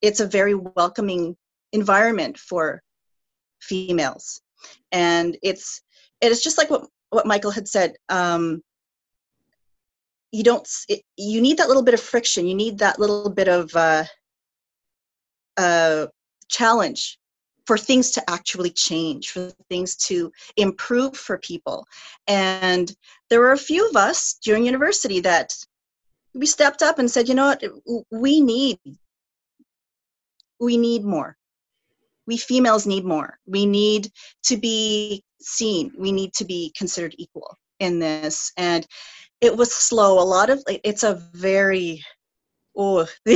It's 0.00 0.20
a 0.20 0.26
very 0.26 0.54
welcoming 0.54 1.36
environment 1.72 2.38
for 2.38 2.82
females, 3.60 4.42
and 4.92 5.36
it's 5.42 5.82
it's 6.20 6.42
just 6.42 6.58
like 6.58 6.70
what 6.70 6.86
what 7.10 7.26
Michael 7.26 7.50
had 7.50 7.68
said. 7.68 7.94
Um, 8.08 8.62
you 10.30 10.42
don't. 10.42 10.68
It, 10.88 11.02
you 11.16 11.40
need 11.40 11.58
that 11.58 11.68
little 11.68 11.82
bit 11.82 11.94
of 11.94 12.00
friction. 12.00 12.46
You 12.46 12.54
need 12.54 12.78
that 12.78 12.98
little 12.98 13.30
bit 13.30 13.48
of 13.48 13.74
uh, 13.74 14.04
uh, 15.56 16.06
challenge 16.48 17.18
for 17.66 17.78
things 17.78 18.10
to 18.12 18.30
actually 18.30 18.70
change, 18.70 19.30
for 19.30 19.50
things 19.68 19.96
to 19.96 20.32
improve 20.56 21.16
for 21.16 21.38
people. 21.38 21.86
And 22.26 22.94
there 23.30 23.40
were 23.40 23.52
a 23.52 23.58
few 23.58 23.88
of 23.88 23.96
us 23.96 24.34
during 24.42 24.64
university 24.64 25.20
that 25.20 25.54
we 26.34 26.46
stepped 26.46 26.82
up 26.82 26.98
and 26.98 27.10
said, 27.10 27.28
you 27.28 27.34
know 27.34 27.46
what, 27.46 27.62
we 28.10 28.40
need 28.40 28.78
we 30.60 30.76
need 30.76 31.04
more. 31.04 31.36
We 32.26 32.36
females 32.36 32.86
need 32.86 33.04
more. 33.04 33.36
We 33.46 33.66
need 33.66 34.12
to 34.44 34.56
be 34.56 35.24
seen 35.44 35.92
we 35.98 36.12
need 36.12 36.32
to 36.34 36.44
be 36.44 36.72
considered 36.76 37.14
equal 37.18 37.56
in 37.80 37.98
this 37.98 38.52
and 38.56 38.86
it 39.40 39.56
was 39.56 39.72
slow 39.72 40.20
a 40.20 40.24
lot 40.24 40.50
of 40.50 40.62
it's 40.84 41.02
a 41.02 41.14
very 41.34 42.02
oh 42.76 43.06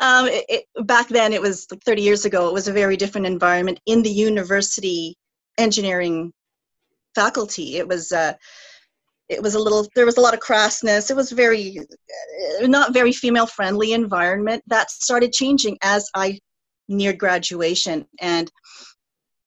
um, 0.00 0.26
it, 0.26 0.44
it, 0.48 0.86
back 0.86 1.08
then 1.08 1.32
it 1.32 1.42
was 1.42 1.66
like 1.70 1.82
30 1.82 2.02
years 2.02 2.24
ago 2.24 2.48
it 2.48 2.54
was 2.54 2.68
a 2.68 2.72
very 2.72 2.96
different 2.96 3.26
environment. 3.26 3.80
In 3.86 4.02
the 4.02 4.10
university 4.10 5.16
engineering 5.58 6.32
faculty 7.14 7.76
it 7.76 7.88
was 7.88 8.12
uh, 8.12 8.32
it 9.28 9.42
was 9.42 9.54
a 9.54 9.58
little 9.58 9.86
there 9.94 10.06
was 10.06 10.16
a 10.16 10.20
lot 10.20 10.34
of 10.34 10.40
crassness. 10.40 11.10
It 11.10 11.16
was 11.16 11.32
very 11.32 11.78
uh, 11.78 12.66
not 12.66 12.94
very 12.94 13.12
female 13.12 13.46
friendly 13.46 13.92
environment. 13.92 14.62
That 14.66 14.90
started 14.90 15.32
changing 15.32 15.78
as 15.82 16.08
i 16.14 16.38
neared 16.88 17.18
graduation 17.18 18.06
and 18.20 18.50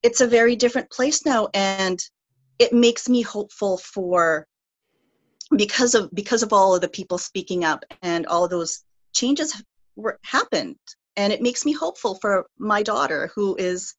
it's 0.04 0.22
a 0.22 0.28
very 0.28 0.56
different 0.56 0.90
place 0.92 1.26
now 1.26 1.48
and 1.54 2.00
it 2.60 2.72
makes 2.72 3.10
me 3.10 3.22
hopeful 3.22 3.78
for 3.80 4.46
because 5.58 5.96
of 5.96 6.10
because 6.14 6.44
of 6.44 6.54
all 6.54 6.76
of 6.76 6.82
the 6.82 6.88
people 6.88 7.18
speaking 7.18 7.66
up 7.66 7.84
and 8.04 8.26
all 8.28 8.48
those 8.48 8.84
changes 9.14 9.62
happened. 10.24 10.78
And 11.18 11.34
it 11.34 11.42
makes 11.42 11.66
me 11.66 11.74
hopeful 11.74 12.16
for 12.16 12.46
my 12.58 12.84
daughter 12.84 13.32
who 13.36 13.56
is 13.58 13.94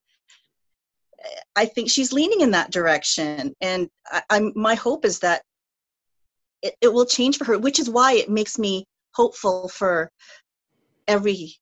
i 1.54 1.64
think 1.64 1.88
she's 1.88 2.12
leaning 2.12 2.40
in 2.40 2.50
that 2.50 2.72
direction. 2.72 3.54
And 3.60 3.88
I, 4.10 4.22
am 4.30 4.52
my 4.56 4.74
hope 4.74 5.04
is 5.04 5.20
that 5.20 5.42
it, 6.62 6.74
it 6.80 6.92
will 6.92 7.06
change 7.06 7.38
for 7.38 7.44
her 7.44 7.58
which 7.58 7.78
is 7.78 7.90
why 7.90 8.14
it 8.14 8.30
makes 8.30 8.58
me 8.58 8.86
hopeful 9.14 9.68
for 9.68 10.10
every 11.06 11.54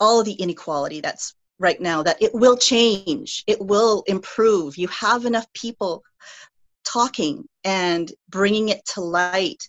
all 0.00 0.20
of 0.20 0.26
the 0.26 0.32
inequality 0.32 1.00
that's 1.00 1.34
right 1.58 1.80
now 1.80 2.02
that 2.02 2.20
it 2.20 2.34
will 2.34 2.56
change. 2.56 3.44
It 3.46 3.60
will 3.60 4.02
improve. 4.06 4.76
You 4.76 4.88
have 4.88 5.24
enough 5.24 5.46
people 5.54 6.02
talking 6.84 7.44
and 7.64 8.12
bringing 8.28 8.68
it 8.68 8.84
to 8.94 9.00
light 9.00 9.62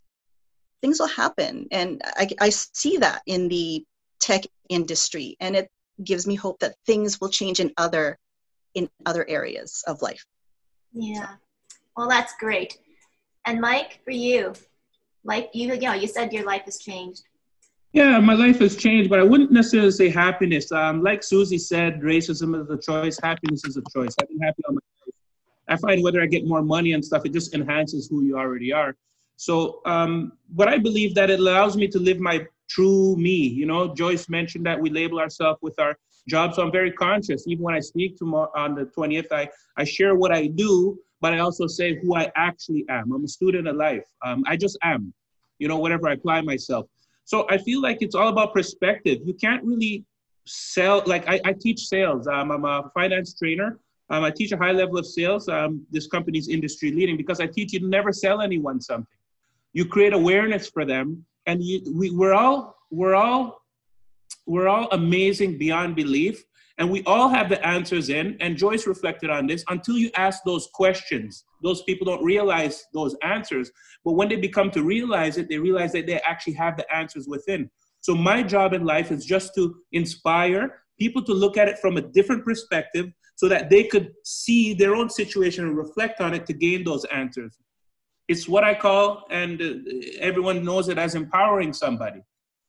things 0.83 0.99
will 0.99 1.07
happen 1.07 1.65
and 1.71 2.01
I, 2.17 2.27
I 2.41 2.49
see 2.49 2.97
that 2.97 3.21
in 3.25 3.47
the 3.47 3.85
tech 4.19 4.41
industry 4.67 5.37
and 5.39 5.55
it 5.55 5.69
gives 6.03 6.27
me 6.27 6.35
hope 6.35 6.59
that 6.59 6.75
things 6.85 7.21
will 7.21 7.29
change 7.29 7.61
in 7.61 7.71
other 7.77 8.19
in 8.75 8.89
other 9.05 9.25
areas 9.29 9.81
of 9.87 10.01
life 10.01 10.25
yeah 10.91 11.35
well 11.95 12.09
that's 12.09 12.33
great 12.37 12.77
and 13.45 13.61
mike 13.61 14.01
for 14.03 14.11
you 14.11 14.51
like 15.23 15.49
you 15.53 15.73
you 15.73 15.79
know 15.79 15.93
you 15.93 16.07
said 16.07 16.33
your 16.33 16.43
life 16.45 16.63
has 16.65 16.77
changed 16.79 17.23
yeah, 17.93 18.19
my 18.19 18.33
life 18.33 18.57
has 18.57 18.75
changed, 18.75 19.07
but 19.07 19.19
I 19.19 19.23
wouldn't 19.23 19.51
necessarily 19.51 19.91
say 19.91 20.09
happiness. 20.09 20.71
Um, 20.71 21.03
like 21.03 21.21
Susie 21.21 21.59
said, 21.59 22.01
racism 22.01 22.59
is 22.59 22.67
a 22.71 22.77
choice, 22.77 23.19
happiness 23.21 23.63
is 23.65 23.77
a 23.77 23.83
choice. 23.95 24.15
I've 24.19 24.27
been 24.29 24.39
happy 24.39 24.63
all 24.67 24.73
my 24.73 24.81
life. 25.05 25.13
I 25.67 25.77
find 25.77 26.03
whether 26.03 26.19
I 26.19 26.25
get 26.25 26.47
more 26.47 26.63
money 26.63 26.93
and 26.93 27.05
stuff, 27.05 27.23
it 27.23 27.33
just 27.33 27.53
enhances 27.53 28.07
who 28.09 28.23
you 28.23 28.35
already 28.35 28.73
are. 28.73 28.95
So, 29.37 29.81
um, 29.85 30.33
but 30.49 30.67
I 30.67 30.77
believe 30.77 31.15
that 31.15 31.29
it 31.29 31.39
allows 31.39 31.75
me 31.75 31.87
to 31.89 31.99
live 31.99 32.19
my 32.19 32.45
true 32.69 33.15
me. 33.17 33.35
You 33.35 33.65
know, 33.65 33.93
Joyce 33.93 34.29
mentioned 34.29 34.65
that 34.65 34.79
we 34.79 34.89
label 34.89 35.19
ourselves 35.19 35.59
with 35.61 35.77
our 35.79 35.97
job, 36.27 36.53
so 36.53 36.63
I'm 36.63 36.71
very 36.71 36.91
conscious. 36.91 37.45
Even 37.47 37.63
when 37.63 37.75
I 37.75 37.79
speak 37.79 38.17
tomorrow 38.17 38.51
on 38.55 38.75
the 38.75 38.85
20th, 38.85 39.31
I, 39.31 39.49
I 39.77 39.83
share 39.83 40.15
what 40.15 40.31
I 40.31 40.47
do, 40.47 40.97
but 41.21 41.33
I 41.33 41.39
also 41.39 41.67
say 41.67 41.99
who 42.01 42.15
I 42.15 42.31
actually 42.35 42.85
am. 42.89 43.11
I'm 43.11 43.23
a 43.23 43.27
student 43.27 43.67
of 43.67 43.75
life. 43.75 44.05
Um, 44.25 44.43
I 44.47 44.55
just 44.55 44.77
am, 44.83 45.13
you 45.59 45.67
know, 45.67 45.77
whatever 45.77 46.07
I 46.07 46.13
apply 46.13 46.41
myself. 46.41 46.87
So 47.25 47.45
I 47.49 47.57
feel 47.57 47.81
like 47.81 47.99
it's 48.01 48.15
all 48.15 48.27
about 48.27 48.53
perspective. 48.53 49.19
You 49.23 49.33
can't 49.33 49.63
really 49.63 50.03
sell, 50.45 51.03
like 51.05 51.27
I, 51.27 51.39
I 51.45 51.53
teach 51.53 51.87
sales. 51.87 52.27
Um, 52.27 52.51
I'm 52.51 52.65
a 52.65 52.91
finance 52.93 53.33
trainer. 53.37 53.79
Um, 54.09 54.23
I 54.23 54.31
teach 54.31 54.51
a 54.51 54.57
high 54.57 54.73
level 54.73 54.97
of 54.97 55.05
sales. 55.05 55.47
Um, 55.47 55.85
this 55.89 56.07
company's 56.07 56.49
industry 56.49 56.91
leading 56.91 57.17
because 57.17 57.39
I 57.39 57.47
teach 57.47 57.73
you 57.73 57.79
to 57.79 57.87
never 57.87 58.11
sell 58.11 58.41
anyone 58.41 58.81
something. 58.81 59.07
You 59.73 59.85
create 59.85 60.13
awareness 60.13 60.69
for 60.69 60.85
them, 60.85 61.25
and 61.45 61.63
you, 61.63 61.81
we, 61.93 62.11
we're 62.11 62.33
all 62.33 62.75
we're 62.91 63.15
all 63.15 63.61
we're 64.45 64.67
all 64.67 64.87
amazing 64.91 65.57
beyond 65.57 65.95
belief, 65.95 66.43
and 66.77 66.89
we 66.89 67.03
all 67.05 67.29
have 67.29 67.49
the 67.49 67.65
answers 67.65 68.09
in. 68.09 68.37
And 68.39 68.57
Joyce 68.57 68.87
reflected 68.87 69.29
on 69.29 69.47
this. 69.47 69.63
Until 69.69 69.97
you 69.97 70.11
ask 70.15 70.43
those 70.45 70.69
questions, 70.73 71.43
those 71.61 71.83
people 71.83 72.05
don't 72.05 72.23
realize 72.23 72.83
those 72.93 73.15
answers. 73.23 73.71
But 74.03 74.13
when 74.13 74.29
they 74.29 74.35
become 74.35 74.69
to 74.71 74.83
realize 74.83 75.37
it, 75.37 75.49
they 75.49 75.57
realize 75.57 75.93
that 75.93 76.07
they 76.07 76.19
actually 76.21 76.53
have 76.53 76.77
the 76.77 76.93
answers 76.93 77.27
within. 77.27 77.69
So 78.01 78.15
my 78.15 78.43
job 78.43 78.73
in 78.73 78.85
life 78.85 79.11
is 79.11 79.25
just 79.25 79.55
to 79.55 79.75
inspire 79.93 80.81
people 80.99 81.23
to 81.23 81.33
look 81.33 81.57
at 81.57 81.69
it 81.69 81.79
from 81.79 81.97
a 81.97 82.01
different 82.01 82.43
perspective 82.43 83.07
so 83.35 83.47
that 83.47 83.69
they 83.69 83.85
could 83.85 84.11
see 84.23 84.73
their 84.73 84.93
own 84.93 85.09
situation 85.09 85.65
and 85.65 85.77
reflect 85.77 86.21
on 86.21 86.33
it 86.33 86.45
to 86.47 86.53
gain 86.53 86.83
those 86.83 87.05
answers. 87.05 87.57
It's 88.27 88.47
what 88.47 88.63
I 88.63 88.73
call, 88.73 89.25
and 89.29 89.61
uh, 89.61 89.73
everyone 90.19 90.63
knows 90.63 90.87
it 90.89 90.97
as 90.97 91.15
empowering 91.15 91.73
somebody. 91.73 92.21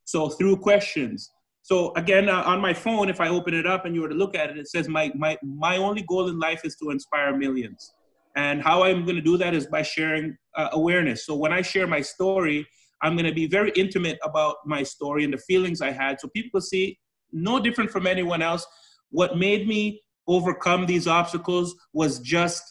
So 0.04 0.28
through 0.28 0.58
questions. 0.58 1.30
So 1.62 1.94
again, 1.94 2.28
uh, 2.28 2.42
on 2.42 2.60
my 2.60 2.74
phone, 2.74 3.08
if 3.08 3.20
I 3.20 3.28
open 3.28 3.54
it 3.54 3.66
up 3.66 3.86
and 3.86 3.94
you 3.94 4.02
were 4.02 4.08
to 4.08 4.14
look 4.14 4.34
at 4.34 4.50
it, 4.50 4.58
it 4.58 4.68
says 4.68 4.88
my 4.88 5.12
my 5.14 5.38
my 5.42 5.76
only 5.76 6.02
goal 6.02 6.28
in 6.28 6.38
life 6.38 6.62
is 6.64 6.76
to 6.76 6.90
inspire 6.90 7.36
millions. 7.36 7.92
And 8.36 8.60
how 8.60 8.82
I'm 8.82 9.04
going 9.04 9.16
to 9.16 9.22
do 9.22 9.36
that 9.38 9.54
is 9.54 9.66
by 9.66 9.82
sharing 9.82 10.36
uh, 10.56 10.70
awareness. 10.72 11.24
So 11.24 11.36
when 11.36 11.52
I 11.52 11.62
share 11.62 11.86
my 11.86 12.00
story, 12.00 12.66
I'm 13.00 13.14
going 13.14 13.26
to 13.26 13.32
be 13.32 13.46
very 13.46 13.70
intimate 13.76 14.18
about 14.24 14.56
my 14.66 14.82
story 14.82 15.22
and 15.24 15.32
the 15.32 15.38
feelings 15.38 15.80
I 15.80 15.92
had, 15.92 16.20
so 16.20 16.28
people 16.28 16.60
see 16.60 16.98
no 17.32 17.60
different 17.60 17.90
from 17.90 18.06
anyone 18.06 18.42
else. 18.42 18.66
What 19.10 19.38
made 19.38 19.68
me 19.68 20.02
overcome 20.26 20.86
these 20.86 21.06
obstacles 21.06 21.76
was 21.92 22.18
just 22.18 22.62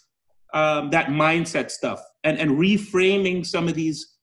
um, 0.54 0.90
that 0.90 1.08
mindset 1.08 1.72
stuff 1.72 2.04
and, 2.24 2.40
and 2.40 2.52
reframing 2.52 3.46
some 3.46 3.68
of 3.68 3.76
these 3.76 4.16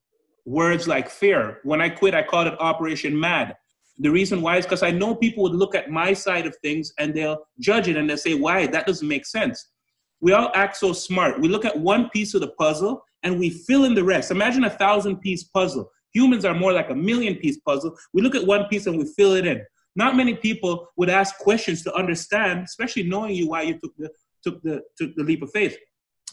words 0.44 0.88
like 0.88 1.08
fear. 1.10 1.58
When 1.64 1.80
I 1.80 1.88
quit, 1.88 2.14
I 2.14 2.22
called 2.22 2.48
it 2.48 2.60
Operation 2.60 3.18
MAD. 3.18 3.56
The 3.98 4.10
reason 4.10 4.40
why 4.40 4.56
is 4.56 4.64
because 4.64 4.82
I 4.82 4.90
know 4.90 5.14
people 5.14 5.42
would 5.42 5.54
look 5.54 5.74
at 5.74 5.90
my 5.90 6.14
side 6.14 6.46
of 6.46 6.56
things 6.62 6.92
and 6.98 7.14
they'll 7.14 7.46
judge 7.58 7.88
it 7.88 7.96
and 7.96 8.08
they'll 8.08 8.16
say, 8.16 8.34
why? 8.34 8.66
That 8.66 8.86
doesn't 8.86 9.06
make 9.06 9.26
sense. 9.26 9.68
We 10.20 10.32
all 10.32 10.50
act 10.54 10.76
so 10.76 10.92
smart. 10.92 11.40
We 11.40 11.48
look 11.48 11.64
at 11.64 11.78
one 11.78 12.08
piece 12.10 12.34
of 12.34 12.40
the 12.40 12.52
puzzle 12.58 13.02
and 13.22 13.38
we 13.38 13.50
fill 13.50 13.84
in 13.84 13.94
the 13.94 14.04
rest. 14.04 14.30
Imagine 14.30 14.64
a 14.64 14.70
thousand 14.70 15.20
piece 15.20 15.44
puzzle. 15.44 15.90
Humans 16.12 16.44
are 16.44 16.54
more 16.54 16.72
like 16.72 16.90
a 16.90 16.94
million 16.94 17.36
piece 17.36 17.58
puzzle. 17.60 17.96
We 18.12 18.22
look 18.22 18.34
at 18.34 18.46
one 18.46 18.66
piece 18.68 18.86
and 18.86 18.98
we 18.98 19.04
fill 19.04 19.34
it 19.34 19.46
in. 19.46 19.62
Not 19.96 20.16
many 20.16 20.34
people 20.34 20.88
would 20.96 21.10
ask 21.10 21.36
questions 21.38 21.82
to 21.82 21.94
understand, 21.94 22.64
especially 22.64 23.02
knowing 23.02 23.34
you 23.34 23.48
why 23.48 23.62
you 23.62 23.78
took 23.82 23.94
the 23.96 24.10
took 24.42 24.62
the 24.62 24.82
took 24.96 25.14
the 25.16 25.24
leap 25.24 25.42
of 25.42 25.50
faith. 25.50 25.76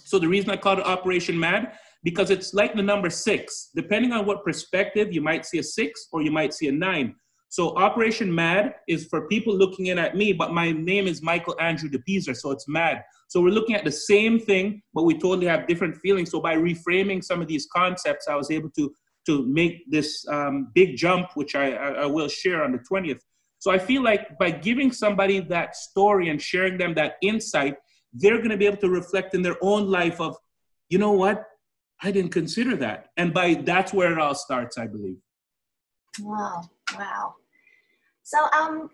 So 0.07 0.19
the 0.19 0.27
reason 0.27 0.49
I 0.49 0.57
call 0.57 0.79
it 0.79 0.85
Operation 0.85 1.37
Mad 1.37 1.73
because 2.03 2.29
it's 2.29 2.53
like 2.53 2.75
the 2.75 2.83
number 2.83 3.09
six. 3.09 3.69
Depending 3.75 4.13
on 4.13 4.25
what 4.25 4.43
perspective, 4.45 5.11
you 5.11 5.21
might 5.21 5.45
see 5.45 5.57
a 5.57 5.63
six 5.63 6.07
or 6.11 6.21
you 6.21 6.31
might 6.31 6.53
see 6.53 6.67
a 6.67 6.71
nine. 6.71 7.15
So 7.49 7.75
Operation 7.77 8.33
MAD 8.33 8.75
is 8.87 9.05
for 9.05 9.27
people 9.27 9.55
looking 9.55 9.87
in 9.87 9.97
at 9.97 10.15
me, 10.15 10.33
but 10.33 10.53
my 10.53 10.71
name 10.71 11.07
is 11.07 11.21
Michael 11.21 11.55
Andrew 11.61 11.89
Depeazer, 11.89 12.35
so 12.35 12.51
it's 12.51 12.67
MAD. 12.67 13.01
So 13.29 13.41
we're 13.41 13.51
looking 13.51 13.75
at 13.75 13.85
the 13.85 13.91
same 13.91 14.39
thing, 14.39 14.81
but 14.93 15.03
we 15.03 15.17
totally 15.17 15.47
have 15.47 15.67
different 15.67 15.95
feelings. 15.97 16.31
So 16.31 16.41
by 16.41 16.55
reframing 16.55 17.23
some 17.23 17.41
of 17.41 17.47
these 17.47 17.67
concepts, 17.73 18.27
I 18.27 18.35
was 18.35 18.51
able 18.51 18.69
to 18.71 18.93
to 19.27 19.45
make 19.45 19.83
this 19.91 20.25
um, 20.29 20.71
big 20.73 20.95
jump, 20.95 21.27
which 21.35 21.53
I, 21.53 21.73
I 21.73 22.05
will 22.05 22.29
share 22.29 22.63
on 22.63 22.71
the 22.71 22.79
20th. 22.79 23.19
So 23.59 23.71
I 23.71 23.77
feel 23.77 24.01
like 24.01 24.37
by 24.39 24.51
giving 24.51 24.89
somebody 24.89 25.41
that 25.41 25.75
story 25.75 26.29
and 26.29 26.41
sharing 26.41 26.77
them 26.77 26.93
that 26.93 27.15
insight, 27.21 27.75
they're 28.13 28.37
going 28.37 28.49
to 28.49 28.57
be 28.57 28.65
able 28.65 28.77
to 28.77 28.89
reflect 28.89 29.33
in 29.33 29.41
their 29.41 29.57
own 29.61 29.89
life 29.89 30.19
of, 30.19 30.37
you 30.89 30.97
know 30.97 31.11
what, 31.11 31.45
I 32.01 32.11
didn't 32.11 32.31
consider 32.31 32.75
that, 32.77 33.07
and 33.17 33.33
by 33.33 33.55
that's 33.55 33.93
where 33.93 34.11
it 34.11 34.19
all 34.19 34.35
starts, 34.35 34.77
I 34.77 34.87
believe. 34.87 35.17
Wow, 36.19 36.61
wow. 36.95 37.35
So, 38.23 38.37
um, 38.51 38.89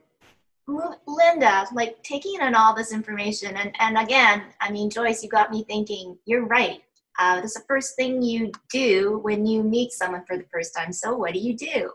Linda, 1.05 1.65
like 1.73 2.01
taking 2.03 2.39
in 2.41 2.55
all 2.55 2.73
this 2.73 2.93
information, 2.93 3.57
and, 3.57 3.75
and 3.79 3.97
again, 3.97 4.43
I 4.61 4.71
mean, 4.71 4.89
Joyce, 4.89 5.21
you 5.21 5.29
got 5.29 5.51
me 5.51 5.65
thinking, 5.67 6.17
you're 6.25 6.45
right. 6.45 6.81
Uh, 7.19 7.35
that's 7.41 7.53
the 7.53 7.63
first 7.67 7.95
thing 7.95 8.21
you 8.21 8.51
do 8.71 9.19
when 9.21 9.45
you 9.45 9.63
meet 9.63 9.91
someone 9.91 10.23
for 10.25 10.37
the 10.37 10.45
first 10.51 10.73
time. 10.75 10.91
So, 10.93 11.15
what 11.15 11.33
do 11.33 11.39
you 11.39 11.55
do? 11.55 11.91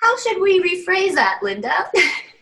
How 0.00 0.16
should 0.18 0.40
we 0.40 0.62
rephrase 0.62 1.14
that, 1.14 1.40
Linda? 1.42 1.90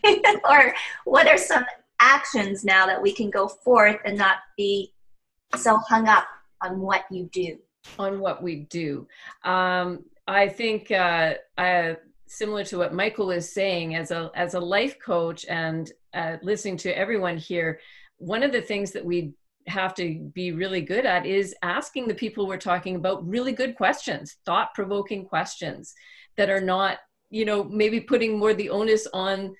or 0.49 0.73
what 1.05 1.27
are 1.27 1.37
some 1.37 1.65
actions 1.99 2.63
now 2.63 2.85
that 2.85 3.01
we 3.01 3.11
can 3.11 3.29
go 3.29 3.47
forth 3.47 3.97
and 4.05 4.17
not 4.17 4.37
be 4.57 4.93
so 5.55 5.77
hung 5.77 6.07
up 6.07 6.25
on 6.61 6.79
what 6.79 7.03
you 7.11 7.29
do? 7.31 7.57
On 7.97 8.19
what 8.19 8.43
we 8.43 8.67
do. 8.69 9.07
Um, 9.43 10.03
I 10.27 10.47
think 10.47 10.91
uh, 10.91 11.35
I, 11.57 11.97
similar 12.27 12.63
to 12.65 12.77
what 12.77 12.93
Michael 12.93 13.31
is 13.31 13.51
saying, 13.51 13.95
as 13.95 14.11
a 14.11 14.31
as 14.35 14.53
a 14.53 14.59
life 14.59 14.97
coach 14.99 15.45
and 15.49 15.91
uh, 16.13 16.37
listening 16.41 16.77
to 16.77 16.97
everyone 16.97 17.37
here, 17.37 17.79
one 18.17 18.43
of 18.43 18.51
the 18.51 18.61
things 18.61 18.91
that 18.91 19.03
we 19.03 19.33
have 19.67 19.93
to 19.95 20.29
be 20.33 20.51
really 20.51 20.81
good 20.81 21.05
at 21.05 21.25
is 21.25 21.55
asking 21.61 22.07
the 22.07 22.15
people 22.15 22.47
we're 22.47 22.57
talking 22.57 22.95
about 22.95 23.27
really 23.27 23.51
good 23.51 23.75
questions, 23.75 24.37
thought 24.45 24.73
provoking 24.73 25.25
questions 25.25 25.93
that 26.37 26.49
are 26.49 26.61
not, 26.61 26.97
you 27.29 27.45
know, 27.45 27.63
maybe 27.63 27.99
putting 27.99 28.37
more 28.37 28.53
the 28.53 28.69
onus 28.69 29.07
on 29.13 29.55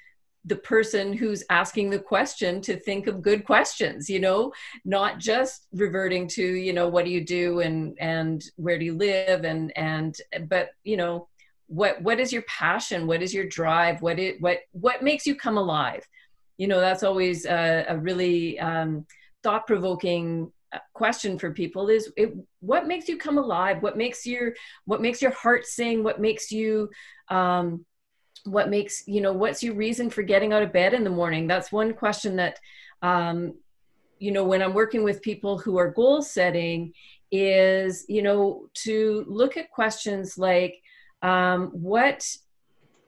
the 0.46 0.56
person 0.56 1.12
who's 1.14 1.44
asking 1.50 1.90
the 1.90 2.00
question 2.00 2.62
to 2.62 2.80
think 2.80 3.08
of 3.08 3.22
good 3.22 3.44
questions 3.44 4.10
you 4.10 4.20
know 4.20 4.52
not 4.86 5.20
just 5.20 5.68
reverting 5.74 6.28
to 6.28 6.44
you 6.44 6.74
know 6.74 6.88
what 6.88 7.06
do 7.06 7.12
you 7.12 7.24
do 7.24 7.60
and 7.60 7.98
and 8.00 8.46
where 8.56 8.80
do 8.80 8.86
you 8.86 8.96
live 8.96 9.44
and 9.44 9.76
and 9.78 10.22
but 10.48 10.70
you 10.84 10.96
know 10.96 11.28
what 11.70 12.02
what 12.02 12.20
is 12.20 12.34
your 12.34 12.42
passion? 12.44 13.08
What 13.08 13.22
is 13.22 13.34
your 13.34 13.46
drive? 13.46 14.02
What 14.02 14.20
it 14.20 14.42
what 14.42 14.60
what 14.72 15.04
makes 15.04 15.26
you 15.26 15.36
come 15.36 15.58
alive? 15.58 16.06
You 16.58 16.68
know 16.68 16.80
that's 16.80 17.04
always 17.04 17.46
a, 17.46 17.86
a 17.88 17.98
really 17.98 18.60
um, 18.60 19.06
thought-provoking 19.44 20.52
question 20.94 21.40
for 21.40 21.52
people 21.52 21.90
is 21.90 22.12
it, 22.16 22.32
what 22.60 22.86
makes 22.86 23.08
you 23.08 23.18
come 23.18 23.38
alive? 23.38 23.82
What 23.82 23.98
makes 23.98 24.26
your 24.26 24.56
what 24.86 25.00
makes 25.00 25.22
your 25.22 25.32
heart 25.32 25.66
sing? 25.66 26.04
What 26.04 26.20
makes 26.20 26.52
you 26.52 26.90
um, 27.30 27.86
what 28.46 28.70
makes 28.70 29.08
you 29.08 29.22
know 29.22 29.34
what's 29.34 29.64
your 29.64 29.76
reason 29.76 30.10
for 30.10 30.22
getting 30.22 30.54
out 30.54 30.64
of 30.64 30.74
bed 30.74 30.94
in 30.94 31.04
the 31.04 31.10
morning? 31.10 31.48
That's 31.48 31.72
one 31.72 31.94
question 31.94 32.36
that 32.38 32.60
um, 33.02 33.56
you 34.20 34.32
know 34.32 34.44
when 34.44 34.62
i'm 34.62 34.74
working 34.74 35.04
with 35.04 35.22
people 35.22 35.58
who 35.58 35.78
are 35.78 35.90
goal 35.90 36.22
setting 36.22 36.94
is 37.32 38.06
you 38.10 38.22
know 38.22 38.68
to 38.74 39.24
look 39.28 39.58
at 39.58 39.72
questions 39.72 40.38
like 40.38 40.82
um, 41.22 41.68
what 41.68 42.26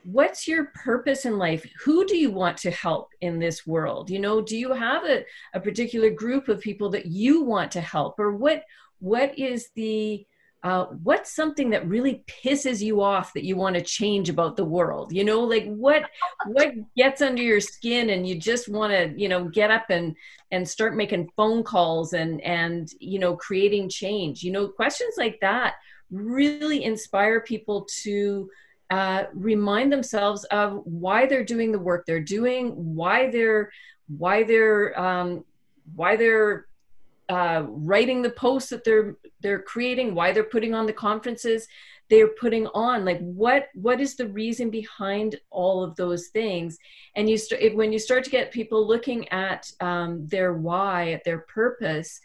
what's 0.04 0.48
your 0.48 0.66
purpose 0.84 1.26
in 1.26 1.38
life? 1.38 1.64
Who 1.84 2.08
do 2.08 2.18
you 2.18 2.32
want 2.32 2.58
to 2.58 2.72
help 2.72 3.10
in 3.22 3.38
this 3.38 3.68
world? 3.68 4.10
You 4.10 4.20
know 4.20 4.42
do 4.42 4.58
you 4.58 4.74
have 4.74 5.06
a, 5.06 5.24
a 5.54 5.60
particular 5.60 6.10
group 6.10 6.50
of 6.50 6.60
people 6.60 6.90
that 6.92 7.06
you 7.06 7.44
want 7.44 7.72
to 7.74 7.82
help? 7.82 8.20
Or 8.20 8.36
what 8.36 8.64
what 9.00 9.38
is 9.38 9.70
the 9.76 10.26
uh, 10.64 10.86
what's 11.04 11.36
something 11.36 11.72
that 11.72 11.88
really 11.88 12.24
pisses 12.28 12.82
you 12.82 13.02
off 13.02 13.34
that 13.34 13.44
you 13.44 13.56
want 13.56 13.76
to 13.76 13.82
change 13.82 14.30
about 14.30 14.56
the 14.56 14.66
world? 14.66 15.12
You 15.12 15.24
know 15.24 15.42
like 15.42 15.66
what 15.66 16.10
what 16.46 16.74
gets 16.96 17.22
under 17.22 17.42
your 17.42 17.60
skin 17.60 18.12
and 18.12 18.28
you 18.28 18.36
just 18.36 18.70
want 18.70 18.94
to 18.94 19.20
you 19.20 19.28
know 19.28 19.46
get 19.46 19.72
up 19.72 19.86
and 19.90 20.16
and 20.52 20.68
start 20.68 20.96
making 20.96 21.32
phone 21.36 21.64
calls 21.64 22.14
and 22.14 22.42
and 22.42 22.90
you 23.00 23.18
know 23.18 23.36
creating 23.36 23.90
change? 23.90 24.44
You 24.44 24.52
know 24.52 24.68
questions 24.68 25.16
like 25.18 25.40
that 25.42 25.76
really 26.12 26.84
inspire 26.84 27.42
people 27.42 27.88
to 28.04 28.50
uh, 28.92 29.24
remind 29.34 29.92
themselves 29.92 30.44
of 30.46 30.82
why 30.84 31.26
they're 31.26 31.46
doing 31.46 31.72
the 31.72 31.80
work 31.80 32.06
they're 32.06 32.20
doing, 32.20 32.72
why 32.96 33.32
they're 33.32 33.72
why 34.18 34.44
they're 34.44 35.00
um, 35.00 35.44
why 35.96 36.18
they're 36.18 36.68
uh, 37.32 37.64
writing 37.68 38.22
the 38.22 38.32
posts 38.32 38.70
that 38.70 38.84
they're 38.84 39.16
they're 39.40 39.62
creating, 39.62 40.14
why 40.14 40.32
they're 40.32 40.44
putting 40.44 40.74
on 40.74 40.86
the 40.86 40.94
conferences 40.94 41.68
they're 42.12 42.28
putting 42.28 42.68
on. 42.68 43.06
Like 43.06 43.20
what 43.22 43.70
what 43.74 44.02
is 44.02 44.16
the 44.16 44.28
reason 44.28 44.70
behind 44.70 45.38
all 45.50 45.82
of 45.82 45.96
those 45.96 46.28
things? 46.28 46.78
And 47.16 47.30
you 47.30 47.38
start 47.38 47.74
when 47.74 47.94
you 47.94 48.00
start 48.00 48.26
to 48.26 48.30
get 48.30 48.52
people 48.52 48.86
looking 48.86 49.30
at 49.30 49.72
um, 49.80 50.28
their 50.28 50.54
why, 50.54 51.14
at 51.14 51.24
their 51.24 51.40
purpose, 51.40 52.20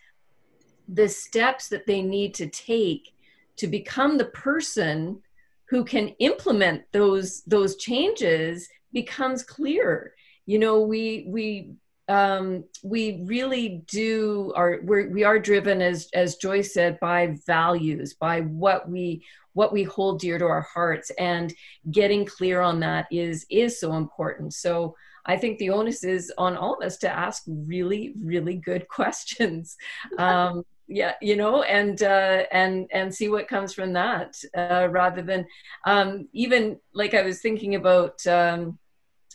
the 0.88 1.08
steps 1.08 1.68
that 1.68 1.86
they 1.86 2.02
need 2.02 2.34
to 2.34 2.48
take 2.48 3.14
to 3.58 3.68
become 3.68 4.18
the 4.18 4.26
person 4.26 5.22
who 5.66 5.84
can 5.84 6.08
implement 6.18 6.82
those 6.90 7.42
those 7.44 7.76
changes 7.76 8.68
becomes 8.92 9.42
clear 9.42 10.14
you 10.46 10.58
know 10.58 10.80
we 10.80 11.26
we 11.28 11.74
um, 12.08 12.64
we 12.82 13.22
really 13.24 13.82
do 13.88 14.52
are 14.54 14.80
we're, 14.82 15.10
we 15.10 15.24
are 15.24 15.38
driven 15.38 15.82
as 15.82 16.08
as 16.14 16.36
joyce 16.36 16.72
said 16.72 17.00
by 17.00 17.36
values 17.46 18.14
by 18.14 18.42
what 18.42 18.88
we 18.88 19.24
what 19.54 19.72
we 19.72 19.82
hold 19.82 20.20
dear 20.20 20.38
to 20.38 20.44
our 20.44 20.60
hearts. 20.60 21.10
And 21.18 21.52
getting 21.90 22.26
clear 22.26 22.60
on 22.60 22.80
that 22.80 23.06
is 23.10 23.46
is 23.50 23.80
so 23.80 23.94
important. 23.94 24.54
So 24.54 24.94
i 25.28 25.36
think 25.36 25.58
the 25.58 25.70
onus 25.70 26.04
is 26.04 26.32
on 26.38 26.56
all 26.56 26.74
of 26.74 26.86
us 26.86 26.98
to 26.98 27.10
ask 27.10 27.42
really 27.46 28.14
really 28.22 28.54
good 28.54 28.86
questions. 28.98 29.76
Um, 30.18 30.64
yeah 30.88 31.14
you 31.20 31.36
know 31.36 31.62
and 31.62 32.02
uh 32.02 32.44
and 32.52 32.86
and 32.92 33.12
see 33.12 33.28
what 33.28 33.48
comes 33.48 33.72
from 33.74 33.92
that 33.92 34.36
uh 34.56 34.86
rather 34.90 35.20
than 35.20 35.44
um 35.84 36.28
even 36.32 36.78
like 36.94 37.12
i 37.12 37.22
was 37.22 37.40
thinking 37.40 37.74
about 37.74 38.24
um 38.26 38.78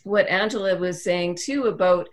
what 0.03 0.27
angela 0.27 0.75
was 0.77 1.03
saying 1.03 1.35
too 1.35 1.65
about 1.65 2.07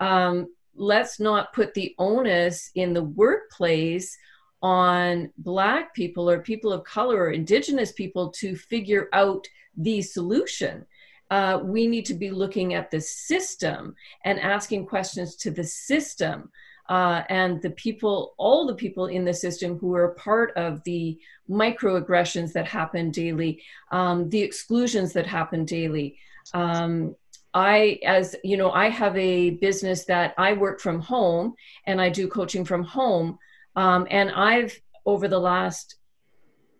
um 0.00 0.46
let's 0.76 1.20
not 1.20 1.52
put 1.52 1.72
the 1.74 1.94
onus 1.98 2.70
in 2.74 2.92
the 2.92 3.02
workplace 3.02 4.16
on 4.62 5.30
black 5.38 5.94
people 5.94 6.28
or 6.28 6.40
people 6.40 6.72
of 6.72 6.84
color 6.84 7.16
or 7.24 7.30
indigenous 7.30 7.92
people 7.92 8.30
to 8.30 8.56
figure 8.56 9.08
out 9.12 9.46
the 9.76 10.00
solution 10.02 10.84
uh, 11.30 11.58
we 11.64 11.86
need 11.86 12.04
to 12.04 12.14
be 12.14 12.30
looking 12.30 12.74
at 12.74 12.90
the 12.90 13.00
system 13.00 13.94
and 14.24 14.38
asking 14.38 14.86
questions 14.86 15.36
to 15.36 15.50
the 15.50 15.64
system 15.64 16.50
uh, 16.88 17.22
and 17.28 17.62
the 17.62 17.70
people, 17.70 18.34
all 18.36 18.66
the 18.66 18.74
people 18.74 19.06
in 19.06 19.24
the 19.24 19.32
system 19.32 19.78
who 19.78 19.94
are 19.94 20.10
part 20.10 20.52
of 20.56 20.82
the 20.84 21.18
microaggressions 21.48 22.52
that 22.52 22.66
happen 22.66 23.10
daily, 23.10 23.62
um, 23.90 24.28
the 24.28 24.40
exclusions 24.40 25.12
that 25.12 25.26
happen 25.26 25.64
daily. 25.64 26.18
Um, 26.52 27.16
I, 27.54 28.00
as 28.04 28.34
you 28.42 28.56
know, 28.56 28.72
I 28.72 28.88
have 28.88 29.16
a 29.16 29.50
business 29.50 30.04
that 30.06 30.34
I 30.36 30.52
work 30.54 30.80
from 30.80 31.00
home 31.00 31.54
and 31.86 32.00
I 32.00 32.10
do 32.10 32.26
coaching 32.26 32.64
from 32.64 32.82
home. 32.82 33.38
Um, 33.76 34.06
and 34.10 34.30
I've, 34.32 34.78
over 35.06 35.28
the 35.28 35.38
last, 35.38 35.96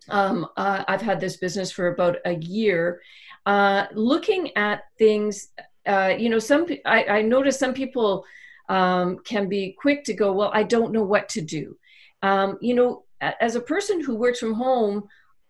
um, 0.08 0.48
uh, 0.56 0.84
I've 0.88 1.00
had 1.00 1.20
this 1.20 1.36
business 1.36 1.70
for 1.70 1.88
about 1.88 2.16
a 2.24 2.34
year, 2.34 3.00
uh, 3.46 3.86
looking 3.94 4.56
at 4.56 4.82
things, 4.98 5.48
uh, 5.86 6.14
you 6.18 6.28
know, 6.28 6.38
some, 6.38 6.66
I, 6.84 7.04
I 7.04 7.22
notice 7.22 7.58
some 7.58 7.74
people, 7.74 8.24
um, 8.68 9.18
can 9.18 9.48
be 9.48 9.76
quick 9.78 10.04
to 10.04 10.14
go, 10.14 10.32
well, 10.32 10.50
I 10.52 10.62
don't 10.62 10.92
know 10.92 11.02
what 11.04 11.28
to 11.30 11.40
do. 11.40 11.76
Um, 12.22 12.58
you 12.60 12.74
know, 12.74 13.04
as 13.20 13.54
a 13.54 13.60
person 13.60 14.02
who 14.02 14.16
works 14.16 14.40
from 14.40 14.54
home, 14.54 15.04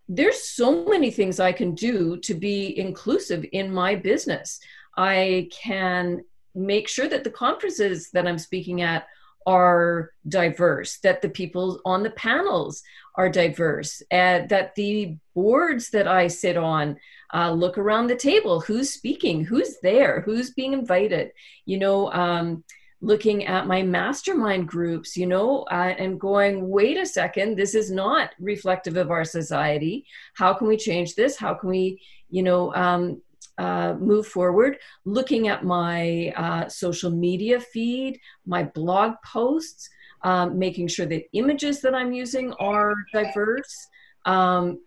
there's 0.09 0.49
so 0.49 0.85
many 0.85 1.11
things 1.11 1.41
I 1.41 1.53
can 1.53 1.75
do 1.75 2.18
to 2.18 2.35
be 2.35 2.79
inclusive 2.79 3.45
in 3.53 3.72
my 3.72 3.95
business. 3.95 4.61
I 4.97 5.49
can 5.51 6.25
make 6.55 6.89
sure 6.89 7.09
that 7.09 7.25
the 7.25 7.31
conferences 7.31 8.11
that 8.13 8.27
I'm 8.27 8.39
speaking 8.39 8.83
at 8.83 9.07
are 9.47 10.11
diverse, 10.27 10.99
that 10.99 11.21
the 11.21 11.29
people 11.29 11.81
on 11.85 12.03
the 12.03 12.11
panels 12.11 12.83
are 13.17 13.29
diverse, 13.29 14.03
uh, 14.11 14.47
that 14.49 14.75
the 14.75 15.17
boards 15.35 15.91
that 15.91 16.09
I 16.09 16.29
sit 16.29 16.57
on 16.57 16.97
uh, 17.33 17.51
look 17.51 17.77
around 17.77 18.07
the 18.07 18.17
table 18.17 18.61
who's 18.61 18.91
speaking, 18.91 19.45
who's 19.45 19.79
there, 19.83 20.21
who's 20.23 20.51
being 20.51 20.73
invited. 20.73 21.33
You 21.67 21.79
know, 21.79 22.13
um, 22.13 22.65
looking 23.01 23.45
at 23.45 23.67
my 23.67 23.83
mastermind 23.83 24.67
groups, 24.67 25.17
you 25.17 25.27
know, 25.27 25.65
uh, 25.65 25.95
and 25.99 26.19
going, 26.19 26.69
wait 26.69 26.97
a 26.97 27.05
second, 27.05 27.57
this 27.57 27.75
is 27.75 27.91
not 27.91 28.31
reflective 28.41 28.97
of 28.97 29.11
our 29.11 29.25
society. 29.25 30.07
How 30.35 30.55
can 30.55 30.69
we 30.69 30.79
change 30.79 31.15
this? 31.15 31.37
How 31.37 31.55
can 31.55 31.69
we, 31.69 32.01
you 32.31 32.43
know, 32.43 32.75
um, 32.75 33.21
uh, 33.59 33.95
move 33.99 34.27
forward? 34.27 34.79
Looking 35.05 35.49
at 35.49 35.65
my 35.65 36.33
uh, 36.37 36.69
social 36.69 37.11
media 37.11 37.61
feed, 37.61 38.21
my 38.47 38.63
blog 38.63 39.15
posts, 39.25 39.89
um, 40.23 40.59
making 40.59 40.89
sure 40.89 41.07
that 41.07 41.25
images 41.33 41.81
that 41.83 41.95
I'm 41.95 42.13
using 42.13 42.53
are 42.55 42.95
diverse. 43.13 43.89
Um, 44.25 44.81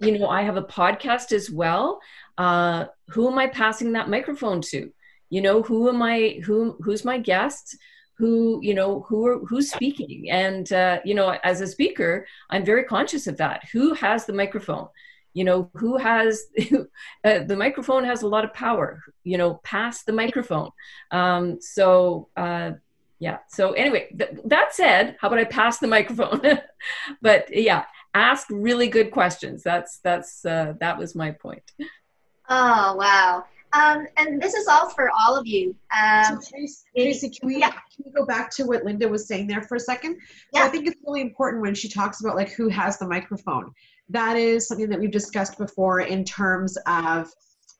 you 0.00 0.18
know, 0.18 0.28
I 0.28 0.42
have 0.42 0.56
a 0.56 0.62
podcast 0.62 1.32
as 1.32 1.50
well. 1.50 2.00
Uh, 2.38 2.86
who 3.08 3.30
am 3.30 3.38
I 3.38 3.48
passing 3.48 3.92
that 3.92 4.08
microphone 4.08 4.60
to? 4.62 4.92
you 5.30 5.40
know 5.40 5.62
who 5.62 5.88
am 5.88 6.02
i 6.02 6.40
who 6.44 6.76
who's 6.82 7.04
my 7.04 7.16
guest 7.16 7.76
who 8.18 8.60
you 8.62 8.74
know 8.74 9.00
who 9.08 9.26
are 9.26 9.38
who's 9.46 9.70
speaking 9.70 10.28
and 10.30 10.72
uh, 10.72 10.98
you 11.04 11.14
know 11.14 11.38
as 11.42 11.62
a 11.62 11.66
speaker 11.66 12.26
i'm 12.50 12.64
very 12.64 12.84
conscious 12.84 13.26
of 13.26 13.36
that 13.38 13.64
who 13.72 13.94
has 13.94 14.26
the 14.26 14.32
microphone 14.32 14.86
you 15.32 15.44
know 15.44 15.70
who 15.74 15.96
has 15.96 16.44
uh, 17.24 17.38
the 17.44 17.56
microphone 17.56 18.04
has 18.04 18.22
a 18.22 18.28
lot 18.28 18.44
of 18.44 18.52
power 18.52 19.02
you 19.24 19.38
know 19.38 19.54
pass 19.62 20.02
the 20.02 20.12
microphone 20.12 20.70
um, 21.10 21.60
so 21.60 22.28
uh, 22.36 22.72
yeah 23.18 23.38
so 23.48 23.72
anyway 23.72 24.08
th- 24.16 24.30
that 24.44 24.74
said 24.74 25.16
how 25.20 25.28
about 25.28 25.38
i 25.38 25.44
pass 25.44 25.78
the 25.78 25.86
microphone 25.86 26.40
but 27.22 27.46
yeah 27.54 27.84
ask 28.14 28.46
really 28.50 28.88
good 28.88 29.10
questions 29.10 29.62
that's 29.62 29.98
that's 29.98 30.44
uh, 30.44 30.74
that 30.80 30.98
was 30.98 31.14
my 31.14 31.30
point 31.30 31.72
oh 32.48 32.96
wow 32.96 33.44
um, 33.72 34.06
and 34.16 34.42
this 34.42 34.54
is 34.54 34.66
all 34.66 34.90
for 34.90 35.10
all 35.10 35.36
of 35.36 35.46
you. 35.46 35.76
Um, 35.96 36.40
so 36.40 36.50
Tracy, 36.50 36.84
Tracy, 36.96 37.30
can 37.30 37.46
we 37.46 37.58
yeah. 37.58 37.70
can 37.70 38.04
we 38.04 38.10
go 38.10 38.26
back 38.26 38.50
to 38.56 38.64
what 38.64 38.84
Linda 38.84 39.08
was 39.08 39.28
saying 39.28 39.46
there 39.46 39.62
for 39.62 39.76
a 39.76 39.80
second? 39.80 40.18
Yeah. 40.52 40.62
So 40.62 40.66
I 40.66 40.70
think 40.70 40.88
it's 40.88 41.00
really 41.06 41.20
important 41.20 41.62
when 41.62 41.74
she 41.74 41.88
talks 41.88 42.20
about 42.20 42.34
like 42.34 42.50
who 42.50 42.68
has 42.68 42.98
the 42.98 43.06
microphone. 43.06 43.72
That 44.10 44.36
is 44.36 44.68
something 44.68 44.88
that 44.90 45.00
we've 45.00 45.10
discussed 45.10 45.58
before 45.58 46.00
in 46.00 46.24
terms 46.24 46.76
of 46.86 47.30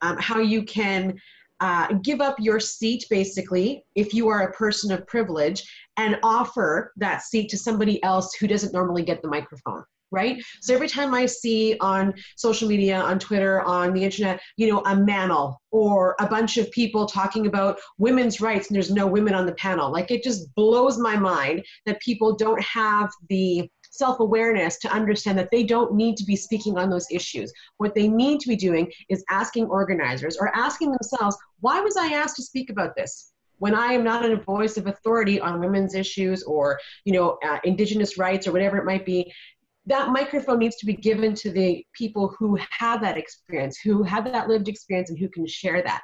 um, 0.02 0.16
how 0.18 0.38
you 0.38 0.62
can 0.62 1.18
uh, 1.60 1.92
give 2.02 2.20
up 2.20 2.36
your 2.38 2.58
seat 2.58 3.04
basically 3.10 3.84
if 3.94 4.14
you 4.14 4.28
are 4.28 4.48
a 4.48 4.52
person 4.52 4.90
of 4.92 5.06
privilege 5.06 5.62
and 5.98 6.18
offer 6.22 6.92
that 6.96 7.22
seat 7.22 7.50
to 7.50 7.58
somebody 7.58 8.02
else 8.02 8.34
who 8.34 8.46
doesn't 8.46 8.72
normally 8.72 9.02
get 9.02 9.20
the 9.20 9.28
microphone 9.28 9.84
right? 10.10 10.42
So 10.60 10.74
every 10.74 10.88
time 10.88 11.14
I 11.14 11.26
see 11.26 11.76
on 11.80 12.14
social 12.36 12.68
media, 12.68 12.98
on 12.98 13.18
Twitter, 13.18 13.62
on 13.62 13.92
the 13.92 14.02
internet, 14.02 14.40
you 14.56 14.68
know, 14.68 14.80
a 14.80 14.96
manel 14.96 15.56
or 15.70 16.16
a 16.18 16.26
bunch 16.26 16.56
of 16.56 16.70
people 16.72 17.06
talking 17.06 17.46
about 17.46 17.78
women's 17.98 18.40
rights 18.40 18.68
and 18.68 18.74
there's 18.74 18.90
no 18.90 19.06
women 19.06 19.34
on 19.34 19.46
the 19.46 19.54
panel, 19.54 19.92
like 19.92 20.10
it 20.10 20.22
just 20.22 20.52
blows 20.54 20.98
my 20.98 21.16
mind 21.16 21.64
that 21.86 22.00
people 22.00 22.34
don't 22.34 22.60
have 22.62 23.10
the 23.28 23.70
self 23.90 24.20
awareness 24.20 24.78
to 24.78 24.92
understand 24.92 25.38
that 25.38 25.50
they 25.50 25.62
don't 25.62 25.94
need 25.94 26.16
to 26.16 26.24
be 26.24 26.36
speaking 26.36 26.78
on 26.78 26.90
those 26.90 27.06
issues. 27.10 27.52
What 27.76 27.94
they 27.94 28.08
need 28.08 28.40
to 28.40 28.48
be 28.48 28.56
doing 28.56 28.90
is 29.08 29.24
asking 29.30 29.66
organizers 29.66 30.36
or 30.38 30.56
asking 30.56 30.92
themselves, 30.92 31.36
why 31.60 31.80
was 31.80 31.96
I 31.96 32.14
asked 32.14 32.36
to 32.36 32.42
speak 32.42 32.70
about 32.70 32.96
this? 32.96 33.32
when 33.60 33.74
I 33.74 33.92
am 33.92 34.02
not 34.02 34.24
a 34.24 34.36
voice 34.36 34.78
of 34.78 34.86
authority 34.86 35.38
on 35.38 35.60
women's 35.60 35.94
issues 35.94 36.42
or, 36.44 36.80
you 37.04 37.12
know, 37.12 37.38
uh, 37.44 37.58
indigenous 37.64 38.16
rights 38.16 38.46
or 38.46 38.52
whatever 38.52 38.78
it 38.78 38.86
might 38.86 39.04
be, 39.04 39.30
that 39.84 40.10
microphone 40.10 40.58
needs 40.58 40.76
to 40.76 40.86
be 40.86 40.94
given 40.94 41.34
to 41.34 41.50
the 41.50 41.84
people 41.92 42.34
who 42.38 42.58
have 42.70 43.02
that 43.02 43.18
experience, 43.18 43.78
who 43.78 44.02
have 44.02 44.24
that 44.24 44.48
lived 44.48 44.68
experience 44.68 45.10
and 45.10 45.18
who 45.18 45.28
can 45.28 45.46
share 45.46 45.82
that. 45.82 46.00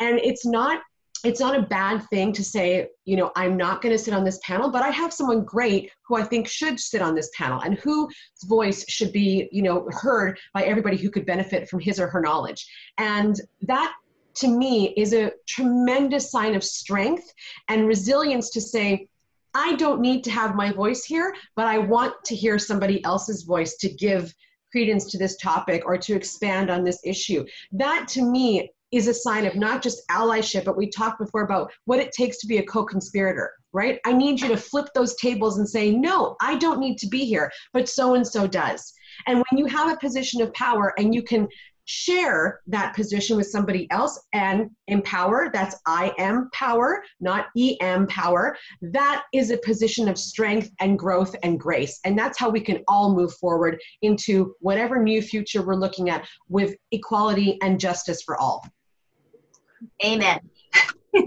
And 0.00 0.18
it's 0.18 0.44
not 0.44 0.82
it's 1.26 1.40
not 1.40 1.58
a 1.58 1.62
bad 1.62 2.08
thing 2.08 2.32
to 2.32 2.44
say, 2.44 2.88
you 3.04 3.16
know, 3.16 3.32
I'm 3.34 3.56
not 3.56 3.82
going 3.82 3.92
to 3.92 3.98
sit 3.98 4.14
on 4.14 4.22
this 4.22 4.38
panel, 4.44 4.70
but 4.70 4.82
I 4.82 4.90
have 4.90 5.12
someone 5.12 5.42
great 5.42 5.90
who 6.06 6.16
I 6.16 6.22
think 6.22 6.46
should 6.46 6.78
sit 6.78 7.02
on 7.02 7.16
this 7.16 7.30
panel 7.36 7.60
and 7.62 7.74
whose 7.74 8.14
voice 8.44 8.88
should 8.88 9.12
be, 9.12 9.48
you 9.50 9.62
know, 9.62 9.88
heard 9.90 10.38
by 10.54 10.62
everybody 10.62 10.96
who 10.96 11.10
could 11.10 11.26
benefit 11.26 11.68
from 11.68 11.80
his 11.80 11.98
or 11.98 12.06
her 12.06 12.20
knowledge. 12.20 12.64
And 12.98 13.40
that 13.62 13.92
to 14.34 14.46
me 14.46 14.94
is 14.96 15.14
a 15.14 15.32
tremendous 15.48 16.30
sign 16.30 16.54
of 16.54 16.62
strength 16.62 17.32
and 17.66 17.88
resilience 17.88 18.50
to 18.50 18.60
say, 18.60 19.08
I 19.52 19.74
don't 19.74 20.00
need 20.00 20.22
to 20.24 20.30
have 20.30 20.54
my 20.54 20.70
voice 20.70 21.04
here, 21.04 21.34
but 21.56 21.66
I 21.66 21.78
want 21.78 22.14
to 22.26 22.36
hear 22.36 22.56
somebody 22.56 23.02
else's 23.04 23.42
voice 23.42 23.76
to 23.78 23.88
give 23.88 24.32
credence 24.70 25.10
to 25.10 25.18
this 25.18 25.36
topic 25.38 25.82
or 25.86 25.98
to 25.98 26.14
expand 26.14 26.70
on 26.70 26.84
this 26.84 27.00
issue. 27.02 27.44
That 27.72 28.06
to 28.10 28.22
me 28.22 28.70
is 28.92 29.08
a 29.08 29.14
sign 29.14 29.46
of 29.46 29.56
not 29.56 29.82
just 29.82 30.06
allyship, 30.10 30.64
but 30.64 30.76
we 30.76 30.88
talked 30.88 31.18
before 31.18 31.42
about 31.42 31.72
what 31.84 31.98
it 31.98 32.12
takes 32.12 32.38
to 32.38 32.46
be 32.46 32.58
a 32.58 32.62
co 32.62 32.84
conspirator, 32.84 33.52
right? 33.72 33.98
I 34.04 34.12
need 34.12 34.40
you 34.40 34.48
to 34.48 34.56
flip 34.56 34.86
those 34.94 35.16
tables 35.16 35.58
and 35.58 35.68
say, 35.68 35.90
no, 35.90 36.36
I 36.40 36.56
don't 36.56 36.80
need 36.80 36.98
to 36.98 37.08
be 37.08 37.24
here, 37.24 37.50
but 37.72 37.88
so 37.88 38.14
and 38.14 38.26
so 38.26 38.46
does. 38.46 38.92
And 39.26 39.38
when 39.38 39.58
you 39.58 39.66
have 39.66 39.92
a 39.92 39.98
position 39.98 40.40
of 40.42 40.52
power 40.54 40.94
and 40.98 41.14
you 41.14 41.22
can 41.22 41.48
share 41.86 42.60
that 42.66 42.94
position 42.94 43.36
with 43.36 43.46
somebody 43.46 43.90
else 43.90 44.20
and 44.32 44.70
empower 44.88 45.50
that's 45.52 45.76
i 45.86 46.12
am 46.18 46.48
power 46.52 47.02
not 47.20 47.46
em 47.80 48.06
power. 48.06 48.56
That 48.82 49.24
is 49.32 49.50
a 49.50 49.58
position 49.58 50.08
of 50.08 50.18
strength 50.18 50.70
and 50.80 50.98
growth 50.98 51.34
and 51.42 51.58
grace. 51.58 52.00
And 52.04 52.18
that's 52.18 52.38
how 52.38 52.48
we 52.48 52.60
can 52.60 52.82
all 52.88 53.14
move 53.14 53.34
forward 53.34 53.80
into 54.02 54.54
whatever 54.60 55.02
new 55.02 55.22
future 55.22 55.62
we're 55.62 55.74
looking 55.74 56.10
at 56.10 56.26
with 56.48 56.76
equality 56.92 57.58
and 57.62 57.80
justice 57.80 58.22
for 58.22 58.36
all. 58.36 58.66
Amen. 60.04 60.40
I 61.14 61.22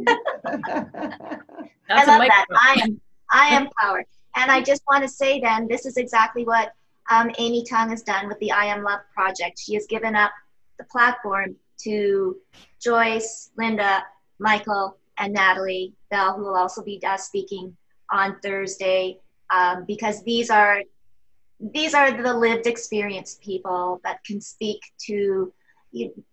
love 2.06 2.28
that. 2.28 2.46
I 2.52 2.82
am 2.84 3.02
i 3.32 3.48
am 3.48 3.70
power. 3.80 4.04
And 4.36 4.52
i 4.52 4.62
just 4.62 4.84
want 4.90 5.04
to 5.04 5.10
say 5.10 5.40
then 5.40 5.68
this 5.68 5.86
is 5.86 5.98
exactly 5.98 6.44
what 6.44 6.74
um, 7.12 7.32
amy 7.40 7.64
tung 7.64 7.90
has 7.90 8.04
done 8.04 8.28
with 8.28 8.38
the 8.40 8.52
i 8.52 8.66
am 8.66 8.84
love 8.84 9.00
project. 9.14 9.60
She 9.60 9.74
has 9.74 9.86
given 9.88 10.16
up 10.16 10.32
the 10.80 10.86
platform 10.86 11.56
to 11.84 12.38
Joyce, 12.82 13.52
Linda, 13.58 14.04
Michael, 14.40 14.98
and 15.20 15.34
Natalie 15.34 15.94
Bell, 16.10 16.34
who 16.34 16.44
will 16.44 16.56
also 16.56 16.82
be 16.82 17.00
uh, 17.06 17.18
speaking 17.18 17.76
on 18.12 18.40
Thursday, 18.42 19.20
um, 19.54 19.86
because 19.86 20.24
these 20.24 20.50
are 20.50 20.82
these 21.74 21.94
are 21.94 22.12
the 22.12 22.34
lived 22.34 22.68
experience 22.68 23.38
people 23.44 24.00
that 24.06 24.24
can 24.24 24.40
speak 24.40 24.80
to 25.08 25.54
you, 25.92 26.24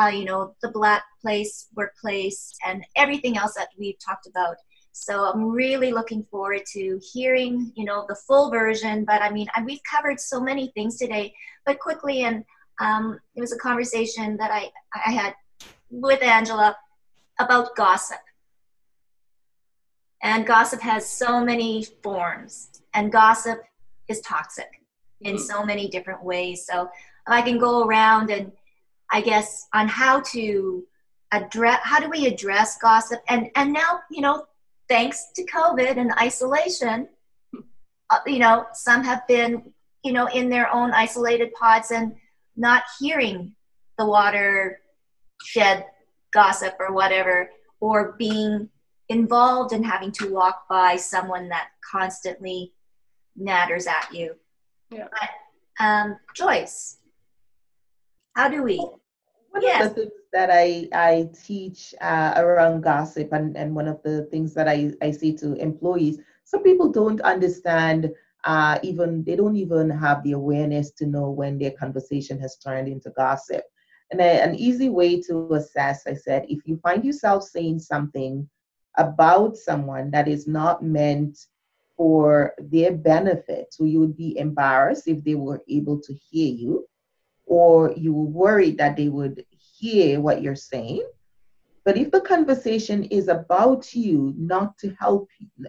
uh, 0.00 0.06
you 0.06 0.24
know 0.24 0.54
the 0.62 0.70
black 0.70 1.04
place 1.20 1.68
workplace 1.76 2.54
and 2.66 2.84
everything 2.96 3.36
else 3.36 3.54
that 3.54 3.68
we've 3.78 3.98
talked 3.98 4.26
about. 4.26 4.56
So 4.94 5.24
i'm 5.24 5.44
really 5.44 5.90
looking 5.90 6.22
forward 6.30 6.62
to 6.72 7.00
hearing 7.14 7.72
you 7.74 7.86
know 7.86 8.04
the 8.10 8.14
full 8.14 8.50
version 8.50 9.06
but 9.06 9.22
i 9.22 9.30
mean 9.30 9.46
we've 9.64 9.80
covered 9.90 10.20
so 10.20 10.38
many 10.38 10.70
things 10.74 10.98
today 10.98 11.34
but 11.64 11.78
quickly 11.78 12.24
and 12.24 12.44
um, 12.82 13.20
it 13.36 13.40
was 13.40 13.52
a 13.52 13.58
conversation 13.58 14.36
that 14.38 14.50
I, 14.50 14.70
I 15.06 15.12
had 15.12 15.34
with 15.90 16.22
Angela 16.22 16.76
about 17.38 17.76
gossip. 17.76 18.18
And 20.22 20.46
gossip 20.46 20.80
has 20.80 21.08
so 21.08 21.44
many 21.44 21.84
forms, 22.02 22.82
and 22.94 23.10
gossip 23.10 23.60
is 24.08 24.20
toxic 24.20 24.70
in 25.20 25.38
so 25.38 25.64
many 25.64 25.88
different 25.88 26.22
ways. 26.24 26.66
So 26.66 26.88
I 27.26 27.42
can 27.42 27.58
go 27.58 27.84
around 27.86 28.30
and 28.30 28.52
I 29.10 29.20
guess 29.20 29.68
on 29.72 29.88
how 29.88 30.20
to 30.32 30.84
address 31.32 31.80
how 31.82 31.98
do 31.98 32.08
we 32.10 32.26
address 32.26 32.76
gossip 32.78 33.20
and 33.28 33.50
and 33.56 33.72
now 33.72 34.00
you 34.10 34.20
know 34.20 34.44
thanks 34.88 35.28
to 35.34 35.44
COVID 35.46 35.96
and 35.96 36.12
isolation, 36.20 37.08
uh, 38.10 38.18
you 38.26 38.38
know 38.38 38.66
some 38.74 39.02
have 39.02 39.26
been 39.26 39.72
you 40.04 40.12
know 40.12 40.26
in 40.26 40.48
their 40.48 40.72
own 40.72 40.92
isolated 40.92 41.52
pods 41.54 41.90
and 41.90 42.14
not 42.56 42.82
hearing 43.00 43.54
the 43.98 44.06
water 44.06 44.80
shed 45.42 45.86
gossip 46.32 46.74
or 46.78 46.92
whatever, 46.92 47.50
or 47.80 48.12
being 48.18 48.68
involved 49.08 49.72
in 49.72 49.82
having 49.82 50.12
to 50.12 50.32
walk 50.32 50.68
by 50.68 50.96
someone 50.96 51.48
that 51.48 51.68
constantly 51.90 52.72
natters 53.38 53.86
at 53.86 54.12
you. 54.12 54.34
Yeah. 54.90 55.08
But, 55.10 55.84
um, 55.84 56.18
Joyce, 56.34 56.98
how 58.34 58.48
do 58.48 58.62
we? 58.62 58.78
One 59.50 59.62
yes. 59.62 59.86
of 59.86 59.94
the 59.94 60.02
things 60.02 60.12
that 60.32 60.50
I, 60.50 60.88
I 60.94 61.28
teach 61.44 61.94
uh, 62.00 62.32
around 62.36 62.82
gossip, 62.82 63.32
and, 63.32 63.56
and 63.56 63.74
one 63.74 63.88
of 63.88 64.02
the 64.02 64.24
things 64.30 64.54
that 64.54 64.68
I, 64.68 64.92
I 65.02 65.10
say 65.10 65.32
to 65.36 65.54
employees, 65.54 66.18
some 66.44 66.62
people 66.62 66.90
don't 66.90 67.20
understand 67.20 68.10
uh, 68.44 68.78
even 68.82 69.22
they 69.24 69.36
don't 69.36 69.56
even 69.56 69.90
have 69.90 70.22
the 70.22 70.32
awareness 70.32 70.90
to 70.92 71.06
know 71.06 71.30
when 71.30 71.58
their 71.58 71.70
conversation 71.72 72.38
has 72.40 72.56
turned 72.56 72.88
into 72.88 73.10
gossip. 73.10 73.62
And 74.10 74.20
a, 74.20 74.42
an 74.42 74.54
easy 74.56 74.88
way 74.88 75.20
to 75.22 75.54
assess, 75.54 76.06
I 76.06 76.14
said, 76.14 76.46
if 76.48 76.60
you 76.66 76.76
find 76.78 77.04
yourself 77.04 77.44
saying 77.44 77.80
something 77.80 78.48
about 78.98 79.56
someone 79.56 80.10
that 80.10 80.28
is 80.28 80.46
not 80.46 80.82
meant 80.82 81.38
for 81.96 82.52
their 82.58 82.92
benefit, 82.92 83.72
so 83.72 83.84
you 83.84 84.00
would 84.00 84.16
be 84.16 84.36
embarrassed 84.38 85.08
if 85.08 85.22
they 85.24 85.34
were 85.34 85.62
able 85.68 86.00
to 86.00 86.14
hear 86.30 86.52
you, 86.52 86.86
or 87.46 87.92
you 87.96 88.12
were 88.12 88.24
worried 88.24 88.78
that 88.78 88.96
they 88.96 89.08
would 89.08 89.44
hear 89.78 90.20
what 90.20 90.42
you're 90.42 90.56
saying, 90.56 91.06
but 91.84 91.96
if 91.96 92.10
the 92.10 92.20
conversation 92.20 93.04
is 93.04 93.28
about 93.28 93.94
you, 93.94 94.32
not 94.36 94.78
to 94.78 94.94
help, 95.00 95.28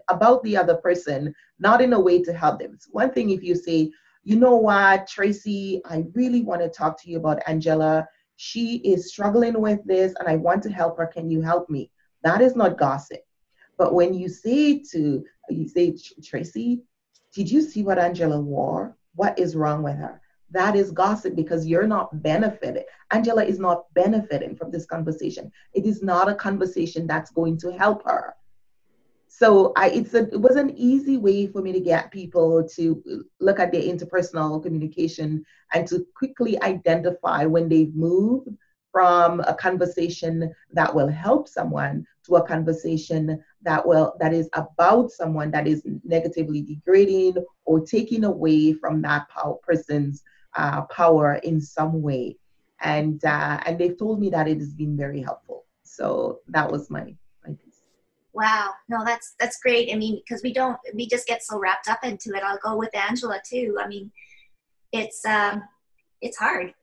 about 0.09 0.43
the 0.43 0.55
other 0.55 0.75
person, 0.75 1.33
not 1.59 1.81
in 1.81 1.93
a 1.93 1.99
way 1.99 2.21
to 2.21 2.33
help 2.33 2.59
them. 2.59 2.71
It's 2.73 2.87
one 2.91 3.11
thing 3.11 3.31
if 3.31 3.43
you 3.43 3.55
say, 3.55 3.91
you 4.23 4.35
know 4.35 4.55
what, 4.55 5.07
Tracy, 5.07 5.81
I 5.85 6.05
really 6.13 6.41
want 6.41 6.61
to 6.61 6.69
talk 6.69 7.01
to 7.01 7.09
you 7.09 7.17
about 7.17 7.41
Angela. 7.47 8.07
She 8.35 8.77
is 8.77 9.09
struggling 9.09 9.59
with 9.59 9.83
this 9.85 10.13
and 10.19 10.27
I 10.27 10.35
want 10.35 10.61
to 10.63 10.71
help 10.71 10.97
her. 10.97 11.07
Can 11.07 11.29
you 11.29 11.41
help 11.41 11.69
me? 11.69 11.89
That 12.23 12.41
is 12.41 12.55
not 12.55 12.77
gossip. 12.77 13.19
But 13.77 13.93
when 13.93 14.13
you 14.13 14.29
say 14.29 14.83
to, 14.91 15.23
you 15.49 15.67
say, 15.67 15.97
Tracy, 16.23 16.83
did 17.33 17.49
you 17.49 17.61
see 17.61 17.81
what 17.81 17.97
Angela 17.99 18.39
wore? 18.39 18.95
What 19.15 19.37
is 19.39 19.55
wrong 19.55 19.83
with 19.83 19.95
her? 19.95 20.21
That 20.53 20.75
is 20.75 20.91
gossip 20.91 21.35
because 21.35 21.67
you're 21.67 21.87
not 21.87 22.23
benefited. 22.23 22.85
Angela 23.11 23.43
is 23.43 23.59
not 23.59 23.91
benefiting 23.93 24.55
from 24.55 24.71
this 24.71 24.85
conversation. 24.85 25.51
It 25.73 25.85
is 25.85 26.01
not 26.01 26.29
a 26.29 26.35
conversation 26.35 27.07
that's 27.07 27.31
going 27.31 27.57
to 27.59 27.71
help 27.71 28.03
her. 28.05 28.35
So 29.27 29.73
I, 29.75 29.89
it's 29.89 30.13
a, 30.13 30.31
it 30.31 30.39
was 30.39 30.55
an 30.55 30.77
easy 30.77 31.17
way 31.17 31.47
for 31.47 31.61
me 31.61 31.71
to 31.71 31.79
get 31.79 32.11
people 32.11 32.67
to 32.75 33.23
look 33.39 33.59
at 33.59 33.71
their 33.71 33.81
interpersonal 33.81 34.61
communication 34.61 35.43
and 35.73 35.87
to 35.87 36.05
quickly 36.15 36.61
identify 36.61 37.45
when 37.45 37.67
they've 37.67 37.95
moved 37.95 38.49
from 38.91 39.39
a 39.41 39.55
conversation 39.55 40.53
that 40.71 40.93
will 40.93 41.07
help 41.07 41.47
someone 41.47 42.05
to 42.27 42.35
a 42.35 42.47
conversation 42.47 43.43
that 43.63 43.85
will 43.85 44.13
that 44.19 44.33
is 44.33 44.47
about 44.53 45.09
someone 45.11 45.49
that 45.49 45.67
is 45.67 45.81
negatively 46.03 46.61
degrading 46.61 47.43
or 47.65 47.79
taking 47.83 48.25
away 48.25 48.71
from 48.73 49.01
that 49.01 49.27
person's 49.63 50.23
uh, 50.55 50.83
power 50.83 51.35
in 51.35 51.61
some 51.61 52.01
way. 52.01 52.37
And 52.81 53.23
uh, 53.23 53.61
and 53.65 53.79
they've 53.79 53.97
told 53.97 54.19
me 54.19 54.29
that 54.31 54.47
it 54.47 54.57
has 54.57 54.73
been 54.73 54.97
very 54.97 55.21
helpful. 55.21 55.65
So 55.83 56.39
that 56.49 56.69
was 56.69 56.89
my 56.89 57.15
my 57.45 57.53
piece. 57.63 57.81
Wow, 58.33 58.71
no, 58.89 59.05
that's 59.05 59.35
that's 59.39 59.59
great. 59.59 59.89
I 59.93 59.95
mean, 59.95 60.21
because 60.23 60.43
we 60.43 60.53
don't 60.53 60.77
we 60.93 61.07
just 61.07 61.27
get 61.27 61.43
so 61.43 61.59
wrapped 61.59 61.87
up 61.87 62.03
into 62.03 62.31
it. 62.35 62.43
I'll 62.43 62.59
go 62.63 62.75
with 62.75 62.93
Angela 62.95 63.39
too. 63.47 63.77
I 63.79 63.87
mean, 63.87 64.11
it's 64.91 65.25
um, 65.25 65.63
it's 66.21 66.37
hard. 66.37 66.73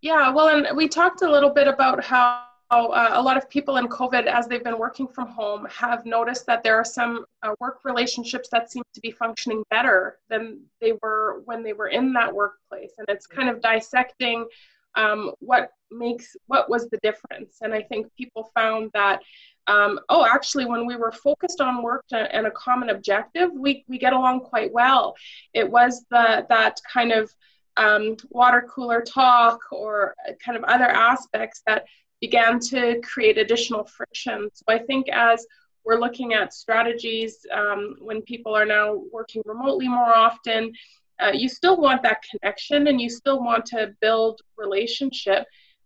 Yeah, 0.00 0.30
well, 0.30 0.48
and 0.48 0.76
we 0.76 0.88
talked 0.88 1.20
a 1.20 1.30
little 1.30 1.50
bit 1.50 1.68
about 1.68 2.02
how 2.02 2.44
uh, 2.70 3.10
a 3.14 3.22
lot 3.22 3.36
of 3.36 3.50
people 3.50 3.78
in 3.78 3.88
COVID, 3.88 4.26
as 4.26 4.46
they've 4.46 4.62
been 4.62 4.78
working 4.78 5.08
from 5.08 5.28
home, 5.28 5.66
have 5.70 6.06
noticed 6.06 6.46
that 6.46 6.62
there 6.62 6.76
are 6.76 6.84
some 6.84 7.24
uh, 7.42 7.54
work 7.58 7.80
relationships 7.84 8.48
that 8.52 8.70
seem 8.70 8.84
to 8.94 9.00
be 9.00 9.10
functioning 9.10 9.64
better 9.70 10.18
than 10.28 10.60
they 10.80 10.92
were 11.02 11.42
when 11.46 11.64
they 11.64 11.72
were 11.72 11.88
in 11.88 12.12
that 12.12 12.32
workplace. 12.32 12.92
And 12.98 13.08
it's 13.08 13.26
kind 13.26 13.48
of 13.48 13.60
dissecting 13.60 14.46
um, 14.94 15.32
what 15.40 15.70
makes 15.90 16.36
what 16.46 16.70
was 16.70 16.88
the 16.90 16.98
difference. 17.02 17.58
And 17.60 17.74
I 17.74 17.82
think 17.82 18.06
people 18.16 18.50
found 18.54 18.90
that. 18.94 19.20
Um, 19.66 20.00
oh, 20.08 20.24
actually, 20.24 20.64
when 20.64 20.84
we 20.84 20.96
were 20.96 21.12
focused 21.12 21.60
on 21.60 21.82
work 21.82 22.04
and 22.10 22.46
a 22.46 22.50
common 22.50 22.90
objective, 22.90 23.50
we, 23.52 23.84
we 23.86 23.98
get 23.98 24.12
along 24.12 24.40
quite 24.40 24.72
well. 24.72 25.14
It 25.54 25.70
was 25.70 26.04
the 26.10 26.44
that 26.48 26.80
kind 26.92 27.12
of 27.12 27.30
um, 27.76 28.16
water 28.30 28.66
cooler 28.68 29.00
talk 29.00 29.60
or 29.70 30.16
kind 30.44 30.56
of 30.56 30.64
other 30.64 30.88
aspects 30.88 31.62
that 31.66 31.84
began 32.20 32.58
to 32.60 33.00
create 33.02 33.38
additional 33.38 33.84
friction. 33.84 34.48
So 34.52 34.64
I 34.68 34.78
think 34.78 35.08
as 35.08 35.46
we're 35.84 35.98
looking 35.98 36.34
at 36.34 36.52
strategies 36.52 37.46
um, 37.52 37.96
when 38.00 38.22
people 38.22 38.54
are 38.54 38.66
now 38.66 39.02
working 39.12 39.42
remotely 39.44 39.88
more 39.88 40.14
often. 40.14 40.72
Uh, 41.20 41.32
you 41.32 41.48
still 41.48 41.76
want 41.76 42.02
that 42.02 42.18
connection 42.30 42.86
and 42.86 43.00
you 43.00 43.10
still 43.10 43.42
want 43.42 43.66
to 43.66 43.94
build 44.00 44.40
relationship, 44.56 45.44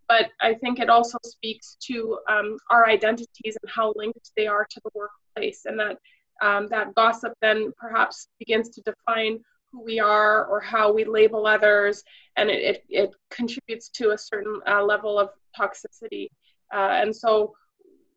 but 0.09 0.31
I 0.41 0.55
think 0.55 0.79
it 0.79 0.89
also 0.89 1.19
speaks 1.25 1.77
to 1.87 2.19
um, 2.29 2.57
our 2.71 2.87
identities 2.87 3.57
and 3.61 3.71
how 3.71 3.93
linked 3.97 4.31
they 4.37 4.47
are 4.47 4.67
to 4.69 4.81
the 4.85 4.91
workplace, 4.95 5.63
and 5.65 5.79
that 5.81 5.97
um, 6.43 6.69
that 6.69 6.95
gossip 6.95 7.33
then 7.41 7.73
perhaps 7.77 8.29
begins 8.39 8.69
to 8.71 8.83
define 8.83 9.41
who 9.75 9.83
we 9.85 9.99
are 9.99 10.47
or 10.47 10.61
how 10.61 10.93
we 10.93 11.05
label 11.05 11.47
others, 11.47 12.05
and 12.37 12.49
it, 12.49 12.63
it, 12.63 12.85
it 12.89 13.11
contributes 13.31 13.89
to 13.89 14.11
a 14.11 14.19
certain 14.19 14.61
uh, 14.69 14.83
level 14.83 15.19
of 15.19 15.31
toxicity. 15.59 16.29
Uh, 16.73 17.01
and 17.03 17.15
so, 17.15 17.53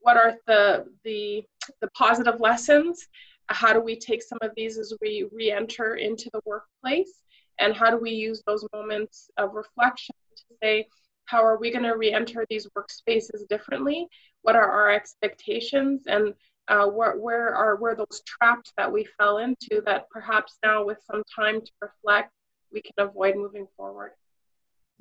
what 0.01 0.17
are 0.17 0.35
the, 0.45 0.85
the, 1.03 1.43
the 1.81 1.89
positive 1.89 2.39
lessons? 2.39 3.07
How 3.47 3.73
do 3.73 3.81
we 3.81 3.97
take 3.97 4.21
some 4.21 4.39
of 4.41 4.51
these 4.55 4.77
as 4.77 4.93
we 5.01 5.27
re 5.33 5.51
enter 5.51 5.95
into 5.95 6.29
the 6.31 6.41
workplace? 6.45 7.21
And 7.59 7.75
how 7.75 7.89
do 7.89 7.97
we 7.97 8.11
use 8.11 8.43
those 8.45 8.63
moments 8.73 9.31
of 9.37 9.55
reflection 9.55 10.15
to 10.35 10.43
say, 10.61 10.87
how 11.25 11.43
are 11.43 11.57
we 11.57 11.71
going 11.71 11.83
to 11.83 11.97
re 11.97 12.13
enter 12.13 12.45
these 12.49 12.67
workspaces 12.77 13.47
differently? 13.49 14.07
What 14.43 14.55
are 14.55 14.69
our 14.69 14.91
expectations? 14.91 16.03
And 16.07 16.33
uh, 16.67 16.85
where, 16.87 17.17
where 17.17 17.55
are 17.55 17.75
where 17.77 17.95
those 17.95 18.21
traps 18.25 18.73
that 18.77 18.91
we 18.91 19.07
fell 19.17 19.37
into 19.37 19.81
that 19.85 20.09
perhaps 20.09 20.57
now 20.63 20.85
with 20.85 20.97
some 21.09 21.23
time 21.33 21.61
to 21.61 21.71
reflect 21.81 22.31
we 22.71 22.81
can 22.81 22.93
avoid 22.97 23.35
moving 23.35 23.67
forward. 23.77 24.11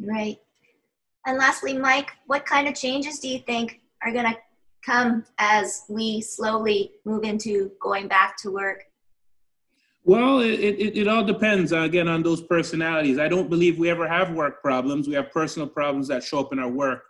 Right. 0.01 0.37
And 1.27 1.39
lastly 1.39 1.77
mike 1.77 2.13
what 2.27 2.47
kind 2.47 2.69
of 2.69 2.75
changes 2.75 3.19
do 3.19 3.29
you 3.29 3.41
think 3.41 3.81
are 4.03 4.13
going 4.13 4.27
to 4.27 4.37
come 4.85 5.25
as 5.39 5.85
we 5.89 6.21
slowly 6.21 6.93
move 7.05 7.25
into 7.25 7.73
going 7.81 8.07
back 8.07 8.37
to 8.43 8.53
work? 8.53 8.85
Well 10.05 10.39
it, 10.41 10.61
it, 10.61 10.99
it 10.99 11.09
all 11.09 11.25
depends 11.25 11.73
uh, 11.73 11.81
again 11.81 12.07
on 12.07 12.23
those 12.23 12.41
personalities. 12.41 13.19
I 13.19 13.27
don't 13.27 13.51
believe 13.51 13.79
we 13.79 13.91
ever 13.91 14.07
have 14.07 14.31
work 14.31 14.63
problems. 14.63 15.09
We 15.09 15.15
have 15.15 15.33
personal 15.33 15.67
problems 15.67 16.07
that 16.09 16.23
show 16.23 16.39
up 16.39 16.53
in 16.53 16.61
our 16.61 16.69
work 16.69 17.06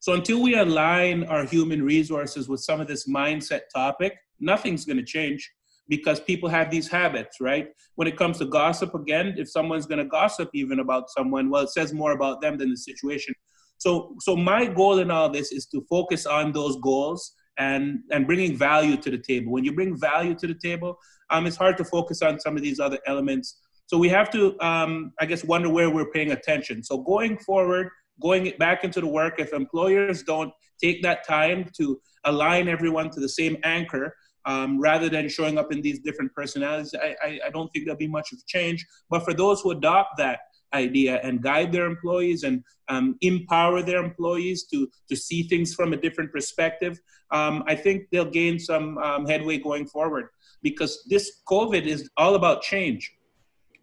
so 0.00 0.12
until 0.14 0.42
we 0.42 0.54
align 0.54 1.24
our 1.24 1.44
human 1.44 1.82
resources 1.82 2.48
with 2.48 2.60
some 2.60 2.80
of 2.80 2.86
this 2.86 3.08
mindset 3.08 3.62
topic, 3.74 4.16
nothing's 4.40 4.84
going 4.84 4.98
to 4.98 5.04
change 5.04 5.50
because 5.88 6.20
people 6.20 6.48
have 6.48 6.70
these 6.70 6.86
habits, 6.86 7.40
right? 7.40 7.68
When 7.96 8.06
it 8.06 8.16
comes 8.16 8.38
to 8.38 8.44
gossip, 8.44 8.94
again, 8.94 9.34
if 9.38 9.50
someone's 9.50 9.86
going 9.86 9.98
to 9.98 10.04
gossip 10.04 10.50
even 10.54 10.80
about 10.80 11.10
someone, 11.10 11.50
well, 11.50 11.64
it 11.64 11.70
says 11.70 11.92
more 11.92 12.12
about 12.12 12.40
them 12.40 12.58
than 12.58 12.70
the 12.70 12.76
situation. 12.76 13.34
So, 13.78 14.14
so 14.20 14.36
my 14.36 14.66
goal 14.66 14.98
in 14.98 15.10
all 15.10 15.30
this 15.30 15.52
is 15.52 15.66
to 15.66 15.84
focus 15.88 16.26
on 16.26 16.52
those 16.52 16.76
goals 16.80 17.32
and 17.58 18.00
and 18.12 18.26
bringing 18.26 18.56
value 18.56 18.96
to 18.96 19.10
the 19.10 19.18
table. 19.18 19.52
When 19.52 19.64
you 19.64 19.72
bring 19.72 19.98
value 19.98 20.34
to 20.36 20.46
the 20.46 20.54
table, 20.54 20.96
um, 21.30 21.46
it's 21.46 21.56
hard 21.56 21.76
to 21.78 21.84
focus 21.84 22.22
on 22.22 22.38
some 22.38 22.56
of 22.56 22.62
these 22.62 22.78
other 22.80 22.98
elements. 23.06 23.60
So 23.86 23.98
we 23.98 24.08
have 24.10 24.30
to, 24.30 24.58
um, 24.60 25.12
I 25.18 25.26
guess, 25.26 25.44
wonder 25.44 25.68
where 25.68 25.90
we're 25.90 26.10
paying 26.10 26.32
attention. 26.32 26.82
So 26.84 26.98
going 26.98 27.38
forward, 27.38 27.88
going 28.20 28.52
back 28.58 28.84
into 28.84 29.00
the 29.00 29.06
work, 29.06 29.34
if 29.38 29.52
employers 29.52 30.22
don't 30.22 30.52
take 30.82 31.02
that 31.02 31.26
time 31.26 31.70
to 31.76 32.00
align 32.24 32.68
everyone 32.68 33.10
to 33.10 33.20
the 33.20 33.28
same 33.28 33.56
anchor, 33.64 34.14
um, 34.44 34.80
rather 34.80 35.08
than 35.08 35.28
showing 35.28 35.58
up 35.58 35.72
in 35.72 35.82
these 35.82 35.98
different 36.00 36.34
personalities, 36.34 36.94
I, 36.94 37.14
I, 37.22 37.40
I, 37.46 37.50
don't 37.50 37.68
think 37.68 37.84
there'll 37.84 37.98
be 37.98 38.08
much 38.08 38.32
of 38.32 38.44
change. 38.46 38.86
But 39.10 39.22
for 39.24 39.34
those 39.34 39.60
who 39.60 39.72
adopt 39.72 40.16
that 40.18 40.40
idea 40.72 41.20
and 41.22 41.42
guide 41.42 41.70
their 41.70 41.86
employees 41.86 42.44
and 42.44 42.62
um, 42.88 43.16
empower 43.20 43.82
their 43.82 44.02
employees 44.02 44.64
to, 44.68 44.88
to 45.10 45.16
see 45.16 45.42
things 45.42 45.74
from 45.74 45.92
a 45.92 45.96
different 45.96 46.32
perspective, 46.32 46.98
um, 47.30 47.62
I 47.66 47.74
think 47.74 48.06
they'll 48.10 48.30
gain 48.30 48.58
some 48.58 48.96
um, 48.98 49.26
headway 49.26 49.58
going 49.58 49.86
forward 49.86 50.28
because 50.62 51.04
this 51.08 51.40
COVID 51.46 51.84
is 51.84 52.08
all 52.16 52.34
about 52.34 52.62
change. 52.62 53.12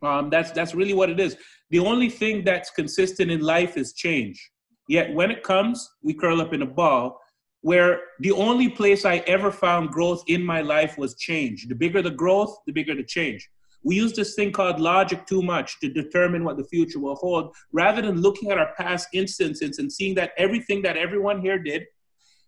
Um, 0.05 0.29
that's, 0.29 0.51
that's 0.51 0.75
really 0.75 0.93
what 0.93 1.09
it 1.09 1.19
is. 1.19 1.35
The 1.71 1.79
only 1.79 2.09
thing 2.09 2.43
that's 2.43 2.69
consistent 2.69 3.31
in 3.31 3.41
life 3.41 3.75
is 3.77 3.93
change. 3.93 4.51
Yet 4.87 5.13
when 5.13 5.31
it 5.31 5.41
comes, 5.43 5.89
we 6.03 6.13
curl 6.13 6.41
up 6.41 6.53
in 6.53 6.61
a 6.61 6.65
ball. 6.65 7.19
Where 7.61 8.01
the 8.19 8.31
only 8.31 8.69
place 8.69 9.05
I 9.05 9.17
ever 9.25 9.51
found 9.51 9.89
growth 9.89 10.23
in 10.27 10.43
my 10.43 10.61
life 10.61 10.99
was 10.99 11.15
change. 11.15 11.67
The 11.67 11.73
bigger 11.73 12.03
the 12.03 12.11
growth, 12.11 12.55
the 12.67 12.73
bigger 12.73 12.93
the 12.93 13.03
change. 13.03 13.49
We 13.83 13.95
use 13.95 14.13
this 14.13 14.35
thing 14.35 14.51
called 14.51 14.79
logic 14.79 15.25
too 15.25 15.41
much 15.41 15.79
to 15.79 15.89
determine 15.89 16.43
what 16.43 16.57
the 16.57 16.63
future 16.65 16.99
will 16.99 17.15
hold, 17.15 17.55
rather 17.71 18.01
than 18.03 18.21
looking 18.21 18.51
at 18.51 18.59
our 18.59 18.73
past 18.77 19.07
instances 19.13 19.79
and 19.79 19.91
seeing 19.91 20.13
that 20.15 20.31
everything 20.37 20.83
that 20.83 20.97
everyone 20.97 21.41
here 21.41 21.57
did 21.57 21.85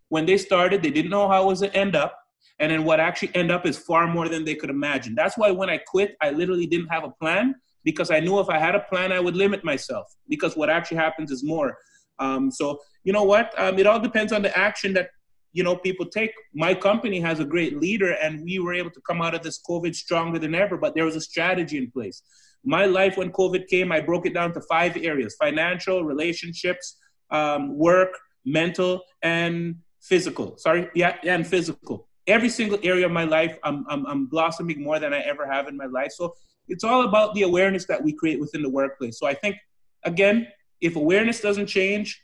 when 0.10 0.26
they 0.26 0.38
started, 0.38 0.84
they 0.84 0.92
didn't 0.92 1.12
know 1.12 1.28
how 1.28 1.44
it 1.44 1.48
was 1.48 1.62
to 1.62 1.76
end 1.76 1.96
up. 1.96 2.16
And 2.60 2.72
then 2.72 2.84
what 2.84 3.00
actually 3.00 3.36
end 3.36 3.52
up 3.52 3.66
is 3.66 3.78
far 3.78 4.08
more 4.08 4.28
than 4.30 4.44
they 4.44 4.56
could 4.56 4.70
imagine. 4.70 5.14
That's 5.16 5.38
why 5.38 5.52
when 5.52 5.70
I 5.70 5.78
quit, 5.78 6.16
I 6.22 6.32
literally 6.32 6.66
didn't 6.66 6.88
have 6.88 7.04
a 7.04 7.12
plan 7.12 7.56
because 7.84 8.10
I 8.12 8.20
knew 8.20 8.40
if 8.40 8.50
I 8.50 8.58
had 8.58 8.76
a 8.76 8.80
plan, 8.80 9.12
I 9.12 9.20
would 9.20 9.36
limit 9.36 9.64
myself 9.64 10.08
because 10.28 10.58
what 10.58 10.70
actually 10.70 10.98
happens 10.98 11.32
is 11.32 11.44
more. 11.44 11.78
Um, 12.20 12.52
so 12.52 12.80
you 13.04 13.14
know 13.14 13.24
what? 13.24 13.54
Um, 13.58 13.78
it 13.80 13.88
all 13.88 14.00
depends 14.00 14.34
on 14.34 14.42
the 14.42 14.56
action 14.58 14.94
that 14.94 15.10
you 15.54 15.64
know 15.64 15.76
people 15.76 16.06
take. 16.06 16.32
My 16.54 16.74
company 16.74 17.20
has 17.20 17.40
a 17.40 17.46
great 17.46 17.80
leader, 17.80 18.12
and 18.14 18.44
we 18.44 18.60
were 18.60 18.74
able 18.74 18.92
to 18.92 19.02
come 19.02 19.22
out 19.22 19.34
of 19.34 19.44
this 19.44 19.62
COVID 19.70 19.96
stronger 19.96 20.40
than 20.40 20.54
ever. 20.56 20.78
But 20.78 20.96
there 20.96 21.06
was 21.06 21.16
a 21.16 21.22
strategy 21.22 21.78
in 21.78 21.90
place. 21.92 22.22
My 22.66 22.86
life 22.86 23.18
when 23.18 23.32
COVID 23.32 23.68
came, 23.68 23.92
I 23.92 24.02
broke 24.02 24.26
it 24.26 24.34
down 24.34 24.54
to 24.54 24.62
five 24.62 24.98
areas: 24.98 25.36
financial, 25.40 26.04
relationships, 26.04 26.98
um, 27.32 27.78
work, 27.78 28.10
mental, 28.46 29.04
and 29.22 29.78
physical. 30.02 30.58
Sorry, 30.58 30.90
yeah, 30.96 31.18
and 31.24 31.48
physical. 31.48 32.07
Every 32.28 32.50
single 32.50 32.78
area 32.84 33.06
of 33.06 33.12
my 33.12 33.24
life, 33.24 33.58
I'm, 33.64 33.86
I'm, 33.90 34.06
I'm 34.06 34.26
blossoming 34.26 34.84
more 34.84 35.00
than 35.00 35.14
I 35.14 35.20
ever 35.20 35.48
have 35.48 35.68
in 35.68 35.78
my 35.78 35.86
life. 35.86 36.12
So 36.12 36.36
it's 36.68 36.84
all 36.84 37.04
about 37.04 37.34
the 37.34 37.44
awareness 37.44 37.86
that 37.86 38.04
we 38.04 38.12
create 38.12 38.40
within 38.40 38.62
the 38.62 38.70
workplace. 38.70 39.18
So 39.18 39.26
I 39.26 39.34
think, 39.34 39.56
again, 40.04 40.48
if 40.82 40.96
awareness 40.96 41.40
doesn't 41.40 41.68
change, 41.68 42.22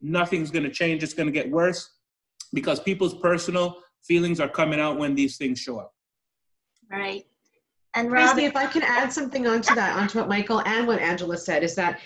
nothing's 0.00 0.50
going 0.50 0.64
to 0.64 0.70
change. 0.70 1.02
It's 1.02 1.14
going 1.14 1.28
to 1.28 1.32
get 1.32 1.50
worse 1.50 1.90
because 2.52 2.80
people's 2.80 3.14
personal 3.14 3.76
feelings 4.02 4.40
are 4.40 4.48
coming 4.48 4.80
out 4.80 4.98
when 4.98 5.14
these 5.14 5.36
things 5.36 5.60
show 5.60 5.78
up. 5.78 5.94
Right. 6.90 7.24
And 7.94 8.10
Rob, 8.10 8.38
if 8.38 8.56
I 8.56 8.66
can 8.66 8.82
add 8.82 9.12
something 9.12 9.46
onto 9.46 9.74
that, 9.74 9.96
onto 9.96 10.18
what 10.18 10.28
Michael 10.28 10.60
and 10.62 10.86
what 10.86 10.98
Angela 10.98 11.36
said, 11.36 11.62
is 11.62 11.76
that 11.76 12.00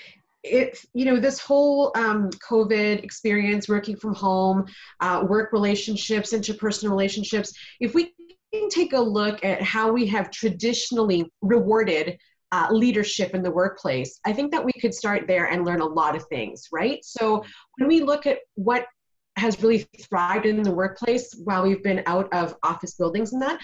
it, 0.51 0.79
you 0.95 1.05
know, 1.05 1.19
this 1.19 1.39
whole 1.39 1.93
um, 1.95 2.31
COVID 2.31 3.03
experience, 3.03 3.69
working 3.69 3.97
from 3.97 4.15
home, 4.15 4.67
uh, 5.01 5.25
work 5.29 5.53
relationships, 5.53 6.33
interpersonal 6.33 6.91
relationships, 6.91 7.53
if 7.81 7.95
we 7.95 8.15
can 8.53 8.69
take 8.69 8.93
a 8.93 9.01
look 9.01 9.45
at 9.45 9.63
how 9.63 9.93
we 9.93 10.07
have 10.07 10.31
traditionally 10.31 11.31
rewarded 11.43 12.19
uh, 12.53 12.69
leadership 12.71 13.35
in 13.35 13.43
the 13.43 13.51
workplace, 13.51 14.21
I 14.25 14.33
think 14.33 14.51
that 14.53 14.65
we 14.65 14.73
could 14.73 14.95
start 14.95 15.27
there 15.27 15.47
and 15.47 15.65
learn 15.65 15.81
a 15.81 15.87
lot 15.87 16.17
of 16.17 16.25
things, 16.29 16.69
right? 16.73 17.05
So 17.05 17.45
when 17.77 17.89
we 17.89 18.01
look 18.01 18.27
at 18.27 18.39
what 18.55 18.87
has 19.37 19.63
really 19.63 19.87
thrived 20.01 20.47
in 20.47 20.63
the 20.63 20.71
workplace 20.71 21.35
while 21.45 21.63
we've 21.63 21.83
been 21.83 22.03
out 22.07 22.33
of 22.33 22.57
office 22.63 22.95
buildings 22.95 23.33
and 23.33 23.43
that, 23.43 23.61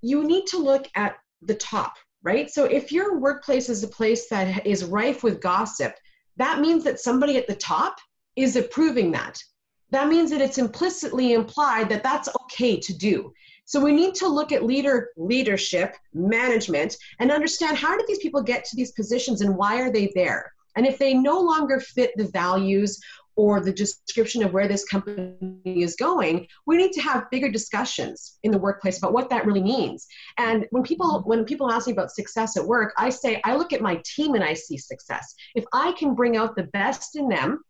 you 0.00 0.24
need 0.24 0.46
to 0.46 0.58
look 0.58 0.88
at 0.96 1.16
the 1.42 1.54
top, 1.54 1.94
right? 2.22 2.50
So 2.50 2.64
if 2.64 2.90
your 2.90 3.18
workplace 3.18 3.68
is 3.68 3.82
a 3.82 3.88
place 3.88 4.28
that 4.28 4.66
is 4.66 4.84
rife 4.84 5.22
with 5.22 5.40
gossip, 5.40 5.94
that 6.36 6.60
means 6.60 6.84
that 6.84 7.00
somebody 7.00 7.36
at 7.36 7.46
the 7.46 7.54
top 7.54 7.96
is 8.36 8.56
approving 8.56 9.12
that. 9.12 9.42
That 9.90 10.08
means 10.08 10.30
that 10.30 10.40
it's 10.40 10.58
implicitly 10.58 11.34
implied 11.34 11.88
that 11.88 12.02
that's 12.02 12.28
okay 12.42 12.80
to 12.80 12.92
do. 12.92 13.32
So 13.64 13.80
we 13.80 13.92
need 13.92 14.14
to 14.16 14.28
look 14.28 14.52
at 14.52 14.64
leader 14.64 15.10
leadership, 15.16 15.94
management, 16.12 16.96
and 17.20 17.30
understand 17.30 17.76
how 17.76 17.96
did 17.96 18.06
these 18.06 18.18
people 18.18 18.42
get 18.42 18.64
to 18.64 18.76
these 18.76 18.92
positions 18.92 19.40
and 19.40 19.56
why 19.56 19.80
are 19.80 19.92
they 19.92 20.12
there? 20.14 20.52
And 20.76 20.86
if 20.86 20.98
they 20.98 21.14
no 21.14 21.40
longer 21.40 21.80
fit 21.80 22.12
the 22.16 22.28
values 22.28 23.00
or 23.36 23.60
the 23.60 23.72
description 23.72 24.42
of 24.44 24.52
where 24.52 24.68
this 24.68 24.84
company 24.84 25.60
is 25.64 25.96
going, 25.96 26.46
we 26.66 26.76
need 26.76 26.92
to 26.92 27.00
have 27.00 27.30
bigger 27.30 27.50
discussions 27.50 28.38
in 28.42 28.50
the 28.50 28.58
workplace 28.58 28.98
about 28.98 29.12
what 29.12 29.30
that 29.30 29.46
really 29.46 29.62
means. 29.62 30.06
And 30.38 30.66
when 30.70 30.82
people 30.82 31.22
when 31.26 31.44
people 31.44 31.70
ask 31.70 31.86
me 31.86 31.92
about 31.92 32.12
success 32.12 32.56
at 32.56 32.64
work, 32.64 32.92
I 32.96 33.10
say 33.10 33.40
I 33.44 33.56
look 33.56 33.72
at 33.72 33.80
my 33.80 34.00
team 34.04 34.34
and 34.34 34.44
I 34.44 34.54
see 34.54 34.78
success. 34.78 35.34
If 35.54 35.64
I 35.72 35.92
can 35.92 36.14
bring 36.14 36.36
out 36.36 36.56
the 36.56 36.64
best 36.64 37.16
in 37.16 37.28
them 37.28 37.62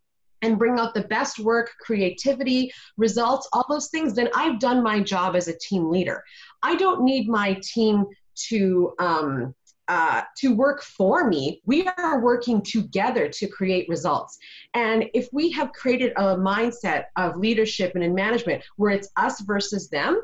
and 0.42 0.58
bring 0.58 0.78
out 0.78 0.92
the 0.92 1.04
best 1.04 1.38
work, 1.38 1.70
creativity, 1.80 2.70
results, 2.98 3.48
all 3.52 3.64
those 3.68 3.88
things, 3.88 4.14
then 4.14 4.28
I've 4.34 4.60
done 4.60 4.82
my 4.82 5.00
job 5.00 5.36
as 5.36 5.48
a 5.48 5.58
team 5.58 5.90
leader. 5.90 6.22
I 6.62 6.76
don't 6.76 7.04
need 7.04 7.28
my 7.28 7.58
team 7.62 8.04
to 8.48 8.94
um, 8.98 9.54
uh, 9.89 10.22
to 10.39 10.55
work 10.55 10.82
for 10.82 11.28
me. 11.28 11.61
We 11.64 11.87
are 11.99 12.20
working 12.20 12.62
together 12.62 13.28
to 13.28 13.47
create 13.47 13.89
results. 13.89 14.39
And 14.74 15.05
if 15.14 15.28
we 15.32 15.51
have 15.53 15.72
created 15.72 16.12
a 16.16 16.37
mindset 16.37 17.05
of 17.16 17.37
leadership 17.37 17.95
and 17.95 18.03
in 18.03 18.14
management 18.14 18.62
where 18.76 18.91
it's 18.91 19.09
us 19.16 19.41
versus 19.41 19.89
them, 19.89 20.22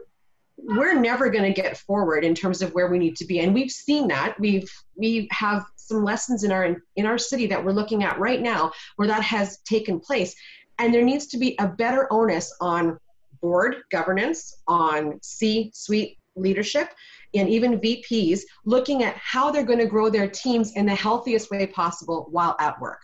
we're 0.57 0.99
never 0.99 1.31
going 1.31 1.53
to 1.53 1.63
get 1.63 1.79
forward 1.79 2.25
in 2.25 2.35
terms 2.35 2.61
of 2.61 2.75
where 2.75 2.89
we 2.89 2.99
need 2.99 3.17
to 3.17 3.25
be 3.25 3.39
and 3.41 3.55
we've 3.55 3.71
seen 3.71 4.07
that 4.07 4.39
we've 4.39 4.71
we 4.95 5.27
have 5.31 5.65
some 5.77 6.05
lessons 6.05 6.45
in 6.45 6.53
our 6.53 6.77
in 6.97 7.07
our 7.07 7.17
city 7.17 7.47
that 7.47 7.65
we're 7.65 7.73
looking 7.73 8.05
at 8.05 8.19
right 8.19 8.43
now 8.43 8.71
where 8.97 9.09
that 9.09 9.23
has 9.23 9.57
taken 9.61 9.99
place 9.99 10.37
and 10.79 10.93
there 10.93 11.05
needs 11.05 11.27
to 11.27 11.39
be 11.39 11.57
a 11.59 11.67
better 11.67 12.11
onus 12.13 12.55
on 12.61 12.99
board 13.41 13.77
governance, 13.91 14.63
on 14.67 15.19
C 15.23 15.71
suite 15.75 16.19
leadership, 16.37 16.89
and 17.35 17.49
even 17.49 17.81
VPs 17.81 18.41
looking 18.65 19.03
at 19.05 19.17
how 19.17 19.51
they're 19.51 19.65
going 19.65 19.79
to 19.79 19.87
grow 19.87 20.11
their 20.11 20.29
teams 20.29 20.73
in 20.77 20.87
the 20.87 20.95
healthiest 20.95 21.51
way 21.51 21.67
possible 21.67 22.27
while 22.31 22.57
at 22.59 22.81
work. 22.81 23.01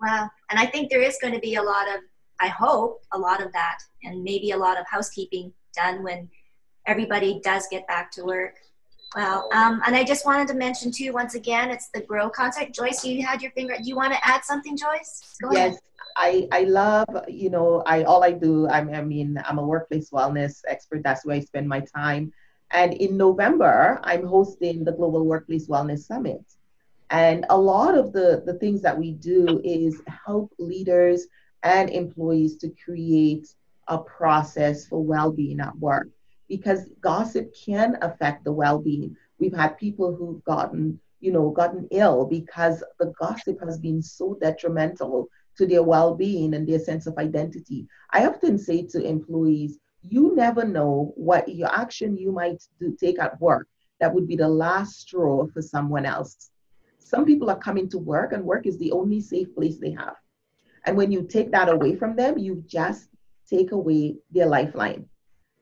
Wow. 0.00 0.28
And 0.50 0.58
I 0.58 0.66
think 0.66 0.90
there 0.90 1.02
is 1.02 1.18
going 1.20 1.34
to 1.34 1.40
be 1.40 1.56
a 1.56 1.62
lot 1.62 1.88
of, 1.88 2.00
I 2.40 2.48
hope, 2.48 3.02
a 3.12 3.18
lot 3.18 3.42
of 3.42 3.52
that, 3.52 3.78
and 4.02 4.22
maybe 4.24 4.52
a 4.52 4.56
lot 4.56 4.78
of 4.78 4.86
housekeeping 4.90 5.52
done 5.74 6.02
when 6.02 6.28
everybody 6.86 7.40
does 7.44 7.66
get 7.70 7.86
back 7.86 8.10
to 8.12 8.24
work. 8.24 8.54
Well, 9.16 9.48
um, 9.52 9.82
and 9.86 9.96
I 9.96 10.04
just 10.04 10.24
wanted 10.24 10.46
to 10.48 10.54
mention 10.54 10.92
too, 10.92 11.12
once 11.12 11.34
again, 11.34 11.70
it's 11.70 11.88
the 11.92 12.00
Grow 12.00 12.30
concert. 12.30 12.72
Joyce, 12.72 13.04
you 13.04 13.26
had 13.26 13.42
your 13.42 13.50
finger. 13.52 13.74
Do 13.76 13.88
you 13.88 13.96
want 13.96 14.12
to 14.12 14.18
add 14.26 14.44
something, 14.44 14.76
Joyce? 14.76 15.36
Go 15.42 15.50
yes, 15.52 15.68
ahead. 15.68 15.78
I, 16.16 16.48
I 16.52 16.62
love, 16.64 17.08
you 17.28 17.50
know, 17.50 17.82
I 17.86 18.04
all 18.04 18.22
I 18.22 18.32
do, 18.32 18.68
I'm, 18.68 18.92
I 18.94 19.02
mean, 19.02 19.40
I'm 19.44 19.58
a 19.58 19.66
workplace 19.66 20.10
wellness 20.10 20.60
expert. 20.68 21.02
That's 21.02 21.24
where 21.24 21.36
I 21.36 21.40
spend 21.40 21.68
my 21.68 21.80
time. 21.80 22.32
And 22.72 22.94
in 22.94 23.16
November, 23.16 24.00
I'm 24.04 24.24
hosting 24.24 24.84
the 24.84 24.92
Global 24.92 25.24
Workplace 25.26 25.66
Wellness 25.66 26.06
Summit. 26.06 26.44
And 27.10 27.44
a 27.50 27.58
lot 27.58 27.96
of 27.96 28.12
the, 28.12 28.42
the 28.46 28.54
things 28.54 28.82
that 28.82 28.96
we 28.96 29.12
do 29.12 29.60
is 29.64 30.00
help 30.06 30.52
leaders 30.58 31.26
and 31.64 31.90
employees 31.90 32.56
to 32.58 32.72
create 32.84 33.48
a 33.88 33.98
process 33.98 34.86
for 34.86 35.02
well 35.02 35.32
being 35.32 35.60
at 35.60 35.76
work 35.78 36.06
because 36.48 36.88
gossip 37.00 37.52
can 37.54 37.98
affect 38.02 38.44
the 38.44 38.52
well 38.52 38.78
being. 38.78 39.16
We've 39.40 39.54
had 39.54 39.78
people 39.78 40.14
who've 40.14 40.44
gotten, 40.44 41.00
you 41.20 41.32
know, 41.32 41.50
gotten 41.50 41.88
ill 41.90 42.26
because 42.26 42.84
the 43.00 43.12
gossip 43.18 43.58
has 43.64 43.78
been 43.78 44.02
so 44.02 44.36
detrimental 44.40 45.28
to 45.56 45.66
their 45.66 45.82
well 45.82 46.14
being 46.14 46.54
and 46.54 46.68
their 46.68 46.78
sense 46.78 47.08
of 47.08 47.18
identity. 47.18 47.88
I 48.10 48.26
often 48.26 48.58
say 48.58 48.86
to 48.88 49.02
employees, 49.02 49.78
you 50.02 50.34
never 50.34 50.64
know 50.64 51.12
what 51.16 51.48
your 51.48 51.72
action 51.74 52.16
you 52.16 52.32
might 52.32 52.62
do, 52.78 52.96
take 52.98 53.18
at 53.18 53.40
work 53.40 53.68
that 54.00 54.12
would 54.12 54.26
be 54.26 54.36
the 54.36 54.48
last 54.48 55.00
straw 55.00 55.46
for 55.46 55.60
someone 55.60 56.06
else. 56.06 56.50
Some 56.98 57.26
people 57.26 57.50
are 57.50 57.58
coming 57.58 57.88
to 57.90 57.98
work, 57.98 58.32
and 58.32 58.44
work 58.44 58.66
is 58.66 58.78
the 58.78 58.92
only 58.92 59.20
safe 59.20 59.54
place 59.54 59.78
they 59.78 59.90
have. 59.92 60.16
And 60.86 60.96
when 60.96 61.12
you 61.12 61.26
take 61.26 61.50
that 61.52 61.68
away 61.68 61.96
from 61.96 62.16
them, 62.16 62.38
you 62.38 62.64
just 62.66 63.08
take 63.48 63.72
away 63.72 64.16
their 64.30 64.46
lifeline. 64.46 65.06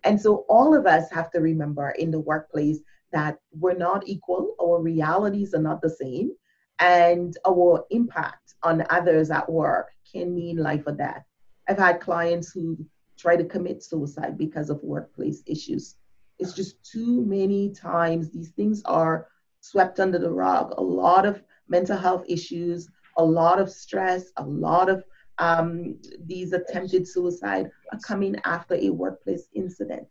And 0.05 0.20
so 0.20 0.45
all 0.49 0.74
of 0.74 0.86
us 0.86 1.11
have 1.11 1.30
to 1.32 1.41
remember 1.41 1.91
in 1.91 2.11
the 2.11 2.20
workplace 2.20 2.78
that 3.12 3.39
we're 3.53 3.74
not 3.74 4.07
equal, 4.07 4.55
our 4.61 4.80
realities 4.80 5.55
are 5.55 5.62
not 5.62 5.82
the 5.82 5.91
same, 5.91 6.32
and 6.78 7.36
our 7.47 7.84
impact 7.91 8.55
on 8.62 8.86
others 8.91 9.30
at 9.30 9.51
work 9.51 9.89
can 10.12 10.34
mean 10.34 10.59
life 10.59 10.84
or 10.86 10.93
death. 10.93 11.24
I've 11.68 11.78
had 11.78 12.01
clients 12.01 12.53
who 12.53 12.78
try 13.19 13.37
to 13.37 13.45
commit 13.45 13.83
suicide 13.83 14.39
because 14.39 14.71
of 14.71 14.83
workplace 14.83 15.43
issues. 15.47 15.97
It's 16.39 16.53
just 16.53 16.83
too 16.85 17.25
many 17.25 17.71
times 17.71 18.31
these 18.31 18.51
things 18.51 18.83
are 18.85 19.29
swept 19.61 19.99
under 20.01 20.19
the 20.19 20.31
rug. 20.31 20.73
A 20.77 20.83
lot 20.83 21.27
of 21.27 21.43
mental 21.69 21.97
health 21.97 22.25
issues, 22.29 22.89
a 23.16 23.25
lot 23.25 23.61
of 23.61 23.71
stress, 23.71 24.31
a 24.37 24.45
lot 24.45 24.89
of 24.89 25.05
um, 25.39 25.99
these 26.25 26.53
attempted 26.53 27.07
suicide 27.07 27.71
are 27.93 27.99
coming 28.01 28.37
after 28.45 28.75
a 28.75 28.91
workplace 28.91 29.49
incident. 29.55 30.09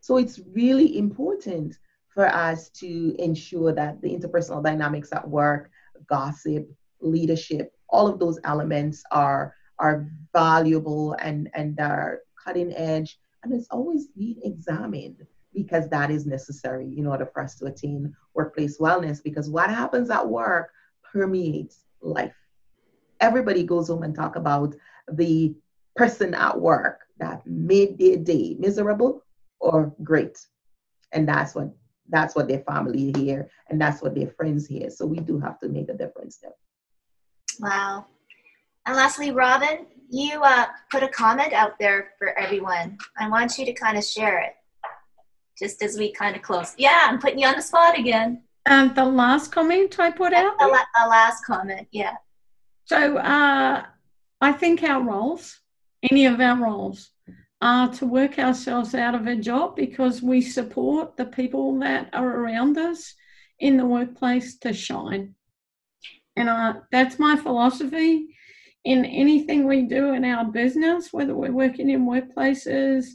So 0.00 0.16
it's 0.16 0.40
really 0.52 0.96
important 0.96 1.78
for 2.08 2.26
us 2.26 2.70
to 2.70 3.14
ensure 3.18 3.72
that 3.72 4.00
the 4.00 4.08
interpersonal 4.08 4.62
dynamics 4.62 5.12
at 5.12 5.28
work, 5.28 5.70
gossip, 6.08 6.68
leadership, 7.00 7.72
all 7.88 8.06
of 8.06 8.18
those 8.18 8.38
elements 8.44 9.02
are 9.10 9.54
are 9.78 10.06
valuable 10.32 11.14
and 11.20 11.50
and 11.54 11.78
are 11.80 12.20
cutting 12.44 12.72
edge, 12.74 13.18
and 13.42 13.52
it's 13.52 13.68
always 13.70 14.08
being 14.08 14.40
examined 14.42 15.26
because 15.52 15.88
that 15.88 16.10
is 16.10 16.26
necessary 16.26 16.94
in 16.96 17.06
order 17.06 17.26
for 17.26 17.42
us 17.42 17.56
to 17.56 17.66
attain 17.66 18.14
workplace 18.34 18.78
wellness. 18.78 19.22
Because 19.22 19.50
what 19.50 19.70
happens 19.70 20.10
at 20.10 20.28
work 20.28 20.70
permeates 21.12 21.84
life. 22.00 22.34
Everybody 23.20 23.64
goes 23.64 23.88
home 23.88 24.02
and 24.02 24.14
talk 24.14 24.36
about 24.36 24.74
the 25.12 25.54
person 25.96 26.34
at 26.34 26.58
work 26.58 27.00
that 27.18 27.46
made 27.46 27.98
their 27.98 28.16
day 28.16 28.56
miserable 28.58 29.22
or 29.58 29.94
great. 30.02 30.38
And 31.12 31.28
that's 31.28 31.54
what 31.54 31.70
that's 32.08 32.34
what 32.34 32.48
their 32.48 32.64
family 32.68 33.12
hear 33.16 33.48
and 33.68 33.80
that's 33.80 34.02
what 34.02 34.14
their 34.14 34.28
friends 34.28 34.66
hear. 34.66 34.90
So 34.90 35.06
we 35.06 35.20
do 35.20 35.38
have 35.38 35.58
to 35.60 35.68
make 35.68 35.88
a 35.88 35.94
difference 35.94 36.38
there. 36.38 36.52
Wow. 37.60 38.06
And 38.86 38.96
lastly, 38.96 39.30
Robin, 39.30 39.86
you 40.10 40.42
uh, 40.42 40.66
put 40.90 41.02
a 41.02 41.08
comment 41.08 41.52
out 41.52 41.78
there 41.78 42.12
for 42.18 42.36
everyone. 42.38 42.98
I 43.18 43.28
want 43.28 43.58
you 43.58 43.64
to 43.64 43.72
kind 43.72 43.96
of 43.96 44.04
share 44.04 44.40
it 44.40 44.54
just 45.58 45.82
as 45.82 45.98
we 45.98 46.10
kind 46.12 46.34
of 46.34 46.42
close. 46.42 46.74
Yeah, 46.78 47.06
I'm 47.06 47.20
putting 47.20 47.38
you 47.38 47.46
on 47.46 47.56
the 47.56 47.62
spot 47.62 47.98
again. 47.98 48.42
And 48.66 48.94
the 48.94 49.04
last 49.04 49.52
comment 49.52 49.98
I 49.98 50.10
put 50.10 50.32
out? 50.32 50.58
The, 50.58 50.66
la- 50.66 51.02
the 51.02 51.08
last 51.08 51.44
comment, 51.44 51.86
yeah. 51.92 52.16
So 52.86 53.18
uh, 53.18 53.84
I 54.40 54.52
think 54.52 54.82
our 54.82 55.02
roles, 55.02 55.60
any 56.10 56.26
of 56.26 56.40
our 56.40 56.56
roles, 56.56 57.10
are 57.62 57.88
to 57.92 58.06
work 58.06 58.38
ourselves 58.38 58.94
out 58.94 59.14
of 59.14 59.26
a 59.26 59.36
job 59.36 59.76
because 59.76 60.22
we 60.22 60.40
support 60.40 61.16
the 61.16 61.26
people 61.26 61.78
that 61.80 62.08
are 62.14 62.40
around 62.40 62.78
us 62.78 63.14
in 63.58 63.76
the 63.76 63.84
workplace 63.84 64.58
to 64.58 64.72
shine. 64.72 65.34
And 66.36 66.48
uh, 66.48 66.74
that's 66.90 67.18
my 67.18 67.36
philosophy 67.36 68.34
in 68.84 69.04
anything 69.04 69.66
we 69.66 69.82
do 69.82 70.12
in 70.12 70.24
our 70.24 70.44
business, 70.44 71.12
whether 71.12 71.34
we're 71.34 71.52
working 71.52 71.90
in 71.90 72.06
workplaces 72.06 73.06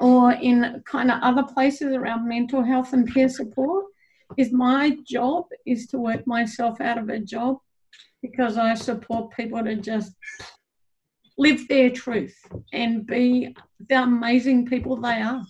or 0.00 0.32
in 0.32 0.82
kind 0.86 1.10
of 1.10 1.22
other 1.22 1.44
places 1.44 1.94
around 1.94 2.28
mental 2.28 2.62
health 2.62 2.92
and 2.92 3.06
peer 3.06 3.28
support, 3.28 3.84
is 4.36 4.52
my 4.52 4.96
job 5.06 5.44
is 5.66 5.86
to 5.86 5.98
work 5.98 6.26
myself 6.26 6.80
out 6.80 6.98
of 6.98 7.08
a 7.08 7.18
job 7.18 7.58
because 8.22 8.56
I 8.56 8.74
support 8.74 9.30
people 9.36 9.62
to 9.62 9.76
just 9.76 10.12
live 11.38 11.68
their 11.68 11.90
truth 11.90 12.36
and 12.72 13.06
be 13.06 13.54
the 13.88 14.02
amazing 14.02 14.66
people 14.66 14.96
they 14.96 15.20
are. 15.20 15.44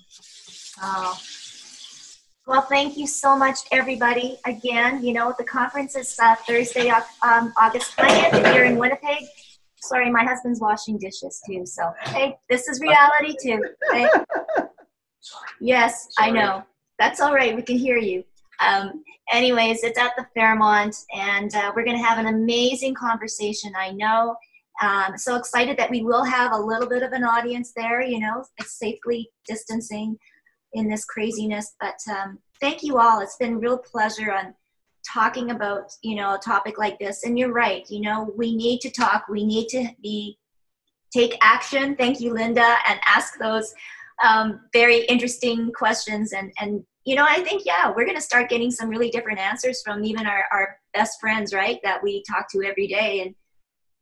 Well, 2.46 2.62
thank 2.62 2.96
you 2.96 3.08
so 3.08 3.36
much, 3.36 3.58
everybody. 3.72 4.38
Again, 4.46 5.02
you 5.02 5.12
know, 5.12 5.34
the 5.36 5.42
conference 5.42 5.96
is 5.96 6.16
uh, 6.22 6.36
Thursday, 6.46 6.90
um, 6.90 7.52
August 7.58 7.96
20th 7.96 8.52
here 8.52 8.64
in 8.64 8.76
Winnipeg. 8.76 9.24
Sorry, 9.82 10.08
my 10.10 10.22
husband's 10.22 10.60
washing 10.60 10.96
dishes 10.96 11.42
too. 11.44 11.66
So, 11.66 11.92
hey, 12.04 12.38
this 12.48 12.68
is 12.68 12.80
reality 12.80 13.34
too. 13.42 13.64
Okay? 13.90 14.08
yes, 15.60 16.06
I 16.18 16.30
know. 16.30 16.62
That's 17.00 17.20
all 17.20 17.34
right. 17.34 17.56
We 17.56 17.62
can 17.62 17.78
hear 17.78 17.96
you. 17.96 18.22
Um, 18.60 19.02
anyways, 19.32 19.82
it's 19.82 19.98
at 19.98 20.12
the 20.16 20.24
Fairmont, 20.32 20.94
and 21.16 21.52
uh, 21.52 21.72
we're 21.74 21.84
going 21.84 21.98
to 21.98 22.04
have 22.04 22.18
an 22.18 22.32
amazing 22.32 22.94
conversation. 22.94 23.72
I 23.76 23.90
know. 23.90 24.36
Um, 24.80 25.18
so 25.18 25.34
excited 25.34 25.76
that 25.78 25.90
we 25.90 26.02
will 26.02 26.22
have 26.22 26.52
a 26.52 26.58
little 26.58 26.88
bit 26.88 27.02
of 27.02 27.10
an 27.10 27.24
audience 27.24 27.72
there. 27.74 28.02
You 28.02 28.20
know, 28.20 28.44
it's 28.58 28.78
safely 28.78 29.30
distancing 29.48 30.16
in 30.72 30.88
this 30.88 31.04
craziness. 31.04 31.74
But 31.80 31.98
um, 32.10 32.38
thank 32.60 32.82
you 32.82 32.98
all. 32.98 33.20
It's 33.20 33.36
been 33.36 33.58
real 33.58 33.78
pleasure 33.78 34.32
on 34.32 34.54
talking 35.12 35.50
about 35.50 35.92
you 36.02 36.16
know 36.16 36.34
a 36.34 36.38
topic 36.38 36.78
like 36.78 36.98
this. 36.98 37.24
And 37.24 37.38
you're 37.38 37.52
right. 37.52 37.88
You 37.88 38.00
know, 38.00 38.32
we 38.36 38.54
need 38.54 38.80
to 38.80 38.90
talk. 38.90 39.26
We 39.28 39.44
need 39.44 39.68
to 39.68 39.88
be 40.02 40.38
take 41.12 41.36
action. 41.40 41.96
Thank 41.96 42.20
you, 42.20 42.32
Linda, 42.32 42.76
and 42.88 43.00
ask 43.04 43.38
those 43.38 43.72
um, 44.24 44.60
very 44.72 45.04
interesting 45.06 45.72
questions 45.72 46.32
and 46.32 46.52
and 46.60 46.84
you 47.06 47.14
know, 47.14 47.24
I 47.26 47.40
think, 47.40 47.62
yeah, 47.64 47.92
we're 47.94 48.04
to 48.12 48.20
start 48.20 48.50
getting 48.50 48.72
some 48.72 48.88
really 48.88 49.10
different 49.10 49.38
answers 49.38 49.80
from 49.80 50.04
even 50.04 50.26
our, 50.26 50.44
our 50.52 50.76
best 50.92 51.20
friends, 51.20 51.54
right? 51.54 51.78
That 51.84 52.02
we 52.02 52.24
talk 52.28 52.50
to 52.50 52.64
every 52.64 52.88
day 52.88 53.20
and 53.20 53.34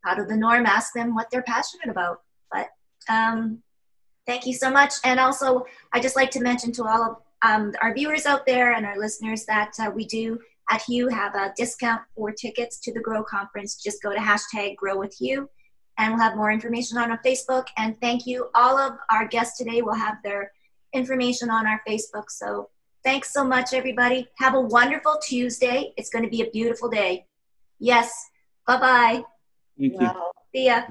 out 0.06 0.18
of 0.18 0.26
the 0.26 0.36
norm, 0.36 0.64
ask 0.64 0.94
them 0.94 1.14
what 1.14 1.28
they're 1.30 1.42
passionate 1.42 1.90
about. 1.90 2.22
But 2.50 2.68
um, 3.10 3.62
thank 4.26 4.46
you 4.46 4.54
so 4.54 4.70
much. 4.70 4.94
And 5.04 5.20
also, 5.20 5.64
I 5.92 6.00
just 6.00 6.16
like 6.16 6.30
to 6.32 6.40
mention 6.40 6.72
to 6.72 6.84
all 6.84 7.02
of 7.02 7.16
um, 7.42 7.72
our 7.82 7.92
viewers 7.92 8.26
out 8.26 8.46
there 8.46 8.72
and 8.72 8.86
our 8.86 8.98
listeners 8.98 9.44
that 9.44 9.72
uh, 9.78 9.90
we 9.94 10.06
do 10.06 10.38
at 10.70 10.82
Hue 10.82 11.08
have 11.08 11.34
a 11.34 11.52
discount 11.56 12.02
for 12.16 12.32
tickets 12.32 12.78
to 12.80 12.92
the 12.92 13.00
Grow 13.00 13.22
conference. 13.22 13.82
Just 13.82 14.02
go 14.02 14.12
to 14.12 14.18
hashtag 14.18 14.76
Grow 14.76 14.98
with 14.98 15.14
Hue 15.14 15.48
and 15.98 16.14
we'll 16.14 16.22
have 16.22 16.36
more 16.36 16.50
information 16.50 16.96
on 16.96 17.10
our 17.10 17.20
Facebook. 17.24 17.66
And 17.76 18.00
thank 18.00 18.26
you. 18.26 18.48
All 18.54 18.78
of 18.78 18.94
our 19.10 19.26
guests 19.28 19.58
today 19.58 19.82
will 19.82 19.94
have 19.94 20.16
their 20.24 20.52
information 20.94 21.50
on 21.50 21.66
our 21.66 21.82
Facebook. 21.86 22.24
So 22.28 22.70
Thanks 23.04 23.34
so 23.34 23.44
much, 23.44 23.74
everybody. 23.74 24.28
Have 24.38 24.54
a 24.54 24.60
wonderful 24.60 25.18
Tuesday. 25.22 25.92
It's 25.98 26.08
going 26.08 26.24
to 26.24 26.30
be 26.30 26.40
a 26.40 26.50
beautiful 26.50 26.88
day. 26.88 27.26
Yes. 27.78 28.30
Bye 28.66 28.80
bye. 28.80 29.24
Thank 29.78 30.00
you. 30.00 30.10
See 30.54 30.66
ya. 30.66 30.84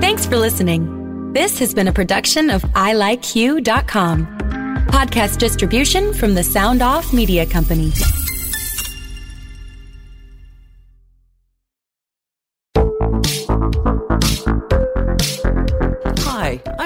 Thanks 0.00 0.26
for 0.26 0.36
listening. 0.36 1.32
This 1.32 1.58
has 1.58 1.74
been 1.74 1.88
a 1.88 1.92
production 1.92 2.50
of 2.50 2.62
ilikehue.com. 2.62 4.26
Podcast 4.88 5.38
distribution 5.38 6.12
from 6.12 6.34
the 6.34 6.44
Sound 6.44 6.82
Off 6.82 7.12
Media 7.12 7.46
Company. 7.46 7.90